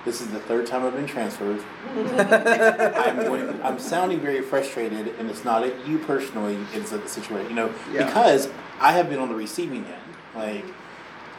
this 0.04 0.20
is 0.20 0.28
the 0.32 0.40
third 0.40 0.66
time 0.66 0.84
I've 0.84 0.94
been 0.96 1.06
transferred. 1.06 1.62
I'm, 1.96 3.16
going, 3.18 3.62
I'm 3.62 3.78
sounding 3.78 4.20
very 4.20 4.40
frustrated, 4.42 5.14
and 5.18 5.30
it's 5.30 5.44
not 5.44 5.62
at 5.64 5.86
you 5.86 5.98
personally. 5.98 6.58
It's 6.74 6.92
at 6.92 7.02
the 7.04 7.08
situation, 7.08 7.50
you 7.50 7.54
know, 7.56 7.72
Yeah. 7.92 8.06
because 8.06 8.48
I 8.80 8.92
have 8.92 9.08
been 9.08 9.20
on 9.20 9.28
the 9.28 9.34
receiving 9.36 9.84
end. 9.84 9.94
Like, 10.34 10.64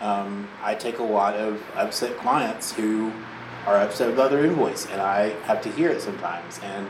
um, 0.03 0.49
I 0.61 0.75
take 0.75 0.99
a 0.99 1.03
lot 1.03 1.35
of 1.35 1.63
upset 1.75 2.17
clients 2.17 2.73
who 2.73 3.11
are 3.65 3.77
upset 3.77 4.09
about 4.09 4.29
their 4.31 4.45
invoice, 4.45 4.85
and 4.87 5.01
I 5.01 5.29
have 5.45 5.61
to 5.61 5.71
hear 5.71 5.89
it 5.89 6.01
sometimes. 6.01 6.59
And 6.61 6.87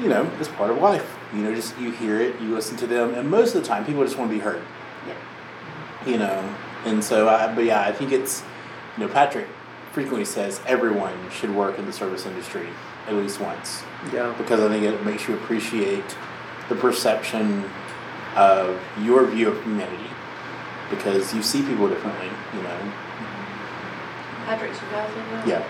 you 0.00 0.08
know, 0.08 0.30
it's 0.38 0.48
part 0.48 0.70
of 0.70 0.78
life. 0.78 1.16
You 1.34 1.42
know, 1.42 1.54
just 1.54 1.76
you 1.78 1.90
hear 1.90 2.20
it, 2.20 2.38
you 2.40 2.54
listen 2.54 2.76
to 2.76 2.86
them, 2.86 3.14
and 3.14 3.28
most 3.30 3.54
of 3.54 3.62
the 3.62 3.68
time, 3.68 3.84
people 3.84 4.04
just 4.04 4.18
want 4.18 4.30
to 4.30 4.36
be 4.36 4.40
heard. 4.40 4.62
Yeah. 5.06 6.10
You 6.10 6.18
know, 6.18 6.54
and 6.84 7.02
so, 7.02 7.28
I, 7.28 7.52
but 7.54 7.64
yeah, 7.64 7.80
I 7.80 7.92
think 7.92 8.12
it's, 8.12 8.42
you 8.96 9.06
know, 9.06 9.12
Patrick 9.12 9.46
frequently 9.92 10.24
says 10.24 10.60
everyone 10.66 11.14
should 11.30 11.54
work 11.54 11.78
in 11.78 11.86
the 11.86 11.92
service 11.92 12.26
industry 12.26 12.68
at 13.08 13.14
least 13.14 13.40
once 13.40 13.82
Yeah. 14.12 14.34
because 14.36 14.60
I 14.60 14.68
think 14.68 14.84
it 14.84 15.02
makes 15.04 15.26
you 15.26 15.34
appreciate 15.34 16.04
the 16.68 16.74
perception 16.74 17.64
of 18.36 18.78
your 19.00 19.26
view 19.26 19.48
of 19.48 19.62
humanity 19.64 20.10
because 20.90 21.34
you 21.34 21.42
see 21.42 21.62
people 21.62 21.88
differently, 21.88 22.30
you 22.54 22.62
know. 22.62 22.78
Patrick 24.46 24.72
Chagall, 24.72 25.46
Yeah. 25.46 25.62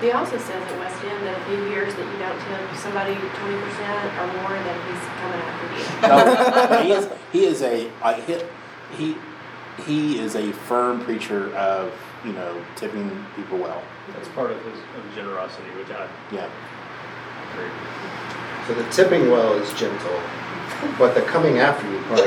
He 0.00 0.10
also 0.12 0.36
says 0.36 0.50
at 0.50 0.78
West 0.78 1.02
End 1.04 1.26
that 1.26 1.40
if 1.40 1.46
he 1.48 1.56
hears 1.72 1.94
that 1.94 2.04
you 2.04 2.18
don't 2.18 2.36
tip 2.36 2.76
somebody 2.76 3.14
twenty 3.14 3.56
percent 3.64 4.12
or 4.20 4.26
more, 4.42 4.52
then 4.52 4.76
he's 4.84 5.00
coming 5.24 5.40
after 5.40 5.66
you. 5.72 6.68
No, 6.76 6.82
he 6.82 6.92
is 6.92 7.08
he 7.32 7.44
is 7.46 7.62
a 7.62 7.88
uh, 7.88 7.90
I 8.02 8.12
hit 8.20 8.46
he 8.98 9.16
he 9.86 10.18
is 10.18 10.34
a 10.36 10.52
firm 10.52 11.00
preacher 11.02 11.54
of, 11.56 11.92
you 12.26 12.32
know, 12.34 12.62
tipping 12.76 13.08
people 13.36 13.56
well. 13.58 13.82
That's 14.12 14.28
part 14.28 14.50
of 14.50 14.62
his 14.66 14.74
of 14.78 15.14
generosity, 15.14 15.68
which 15.78 15.88
I 15.90 16.06
Yeah. 16.30 16.48
agree. 17.54 17.70
So 18.66 18.74
the 18.74 18.88
tipping 18.90 19.30
well 19.30 19.54
is 19.54 19.72
gentle, 19.80 20.20
but 20.98 21.14
the 21.14 21.22
coming 21.22 21.58
after 21.58 21.90
you 21.90 21.98
part. 22.04 22.20
I- 22.20 22.26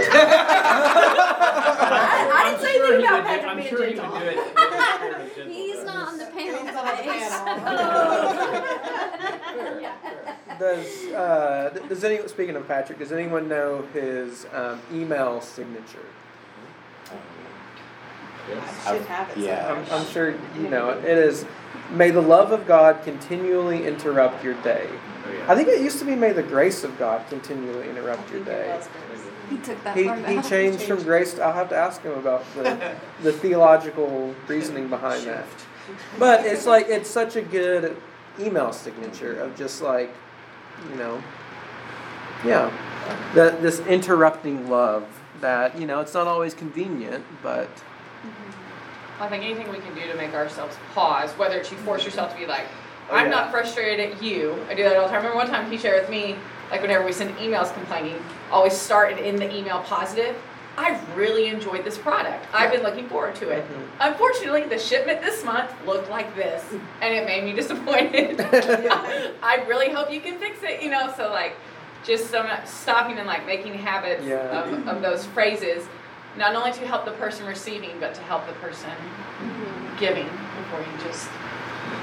I 2.31 2.33
didn't 2.51 2.61
say 2.61 2.73
sure 2.73 2.85
anything 2.93 3.05
about 3.07 3.23
Patrick 3.25 3.49
I'm 3.49 3.57
being 3.57 3.69
sure 3.69 3.83
he 3.85 3.95
would 3.95 3.95
do 3.95 4.01
it. 4.25 4.37
with 4.37 4.47
a 4.47 4.49
spirit 4.95 5.21
of 5.21 5.27
gentleness. 5.35 5.57
He's 5.57 5.83
not 5.85 6.07
on 6.07 6.17
the 6.17 6.25
panel 6.25 6.59
He's 6.59 6.75
on 6.75 6.85
the 6.85 6.91
today. 6.95 7.29
Does 10.59 11.05
uh, 11.13 11.69
does 11.87 12.03
anyone 12.03 12.27
speaking 12.27 12.57
of 12.57 12.67
Patrick? 12.67 12.99
Does 12.99 13.13
anyone 13.13 13.47
know 13.47 13.83
his 13.93 14.45
um, 14.53 14.81
email 14.93 15.39
signature? 15.39 16.03
I 18.85 18.97
should 18.97 19.05
have 19.05 19.29
it 19.29 19.37
Yeah. 19.37 19.71
I'm, 19.71 19.85
I'm 20.01 20.05
sure 20.07 20.31
you 20.57 20.67
know 20.69 20.89
it. 20.89 21.05
It 21.05 21.17
is. 21.17 21.45
May 21.91 22.11
the 22.11 22.21
love 22.21 22.51
of 22.51 22.67
God 22.67 23.01
continually 23.03 23.87
interrupt 23.87 24.43
your 24.43 24.55
day. 24.55 24.89
Yeah. 25.31 25.51
I 25.51 25.55
think 25.55 25.67
it 25.67 25.81
used 25.81 25.99
to 25.99 26.05
be 26.05 26.15
May 26.15 26.31
the 26.31 26.43
grace 26.43 26.83
of 26.83 26.97
God 26.97 27.27
continually 27.29 27.89
interrupt 27.89 28.31
your 28.31 28.43
day. 28.43 28.79
He 29.49 29.57
took 29.57 29.83
that 29.83 29.97
He, 29.97 30.05
part 30.05 30.19
he 30.27 30.37
out. 30.37 30.45
changed 30.49 30.83
from 30.83 31.03
grace. 31.03 31.33
To, 31.35 31.43
I'll 31.43 31.53
have 31.53 31.69
to 31.69 31.75
ask 31.75 32.01
him 32.01 32.13
about 32.13 32.43
the, 32.55 32.95
the 33.23 33.33
theological 33.33 34.35
reasoning 34.47 34.89
behind 34.89 35.25
that. 35.25 35.45
But 36.19 36.45
it's 36.45 36.65
like 36.65 36.87
it's 36.87 37.09
such 37.09 37.35
a 37.35 37.41
good 37.41 37.97
email 38.39 38.71
signature 38.71 39.39
of 39.39 39.55
just 39.57 39.81
like, 39.81 40.13
you 40.89 40.95
know, 40.95 41.21
yeah, 42.45 42.71
that 43.33 43.61
this 43.61 43.79
interrupting 43.81 44.69
love 44.69 45.07
that 45.41 45.79
you 45.79 45.87
know 45.87 45.99
it's 45.99 46.13
not 46.13 46.27
always 46.27 46.53
convenient, 46.53 47.25
but 47.41 47.67
mm-hmm. 47.67 49.23
I 49.23 49.29
think 49.29 49.43
anything 49.43 49.69
we 49.71 49.79
can 49.79 49.93
do 49.95 50.01
to 50.01 50.15
make 50.15 50.33
ourselves 50.33 50.75
pause, 50.93 51.31
whether 51.31 51.57
it's 51.57 51.71
you 51.71 51.77
force 51.77 52.01
mm-hmm. 52.01 52.09
yourself 52.09 52.33
to 52.33 52.39
be 52.39 52.45
like, 52.45 52.67
I'm 53.11 53.25
yeah. 53.25 53.31
not 53.31 53.51
frustrated 53.51 54.11
at 54.11 54.21
you. 54.23 54.55
I 54.69 54.73
do 54.73 54.83
that 54.83 54.95
all 54.97 55.03
the 55.03 55.07
time. 55.09 55.15
I 55.15 55.27
remember 55.27 55.35
one 55.37 55.47
time 55.47 55.69
he 55.71 55.77
shared 55.77 56.01
with 56.01 56.09
me, 56.09 56.35
like 56.71 56.81
whenever 56.81 57.03
we 57.05 57.11
send 57.11 57.35
emails 57.37 57.73
complaining, 57.73 58.15
always 58.51 58.73
start 58.73 59.11
it 59.13 59.19
in 59.25 59.35
the 59.37 59.53
email 59.55 59.79
positive. 59.81 60.35
I 60.77 60.97
really 61.13 61.47
enjoyed 61.47 61.83
this 61.83 61.97
product. 61.97 62.45
I've 62.53 62.71
been 62.71 62.83
looking 62.83 63.09
forward 63.09 63.35
to 63.35 63.49
it. 63.49 63.65
Mhm. 63.65 63.87
Unfortunately, 63.99 64.63
the 64.63 64.79
shipment 64.79 65.21
this 65.21 65.43
month 65.43 65.69
looked 65.85 66.09
like 66.09 66.33
this, 66.35 66.63
and 67.01 67.13
it 67.13 67.25
made 67.25 67.43
me 67.43 67.51
disappointed. 67.53 68.39
I 69.43 69.63
really 69.67 69.89
hope 69.89 70.11
you 70.11 70.21
can 70.21 70.37
fix 70.39 70.59
it, 70.63 70.81
you 70.81 70.89
know. 70.89 71.13
So 71.17 71.31
like, 71.31 71.55
just 72.05 72.29
some 72.31 72.47
stopping 72.65 73.17
and 73.17 73.27
like 73.27 73.45
making 73.45 73.73
habits 73.73 74.23
Yeah. 74.23 74.37
of, 74.63 74.87
of 74.87 75.01
those 75.01 75.25
phrases, 75.25 75.85
not 76.37 76.55
only 76.55 76.71
to 76.71 76.87
help 76.87 77.03
the 77.03 77.11
person 77.11 77.45
receiving, 77.45 77.99
but 77.99 78.13
to 78.13 78.21
help 78.21 78.47
the 78.47 78.53
person 78.53 78.91
giving 79.99 80.29
before 80.57 80.79
you 80.79 81.03
just 81.09 81.27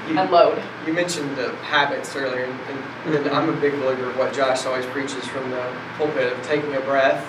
You, 0.07 0.19
unload. 0.19 0.61
you 0.85 0.93
mentioned 0.93 1.35
the 1.37 1.53
habits 1.57 2.15
earlier, 2.15 2.45
and, 2.45 2.59
and, 3.05 3.15
and 3.15 3.29
I'm 3.29 3.49
a 3.49 3.59
big 3.59 3.73
believer 3.73 4.09
of 4.09 4.17
what 4.17 4.33
Josh 4.33 4.65
always 4.65 4.85
preaches 4.87 5.25
from 5.25 5.49
the 5.51 5.77
pulpit 5.97 6.31
of 6.31 6.41
taking 6.43 6.73
a 6.75 6.81
breath, 6.81 7.25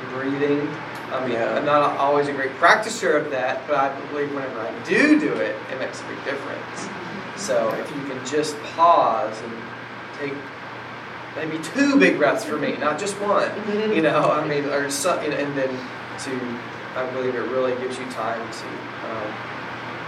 and 0.00 0.12
breathing. 0.14 0.68
I 1.12 1.20
mean, 1.26 1.32
Yeah. 1.32 1.56
I'm 1.56 1.64
not 1.64 1.96
always 1.98 2.28
a 2.28 2.32
great 2.32 2.52
practicer 2.52 3.20
of 3.20 3.30
that, 3.30 3.66
but 3.66 3.76
I 3.76 4.00
believe 4.10 4.32
whenever 4.34 4.60
I 4.60 4.72
do 4.84 5.18
do 5.20 5.32
it, 5.34 5.56
it 5.70 5.78
makes 5.78 6.00
a 6.00 6.04
big 6.04 6.24
difference. 6.24 6.88
So 7.36 7.70
if 7.74 7.90
you 7.94 8.02
can 8.04 8.24
just 8.24 8.56
pause 8.76 9.36
and 9.42 9.52
take 10.18 10.34
maybe 11.36 11.62
two 11.62 11.98
big 11.98 12.18
breaths 12.18 12.44
for 12.44 12.56
me, 12.56 12.76
not 12.76 12.98
just 12.98 13.14
one, 13.20 13.50
you 13.92 14.02
know, 14.02 14.30
I 14.30 14.46
mean, 14.46 14.64
or 14.66 14.90
some, 14.90 15.22
you 15.22 15.30
know, 15.30 15.36
and 15.36 15.56
then 15.56 15.70
to, 16.20 16.58
I 16.94 17.10
believe 17.12 17.34
it 17.34 17.48
really 17.50 17.74
gives 17.82 17.98
you 17.98 18.04
time 18.10 18.40
to, 18.52 18.66
um, 19.10 19.28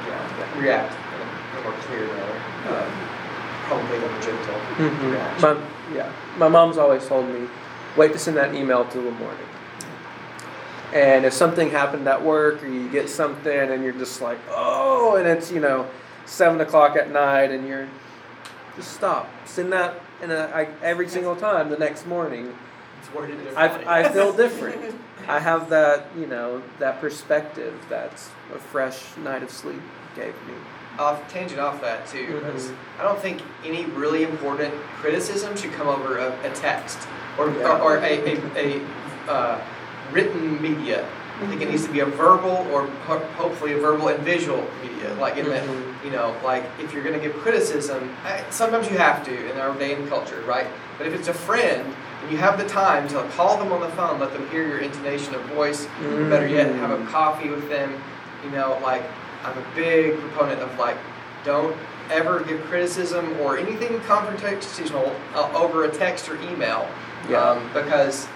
yeah, 0.06 0.58
react 0.60 0.92
in 0.92 0.94
a, 0.94 1.02
in 1.02 1.02
a 1.02 1.03
more 1.64 1.72
clear 1.72 2.06
manner, 2.06 2.42
um, 2.68 2.92
probably 3.66 3.98
more 3.98 4.20
gentle 4.20 4.54
Mhm. 4.78 5.12
reaction. 5.12 5.58
My, 5.58 5.96
yeah, 5.96 6.12
my 6.38 6.48
mom's 6.48 6.78
always 6.78 7.06
told 7.06 7.28
me, 7.28 7.48
wait 7.96 8.12
to 8.12 8.18
send 8.18 8.36
that 8.36 8.54
email 8.54 8.84
till 8.84 9.02
the 9.02 9.10
morning. 9.10 9.46
And 10.92 11.24
if 11.24 11.32
something 11.32 11.70
happened 11.70 12.06
at 12.06 12.22
work 12.22 12.62
or 12.62 12.68
you 12.68 12.88
get 12.88 13.08
something 13.08 13.52
and 13.70 13.82
you're 13.82 13.92
just 13.94 14.20
like, 14.20 14.38
oh, 14.50 15.16
and 15.16 15.26
it's, 15.26 15.50
you 15.50 15.58
know, 15.60 15.86
seven 16.24 16.60
o'clock 16.60 16.96
at 16.96 17.10
night 17.10 17.50
and 17.50 17.66
you're, 17.66 17.88
just 18.76 18.92
stop. 18.92 19.28
Send 19.44 19.72
that 19.72 20.00
and 20.22 20.32
I, 20.32 20.68
every 20.82 21.08
single 21.08 21.34
time 21.36 21.68
the 21.70 21.76
next 21.78 22.06
morning. 22.06 22.56
I. 23.56 24.00
I 24.00 24.08
feel 24.08 24.32
different. 24.36 24.94
I 25.28 25.38
have 25.38 25.68
that, 25.70 26.06
you 26.18 26.26
know, 26.26 26.62
that 26.78 27.00
perspective 27.00 27.74
that's 27.88 28.30
a 28.54 28.58
fresh 28.58 29.16
night 29.16 29.42
of 29.42 29.50
sleep 29.50 29.80
gave 30.16 30.34
me. 30.46 30.54
Off 30.98 31.26
tangent 31.32 31.60
off 31.60 31.80
that 31.80 32.06
too. 32.06 32.18
Mhm. 32.26 32.40
because 32.46 32.70
I 32.98 33.02
don't 33.02 33.18
think 33.18 33.40
any 33.64 33.84
really 33.86 34.22
important 34.24 34.72
criticism 35.00 35.56
should 35.56 35.72
come 35.72 35.88
over 35.88 36.18
a, 36.18 36.28
a 36.44 36.50
text 36.50 36.98
or 37.38 37.50
Yeah. 37.50 37.78
or, 37.80 37.80
or 37.80 37.96
a, 37.98 38.02
a, 38.24 38.40
a 38.56 39.30
uh, 39.30 39.60
written 40.12 40.60
media. 40.62 41.04
I 41.42 41.46
think 41.46 41.62
it 41.62 41.68
needs 41.68 41.84
to 41.84 41.90
be 41.92 41.98
a 42.00 42.06
verbal 42.06 42.64
or 42.72 42.86
ho- 43.06 43.18
hopefully 43.36 43.72
a 43.72 43.78
verbal 43.78 44.06
and 44.08 44.20
visual 44.22 44.64
media. 44.82 45.12
Like 45.14 45.36
in 45.36 45.46
Mhm. 45.46 45.50
that, 45.50 46.04
you 46.04 46.10
know, 46.12 46.32
like 46.44 46.62
if 46.78 46.92
you're 46.94 47.02
going 47.02 47.18
to 47.20 47.20
give 47.20 47.36
criticism, 47.38 48.14
I- 48.24 48.44
sometimes 48.50 48.88
you 48.90 48.96
have 48.98 49.24
to 49.24 49.50
in 49.50 49.58
our 49.58 49.72
day 49.74 49.94
and 49.94 50.08
culture, 50.08 50.40
right? 50.46 50.66
But 50.96 51.08
if 51.08 51.14
it's 51.14 51.26
a 51.28 51.34
friend 51.34 51.92
and 52.22 52.30
you 52.30 52.38
have 52.38 52.56
the 52.56 52.68
time 52.68 53.08
to 53.08 53.20
call 53.36 53.56
them 53.58 53.72
on 53.72 53.80
the 53.80 53.88
phone, 53.88 54.20
let 54.20 54.32
them 54.32 54.48
hear 54.50 54.66
your 54.66 54.78
intonation 54.78 55.34
of 55.34 55.40
voice, 55.46 55.88
better 56.30 56.46
yet, 56.46 56.72
have 56.76 56.92
a 56.92 56.98
Mhm. 56.98 57.08
coffee 57.10 57.48
with 57.50 57.68
them 57.68 57.90
You 58.44 58.50
know, 58.50 58.78
like 58.82 59.02
I'm 59.44 59.56
a 59.58 59.64
big 59.74 60.18
proponent 60.18 60.60
of 60.60 60.76
like 60.78 60.96
don't 61.44 61.76
ever 62.10 62.42
give 62.44 62.60
criticism 62.64 63.36
or 63.40 63.58
anything 63.58 63.98
confrontational 64.00 65.14
uh, 65.34 65.50
over 65.54 65.84
a 65.84 65.88
text 65.90 66.28
or 66.28 66.36
email. 66.42 66.88
Yeah. 67.28 67.42
Um, 67.42 67.70
because 67.72 68.26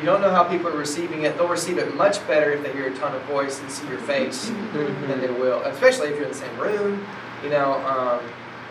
you 0.00 0.06
don't 0.06 0.20
know 0.20 0.30
how 0.30 0.44
people 0.44 0.68
are 0.68 0.76
receiving 0.76 1.22
it. 1.24 1.36
They'll 1.36 1.46
receive 1.48 1.78
it 1.78 1.94
much 1.94 2.26
better 2.26 2.52
if 2.52 2.62
they 2.62 2.72
hear 2.72 2.88
a 2.88 2.96
tone 2.96 3.14
of 3.14 3.22
voice 3.22 3.60
and 3.60 3.70
see 3.70 3.86
your 3.88 3.98
face 3.98 4.50
Mhm. 4.74 5.06
than 5.08 5.20
they 5.20 5.30
will, 5.30 5.60
especially 5.62 6.08
if 6.08 6.14
you're 6.16 6.24
in 6.24 6.30
the 6.30 6.34
same 6.38 6.58
room, 6.58 7.04
you 7.44 7.50
know. 7.50 7.74
Um, 7.86 8.20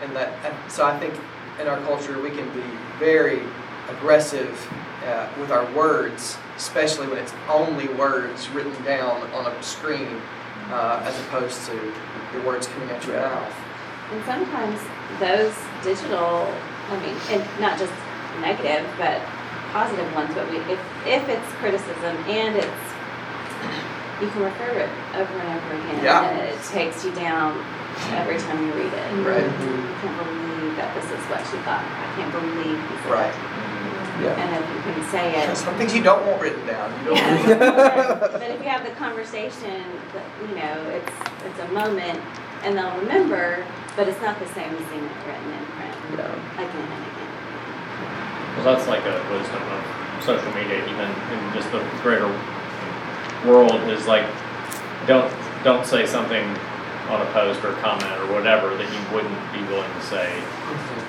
and 0.02 0.14
that, 0.16 0.32
and 0.44 0.54
so 0.70 0.84
I 0.84 0.98
think 0.98 1.14
in 1.60 1.68
our 1.68 1.78
culture 1.82 2.20
we 2.20 2.30
can 2.30 2.48
be 2.54 2.64
very 2.98 3.40
aggressive 3.88 4.50
uh, 5.06 5.28
with 5.40 5.50
our 5.50 5.64
words, 5.72 6.36
especially 6.56 7.06
when 7.06 7.18
it's 7.18 7.32
only 7.48 7.88
words 7.88 8.48
written 8.50 8.74
down 8.84 9.22
on 9.32 9.46
a 9.46 9.62
screen, 9.62 10.20
uh, 10.72 11.02
as 11.04 11.18
opposed 11.20 11.66
to 11.68 11.74
your 12.32 12.42
words 12.42 12.66
coming 12.66 12.90
out 12.90 13.04
your 13.06 13.16
mouth. 13.20 13.54
And 14.12 14.24
sometimes 14.24 14.80
those 15.20 15.54
digital, 15.84 16.48
I 16.88 16.96
mean, 17.00 17.16
and 17.30 17.44
not 17.60 17.78
just 17.78 17.92
negative, 18.40 18.88
but 18.98 19.20
positive 19.72 20.08
ones, 20.14 20.32
but 20.34 20.48
we, 20.50 20.56
if, 20.72 20.80
if 21.06 21.28
it's 21.28 21.48
criticism 21.60 22.16
and 22.28 22.56
it's, 22.56 22.84
you 24.20 24.28
can 24.28 24.42
refer 24.42 24.70
it 24.84 24.90
over 25.16 25.32
and 25.32 25.48
over 25.60 25.74
again. 25.74 26.04
Yeah. 26.04 26.28
And 26.28 26.48
it 26.48 26.62
takes 26.68 27.04
you 27.04 27.12
down 27.12 27.56
every 28.16 28.38
time 28.38 28.60
you 28.66 28.72
read 28.72 28.92
it. 28.92 29.08
Right. 29.24 29.44
I 29.44 30.00
can't 30.00 30.16
believe 30.24 30.76
that 30.76 30.94
this 30.94 31.04
is 31.06 31.22
what 31.28 31.40
she 31.50 31.56
thought. 31.64 31.84
I 31.84 32.08
can't 32.16 32.32
believe 32.32 32.78
Right. 33.08 33.32
that. 33.32 33.61
Yeah. 34.22 34.38
And 34.38 34.64
if 34.64 34.86
you 34.86 34.92
can 35.02 35.10
say 35.10 35.42
it. 35.50 35.56
Some 35.56 35.74
things 35.76 35.94
you 35.94 36.02
don't 36.02 36.24
want 36.26 36.40
written 36.40 36.64
down. 36.66 36.88
You 37.00 37.10
don't. 37.10 37.16
Yeah. 37.18 38.28
But 38.32 38.42
if 38.50 38.62
you 38.62 38.68
have 38.68 38.84
the 38.84 38.94
conversation, 38.94 39.82
you 40.48 40.54
know, 40.56 40.76
it's, 40.90 41.12
it's 41.44 41.60
a 41.60 41.68
moment 41.72 42.20
and 42.62 42.78
they'll 42.78 42.96
remember, 42.98 43.64
but 43.96 44.08
it's 44.08 44.20
not 44.20 44.38
the 44.38 44.46
same 44.54 44.70
as 44.74 44.84
seeing 44.88 45.04
it 45.04 45.26
written 45.26 45.50
in 45.52 45.64
print 45.74 45.96
Yeah. 46.16 46.62
again 46.62 46.86
and 46.86 47.02
again. 47.10 47.30
Well, 48.56 48.64
that's 48.74 48.86
like 48.86 49.02
a 49.04 49.18
wisdom 49.30 49.62
of 49.62 50.24
social 50.24 50.52
media, 50.54 50.78
even 50.86 51.08
in 51.10 51.52
just 51.54 51.70
the 51.72 51.82
greater 52.02 52.28
world, 53.46 53.74
is 53.90 54.06
like, 54.06 54.26
don't, 55.06 55.32
don't 55.64 55.84
say 55.86 56.06
something 56.06 56.44
on 57.10 57.20
a 57.20 57.26
post 57.32 57.64
or 57.64 57.72
comment 57.82 58.12
or 58.22 58.32
whatever 58.32 58.76
that 58.76 58.86
you 58.92 59.00
wouldn't 59.14 59.34
be 59.52 59.60
willing 59.72 59.90
to 59.92 60.02
say. 60.06 60.30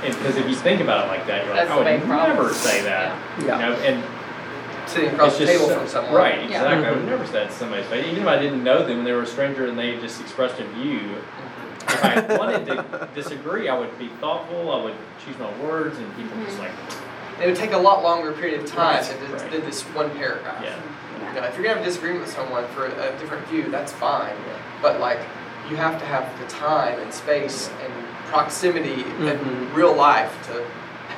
And, 0.04 0.14
because 0.18 0.36
if 0.36 0.48
you 0.50 0.56
think 0.56 0.82
about 0.82 1.06
it 1.06 1.08
like 1.10 1.26
that, 1.28 1.46
you're 1.46 1.56
like, 1.56 1.68
That's 1.68 1.72
I 1.72 1.76
the 1.76 1.90
oh, 1.90 1.92
would 1.94 2.00
big 2.00 2.10
problem. 2.10 2.36
never 2.38 2.54
say 2.54 2.82
that. 2.84 3.40
You 3.40 3.48
Yeah. 3.48 3.58
know, 3.60 3.74
and 3.74 4.04
Sitting 4.86 5.10
across 5.12 5.30
it's 5.30 5.40
the 5.40 5.46
just 5.46 5.58
table 5.58 5.68
so- 5.70 5.80
from 5.80 5.88
someone. 5.88 6.14
Right, 6.14 6.40
Yeah. 6.40 6.46
exactly. 6.46 6.86
I 6.86 6.90
would 6.92 7.00
mm-hmm. 7.00 7.10
never 7.10 7.26
say 7.26 7.34
that 7.34 7.50
to 7.50 7.56
somebody's 7.56 7.86
face, 7.86 8.06
even 8.08 8.24
if 8.24 8.28
I 8.28 8.38
didn't 8.38 8.64
know 8.64 8.86
them 8.86 9.00
and 9.00 9.08
they 9.08 9.14
were 9.14 9.24
a 9.24 9.28
stranger 9.28 9.66
and 9.66 9.80
they 9.80 9.98
just 10.00 10.22
expressed 10.22 10.60
a 10.60 10.66
view. 10.66 11.00
If 11.88 12.04
I 12.04 12.38
wanted 12.38 12.66
to 12.68 13.10
disagree, 13.16 13.70
I 13.70 13.80
would 13.80 13.98
be 13.98 14.10
thoughtful, 14.20 14.72
I 14.72 14.84
would 14.84 14.96
choose 15.26 15.38
my 15.40 15.52
words, 15.64 15.98
and 15.98 16.16
people 16.16 16.38
just 16.46 16.58
mm-hmm. 16.58 16.64
like, 16.64 17.42
It 17.42 17.48
would 17.48 17.56
take 17.56 17.72
a 17.72 17.78
lot 17.78 18.04
longer 18.04 18.34
period 18.34 18.60
of 18.62 18.66
time 18.68 18.98
Right, 18.98 19.06
than, 19.06 19.32
this, 19.32 19.42
right. 19.42 19.52
than 19.52 19.62
this 19.62 19.82
one 19.84 20.10
paragraph. 20.12 20.62
yeah. 20.64 20.76
You 21.34 21.42
know, 21.42 21.48
if 21.48 21.56
you're 21.56 21.64
gonna 21.64 21.76
have 21.78 21.84
a 21.84 21.86
disagreement 21.86 22.26
with 22.26 22.34
someone 22.34 22.68
for 22.70 22.86
a 22.86 23.18
different 23.20 23.48
view, 23.48 23.72
that's 23.72 23.92
fine. 23.94 24.36
But 24.82 25.00
like, 25.00 25.20
you 25.70 25.78
have 25.78 25.98
to 26.00 26.06
have 26.06 26.28
the 26.40 26.46
time 26.48 27.00
and 27.00 27.14
space 27.14 27.70
and 27.82 27.94
proximity 28.38 29.04
Mhm. 29.04 29.32
in 29.32 29.74
real 29.76 29.94
life 29.94 30.32
to 30.48 30.64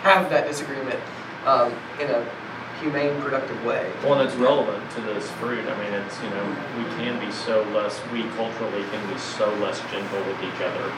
have 0.03 0.29
that 0.29 0.47
disagreement 0.47 0.99
um, 1.47 1.71
in 2.01 2.09
a 2.09 2.21
humane, 2.81 3.21
productive 3.21 3.63
way. 3.63 3.85
Well, 4.03 4.19
and 4.19 4.27
it's 4.27 4.35
relevant 4.37 4.83
to 4.95 5.01
this 5.01 5.29
fruit. 5.39 5.63
I 5.63 5.75
mean, 5.81 5.93
it's, 5.93 6.17
you 6.21 6.29
know, 6.29 6.43
we 6.77 6.83
can 7.03 7.17
be 7.25 7.31
so 7.31 7.63
less, 7.73 8.01
we 8.11 8.23
culturally 8.35 8.83
can 8.91 9.13
be 9.13 9.17
so 9.17 9.47
less 9.61 9.79
gentle 9.91 10.19
with 10.27 10.43
each 10.43 10.59
other 10.61 10.91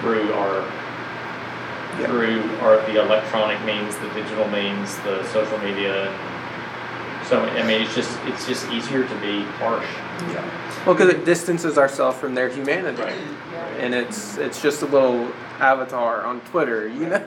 through 0.00 0.32
our, 0.34 0.62
Yeah. 2.00 2.06
through 2.08 2.42
our, 2.62 2.76
the 2.86 3.00
electronic 3.00 3.58
means, 3.64 3.96
the 3.96 4.08
digital 4.10 4.46
means, 4.48 4.98
the 4.98 5.24
social 5.32 5.56
media. 5.58 6.12
So, 7.24 7.40
I 7.40 7.62
mean, 7.62 7.80
it's 7.82 7.94
just, 7.94 8.18
it's 8.26 8.46
just 8.46 8.70
easier 8.70 9.04
to 9.04 9.14
be 9.16 9.42
harsh. 9.58 9.86
Yeah. 10.32 10.42
Well, 10.84 10.94
because 10.94 11.08
it 11.08 11.24
distances 11.24 11.78
ourselves 11.78 12.18
from 12.18 12.34
their 12.34 12.48
humanity, 12.50 13.02
Right. 13.02 13.14
And 13.80 13.94
it's 13.94 14.36
it's 14.38 14.60
just 14.62 14.82
a 14.82 14.86
little 14.86 15.30
avatar 15.58 16.24
on 16.24 16.40
Twitter, 16.42 16.88
you 16.88 17.06
know. 17.08 17.24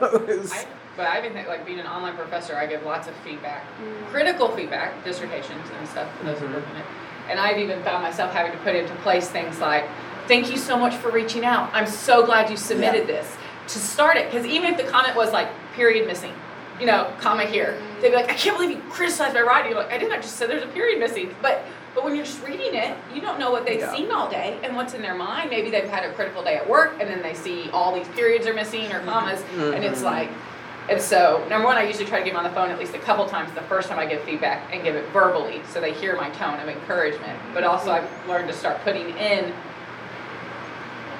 I, 0.52 0.66
but 0.96 1.06
I 1.06 1.18
even 1.18 1.32
think 1.32 1.48
like 1.48 1.64
being 1.66 1.80
an 1.80 1.86
online 1.86 2.16
professor, 2.16 2.56
I 2.56 2.66
give 2.66 2.84
lots 2.84 3.08
of 3.08 3.14
feedback, 3.16 3.64
critical 4.10 4.48
feedback, 4.48 5.02
dissertations 5.04 5.66
and 5.78 5.88
stuff 5.88 6.08
for 6.18 6.24
those 6.24 6.38
who 6.38 6.46
Mhm. 6.46 6.54
work 6.54 6.64
in 6.72 6.76
it. 6.76 6.84
And 7.28 7.38
I've 7.38 7.58
even 7.58 7.82
found 7.82 8.02
myself 8.02 8.32
having 8.32 8.52
to 8.52 8.58
put 8.58 8.74
into 8.74 8.92
place 8.96 9.28
things 9.28 9.60
like, 9.60 9.84
"Thank 10.26 10.50
you 10.50 10.56
so 10.56 10.76
much 10.76 10.94
for 10.96 11.10
reaching 11.10 11.44
out. 11.44 11.70
I'm 11.72 11.86
so 11.86 12.24
glad 12.24 12.50
you 12.50 12.56
submitted 12.56 13.06
this." 13.06 13.36
To 13.68 13.78
start 13.78 14.16
it, 14.16 14.30
because 14.30 14.44
even 14.46 14.72
if 14.72 14.76
the 14.84 14.90
comment 14.90 15.14
was 15.14 15.32
like 15.32 15.46
period 15.74 16.06
missing, 16.08 16.32
you 16.80 16.86
know, 16.86 17.06
comma 17.20 17.44
here, 17.44 17.76
they'd 18.00 18.10
be 18.10 18.16
like, 18.16 18.28
"I 18.30 18.34
can't 18.34 18.56
believe 18.56 18.76
you 18.76 18.82
criticized 18.90 19.32
my 19.34 19.42
writing." 19.42 19.70
You're 19.70 19.80
like, 19.80 19.92
"I 19.92 19.98
didn't. 19.98 20.12
I 20.12 20.16
just 20.16 20.36
said 20.36 20.50
there's 20.50 20.64
a 20.64 20.68
period 20.68 20.98
missing." 20.98 21.34
But 21.40 21.62
but 21.94 22.04
when 22.04 22.14
you're 22.14 22.24
just 22.24 22.44
reading 22.46 22.74
it, 22.74 22.96
you 23.14 23.20
don't 23.20 23.38
know 23.38 23.50
what 23.50 23.64
they've 23.66 23.80
Yeah. 23.80 23.92
seen 23.94 24.10
all 24.12 24.28
day 24.30 24.58
and 24.62 24.76
what's 24.76 24.94
in 24.94 25.02
their 25.02 25.14
mind. 25.14 25.50
Maybe 25.50 25.70
they've 25.70 25.88
had 25.88 26.04
a 26.04 26.12
critical 26.12 26.42
day 26.42 26.56
at 26.56 26.68
work, 26.68 26.94
and 27.00 27.08
then 27.08 27.22
they 27.22 27.34
see 27.34 27.68
all 27.72 27.92
these 27.94 28.06
periods 28.08 28.46
are 28.46 28.54
missing 28.54 28.92
or 28.92 29.00
commas, 29.00 29.42
and 29.58 29.84
it's 29.84 30.00
Mhm. 30.00 30.04
like. 30.04 30.28
And 30.88 31.00
so, 31.00 31.44
number 31.48 31.66
one, 31.66 31.76
I 31.76 31.84
usually 31.84 32.06
try 32.06 32.18
to 32.18 32.24
get 32.24 32.32
them 32.32 32.38
on 32.38 32.44
the 32.44 32.54
phone 32.54 32.70
at 32.70 32.78
least 32.78 32.94
a 32.94 32.98
couple 32.98 33.24
times 33.26 33.52
the 33.52 33.60
first 33.62 33.88
time 33.88 33.98
I 33.98 34.06
give 34.06 34.22
feedback 34.22 34.62
and 34.72 34.82
give 34.82 34.96
it 34.96 35.04
verbally 35.12 35.62
so 35.68 35.80
they 35.80 35.92
hear 35.92 36.16
my 36.16 36.30
tone 36.30 36.58
of 36.58 36.68
encouragement. 36.68 37.38
But 37.54 37.62
also, 37.64 37.92
I've 37.92 38.08
learned 38.28 38.48
to 38.48 38.54
start 38.54 38.82
putting 38.82 39.16
in 39.16 39.52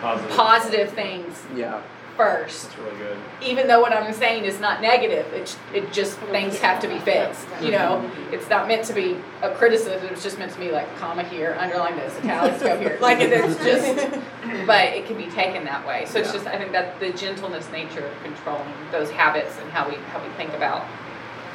Positive. 0.01 0.37
positive 0.37 0.89
things 0.91 1.45
yeah. 1.55 1.79
First. 2.17 2.65
That's 2.65 2.79
really 2.79 2.97
good. 2.99 3.17
Even 3.43 3.67
though 3.69 3.81
what 3.81 3.93
I'm 3.93 4.13
saying 4.13 4.45
is 4.45 4.61
not 4.61 4.81
negative, 4.83 5.27
it's, 5.33 5.57
it 5.75 5.93
just, 5.93 6.19
things 6.19 6.59
have 6.59 6.81
to 6.83 6.89
be 6.89 6.99
fixed. 6.99 7.47
You 7.63 7.73
know, 7.73 8.11
it's 8.33 8.49
not 8.49 8.69
meant 8.69 8.85
to 8.87 8.93
be 8.93 9.17
a 9.43 9.51
criticism, 9.55 10.09
it's 10.11 10.23
just 10.23 10.39
meant 10.39 10.53
to 10.53 10.59
be 10.61 10.71
like, 10.71 10.95
comma 10.99 11.23
here, 11.25 11.57
underline 11.59 11.97
this, 11.97 12.15
italics 12.19 12.63
go 12.63 12.79
here. 12.79 12.99
Like, 13.01 13.19
it's 13.21 13.63
just, 13.65 14.21
but 14.67 14.89
it 14.89 15.07
can 15.07 15.17
be 15.17 15.27
taken 15.31 15.65
that 15.65 15.87
way. 15.87 16.05
So 16.07 16.19
it's 16.19 16.29
Yeah. 16.29 16.35
just, 16.35 16.47
I 16.47 16.59
think 16.59 16.73
that 16.73 17.01
the 17.01 17.11
gentleness 17.13 17.71
nature 17.73 18.07
of 18.07 18.23
controlling 18.23 18.69
those 18.93 19.11
habits 19.11 19.57
and 19.61 19.71
how 19.71 19.89
we, 19.89 19.95
how 19.97 20.23
we 20.23 20.29
think 20.35 20.53
about 20.53 20.87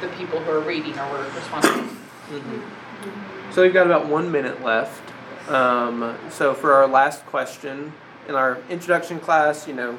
the 0.00 0.08
people 0.08 0.40
who 0.40 0.50
are 0.50 0.60
reading 0.60 0.98
or 0.98 1.10
we're 1.12 1.30
responding. 1.34 1.96
So 3.52 3.62
we've 3.62 3.72
got 3.72 3.86
about 3.86 4.06
one 4.06 4.30
minute 4.32 4.62
left. 4.62 5.02
Um, 5.48 6.16
so 6.30 6.54
for 6.54 6.72
our 6.74 6.88
last 6.88 7.24
question, 7.26 7.92
in 8.28 8.34
our 8.34 8.58
introduction 8.68 9.20
class, 9.20 9.68
you 9.68 9.74
know, 9.74 9.98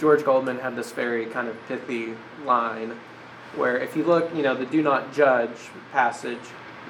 George 0.00 0.24
Goldman 0.24 0.58
had 0.58 0.76
this 0.76 0.92
very 0.92 1.26
kind 1.26 1.46
of 1.46 1.56
pithy 1.68 2.14
line 2.44 2.96
where 3.56 3.76
if 3.78 3.96
you 3.96 4.04
look, 4.04 4.34
you 4.34 4.42
know, 4.42 4.54
the 4.54 4.66
do 4.66 4.82
not 4.82 5.12
judge 5.12 5.56
passage, 5.92 6.38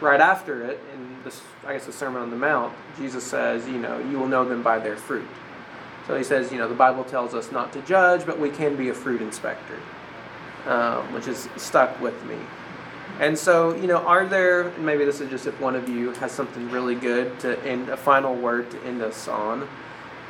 right 0.01 0.21
after 0.21 0.63
it, 0.63 0.81
in 0.95 1.17
this, 1.25 1.43
I 1.67 1.73
guess 1.73 1.87
the 1.87 1.93
Sermon 1.93 2.23
on 2.23 2.31
the 2.31 2.37
Mount, 2.37 2.73
Jesus 2.97 3.25
says, 3.25 3.67
you 3.67 3.79
know, 3.79 3.99
you 3.99 4.19
will 4.19 4.29
know 4.29 4.45
them 4.45 4.63
by 4.63 4.79
their 4.79 4.97
fruit. 4.97 5.27
So 6.07 6.17
he 6.17 6.25
says, 6.25 6.53
you 6.53 6.59
know, 6.59 6.69
the 6.69 6.75
Bible 6.75 7.05
tells 7.05 7.35
us 7.35 7.53
not 7.53 7.73
to 7.73 7.83
judge, 7.83 8.27
but 8.27 8.39
we 8.39 8.51
can 8.51 8.77
be 8.77 8.89
a 8.89 8.95
fruit 8.95 9.23
inspector, 9.23 9.79
um, 10.67 11.13
which 11.13 11.27
has 11.27 11.49
stuck 11.57 12.01
with 12.01 12.25
me. 12.25 12.37
And 13.19 13.39
so, 13.39 13.75
you 13.75 13.87
know, 13.87 13.99
are 13.99 14.27
there, 14.27 14.71
maybe 14.79 15.05
this 15.05 15.21
is 15.21 15.29
just 15.29 15.47
if 15.47 15.61
one 15.61 15.77
of 15.77 15.89
you 15.89 16.13
has 16.13 16.33
something 16.33 16.71
really 16.71 16.95
good 16.95 17.39
to 17.41 17.63
end, 17.65 17.89
a 17.89 17.97
final 17.97 18.35
word 18.35 18.71
to 18.71 18.83
end 18.85 19.03
us 19.03 19.29
on. 19.29 19.69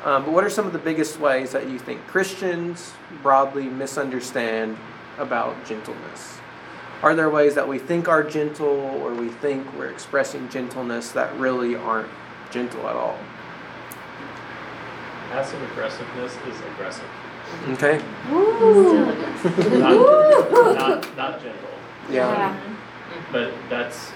Um, 0.05 0.25
but 0.25 0.33
what 0.33 0.45
are 0.45 0.51
some 0.51 0.67
of 0.67 0.73
the 0.73 0.79
biggest 0.79 1.21
ways 1.21 1.53
that 1.53 1.69
you 1.69 1.79
think 1.79 2.07
Christians 2.07 2.93
broadly 3.23 3.65
misunderstand 3.65 4.79
about 5.19 5.67
gentleness? 5.67 6.39
Are 7.03 7.15
there 7.15 7.29
ways 7.31 7.55
that 7.55 7.67
we 7.67 7.79
think 7.79 8.09
are 8.09 8.23
gentle 8.23 8.67
or 8.67 9.15
we 9.15 9.29
think 9.29 9.67
we're 9.79 9.91
expressing 9.91 10.49
gentleness 10.49 11.13
that 11.13 11.35
really 11.39 11.75
aren't 11.75 12.09
gentle 12.51 12.87
at 12.89 12.97
all? 12.97 13.19
Passive 15.31 15.63
aggressiveness 15.71 16.33
is 16.47 16.61
aggressive, 16.73 17.05
Okay? 17.71 18.03
not, 19.79 20.77
not, 20.77 21.17
not 21.17 21.43
gentle. 21.43 21.71
Yeah. 22.11 22.59
But 23.31 23.53
that's, 23.69 24.11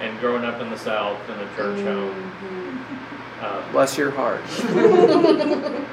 and 0.00 0.18
growing 0.20 0.44
up 0.44 0.60
in 0.60 0.70
the 0.70 0.78
South 0.78 1.18
in 1.28 1.38
a 1.38 1.56
church 1.56 1.80
home, 1.80 2.32
uh, 3.40 3.72
Bless 3.72 3.96
your 3.98 4.10
heart. 4.10 4.42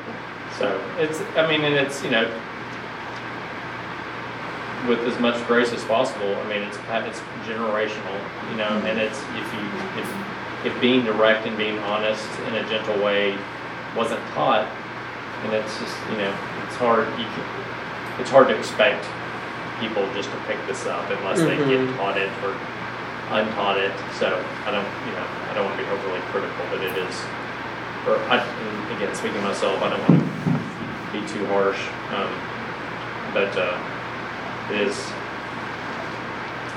So 0.57 0.79
it's, 0.97 1.19
I 1.35 1.45
mean, 1.49 1.65
and 1.65 1.75
it's, 1.75 2.01
you 2.01 2.09
know, 2.09 2.23
with 4.87 4.99
as 4.99 5.19
much 5.19 5.35
grace 5.47 5.73
as 5.73 5.83
possible. 5.83 6.33
I 6.33 6.47
mean, 6.47 6.61
it's 6.61 6.77
it's 6.77 7.19
generational, 7.45 8.17
you 8.51 8.57
know, 8.57 8.69
and 8.85 8.99
it's 8.99 9.19
if 9.19 9.53
you 9.53 9.65
if 9.99 10.65
if 10.73 10.81
being 10.81 11.03
direct 11.03 11.45
and 11.47 11.57
being 11.57 11.77
honest 11.79 12.25
in 12.47 12.55
a 12.55 12.63
gentle 12.69 13.03
way 13.03 13.37
wasn't 13.97 14.21
taught, 14.31 14.65
and 15.43 15.53
it's 15.53 15.77
just 15.79 15.95
you 16.11 16.17
know 16.17 16.33
it's 16.65 16.75
hard. 16.75 17.07
You 17.19 17.25
can, 17.25 18.21
it's 18.21 18.29
hard 18.29 18.47
to 18.47 18.57
expect 18.57 19.05
people 19.81 20.07
just 20.13 20.29
to 20.31 20.37
pick 20.47 20.57
this 20.67 20.85
up 20.85 21.09
unless 21.09 21.39
they 21.39 21.57
Mhm. 21.57 21.67
get 21.89 21.97
taught 21.97 22.17
it 22.17 22.29
or 22.43 22.55
untaught 23.31 23.77
it. 23.77 23.93
So 24.19 24.27
I 24.65 24.71
don't, 24.71 24.87
you 25.07 25.13
know, 25.13 25.27
I 25.49 25.53
don't 25.53 25.65
want 25.65 25.77
to 25.77 25.83
be 25.83 25.89
overly 25.89 26.19
critical, 26.31 26.65
but 26.71 26.81
it 26.81 26.97
is 26.97 27.15
or 28.07 28.17
I, 28.29 28.37
again, 28.95 29.13
speaking 29.15 29.37
of 29.37 29.43
myself, 29.43 29.81
I 29.81 29.89
don't 29.89 30.01
want 30.09 30.21
to 30.21 31.11
be 31.11 31.25
too 31.27 31.45
harsh, 31.47 31.81
um, 32.13 32.29
but 33.33 33.49
uh, 33.57 33.77
it 34.71 34.81
is. 34.81 34.95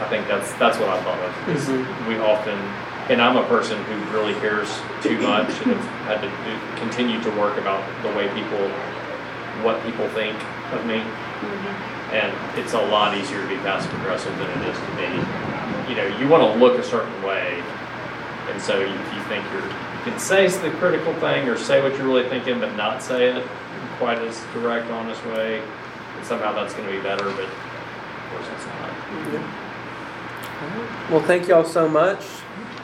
I 0.00 0.06
think 0.08 0.26
that's 0.28 0.52
that's 0.54 0.78
what 0.78 0.88
I 0.88 1.02
thought 1.02 1.18
of. 1.18 1.48
Is 1.54 1.68
Mhm. 1.68 2.08
we 2.08 2.18
often, 2.18 2.56
and 3.10 3.20
I'm 3.20 3.36
a 3.36 3.42
person 3.44 3.82
who 3.84 3.96
really 4.16 4.32
cares 4.40 4.70
too 5.02 5.18
much, 5.20 5.48
and 5.66 5.74
have 5.76 5.84
had 6.06 6.20
to 6.22 6.28
do, 6.28 6.56
continue 6.80 7.20
to 7.22 7.30
work 7.32 7.58
about 7.58 7.82
the 8.02 8.08
way 8.10 8.28
people, 8.28 8.68
what 9.62 9.82
people 9.84 10.08
think 10.16 10.36
of 10.72 10.86
me. 10.86 11.02
And 12.12 12.32
it's 12.56 12.72
a 12.72 12.80
lot 12.80 13.14
easier 13.18 13.42
to 13.42 13.48
be 13.48 13.56
passive 13.56 13.92
aggressive 14.00 14.32
than 14.38 14.48
it 14.48 14.68
is 14.68 14.78
to 14.78 14.92
be, 14.96 15.10
you 15.88 15.94
know, 15.94 16.06
you 16.18 16.28
want 16.28 16.42
to 16.42 16.58
look 16.58 16.78
a 16.78 16.84
certain 16.84 17.22
way. 17.22 17.62
And 18.48 18.60
so 18.60 18.80
if 18.80 18.88
you 18.88 19.22
think 19.24 19.44
you're, 19.52 19.62
you 19.62 20.02
can 20.04 20.18
say 20.18 20.48
the 20.48 20.70
critical 20.78 21.12
thing 21.14 21.48
or 21.48 21.56
say 21.56 21.82
what 21.82 21.96
you're 21.96 22.06
really 22.06 22.28
thinking, 22.28 22.60
but 22.60 22.74
not 22.76 23.02
say 23.02 23.28
it 23.28 23.46
quite 23.98 24.18
as 24.18 24.42
direct, 24.54 24.90
honest 24.90 25.24
way. 25.26 25.60
And 26.16 26.26
somehow 26.26 26.52
that's 26.52 26.74
going 26.74 26.88
to 26.88 26.94
be 26.94 27.02
better, 27.02 27.24
but 27.24 27.44
of 27.44 28.30
course 28.30 28.46
it's 28.54 28.66
not. 28.66 28.88
Well, 31.10 31.22
thank 31.22 31.48
y'all 31.48 31.64
so 31.64 31.88
much. 31.88 32.24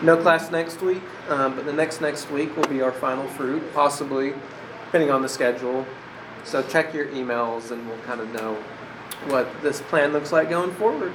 No 0.02 0.16
class 0.16 0.50
next 0.50 0.82
week, 0.82 1.02
um, 1.28 1.56
but 1.56 1.64
the 1.64 1.72
next 1.72 2.00
next 2.00 2.30
week 2.30 2.56
will 2.56 2.68
be 2.68 2.82
our 2.82 2.92
final 2.92 3.26
fruit, 3.28 3.62
possibly, 3.72 4.34
depending 4.86 5.10
on 5.10 5.22
the 5.22 5.28
schedule. 5.28 5.86
So 6.44 6.62
check 6.62 6.92
your 6.92 7.06
emails, 7.06 7.70
and 7.70 7.88
we'll 7.88 7.98
kind 8.00 8.20
of 8.20 8.30
know 8.32 8.54
what 9.28 9.48
this 9.62 9.80
plan 9.80 10.12
looks 10.12 10.30
like 10.30 10.50
going 10.50 10.72
forward. 10.72 11.12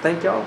Thank 0.00 0.24
y'all. 0.24 0.46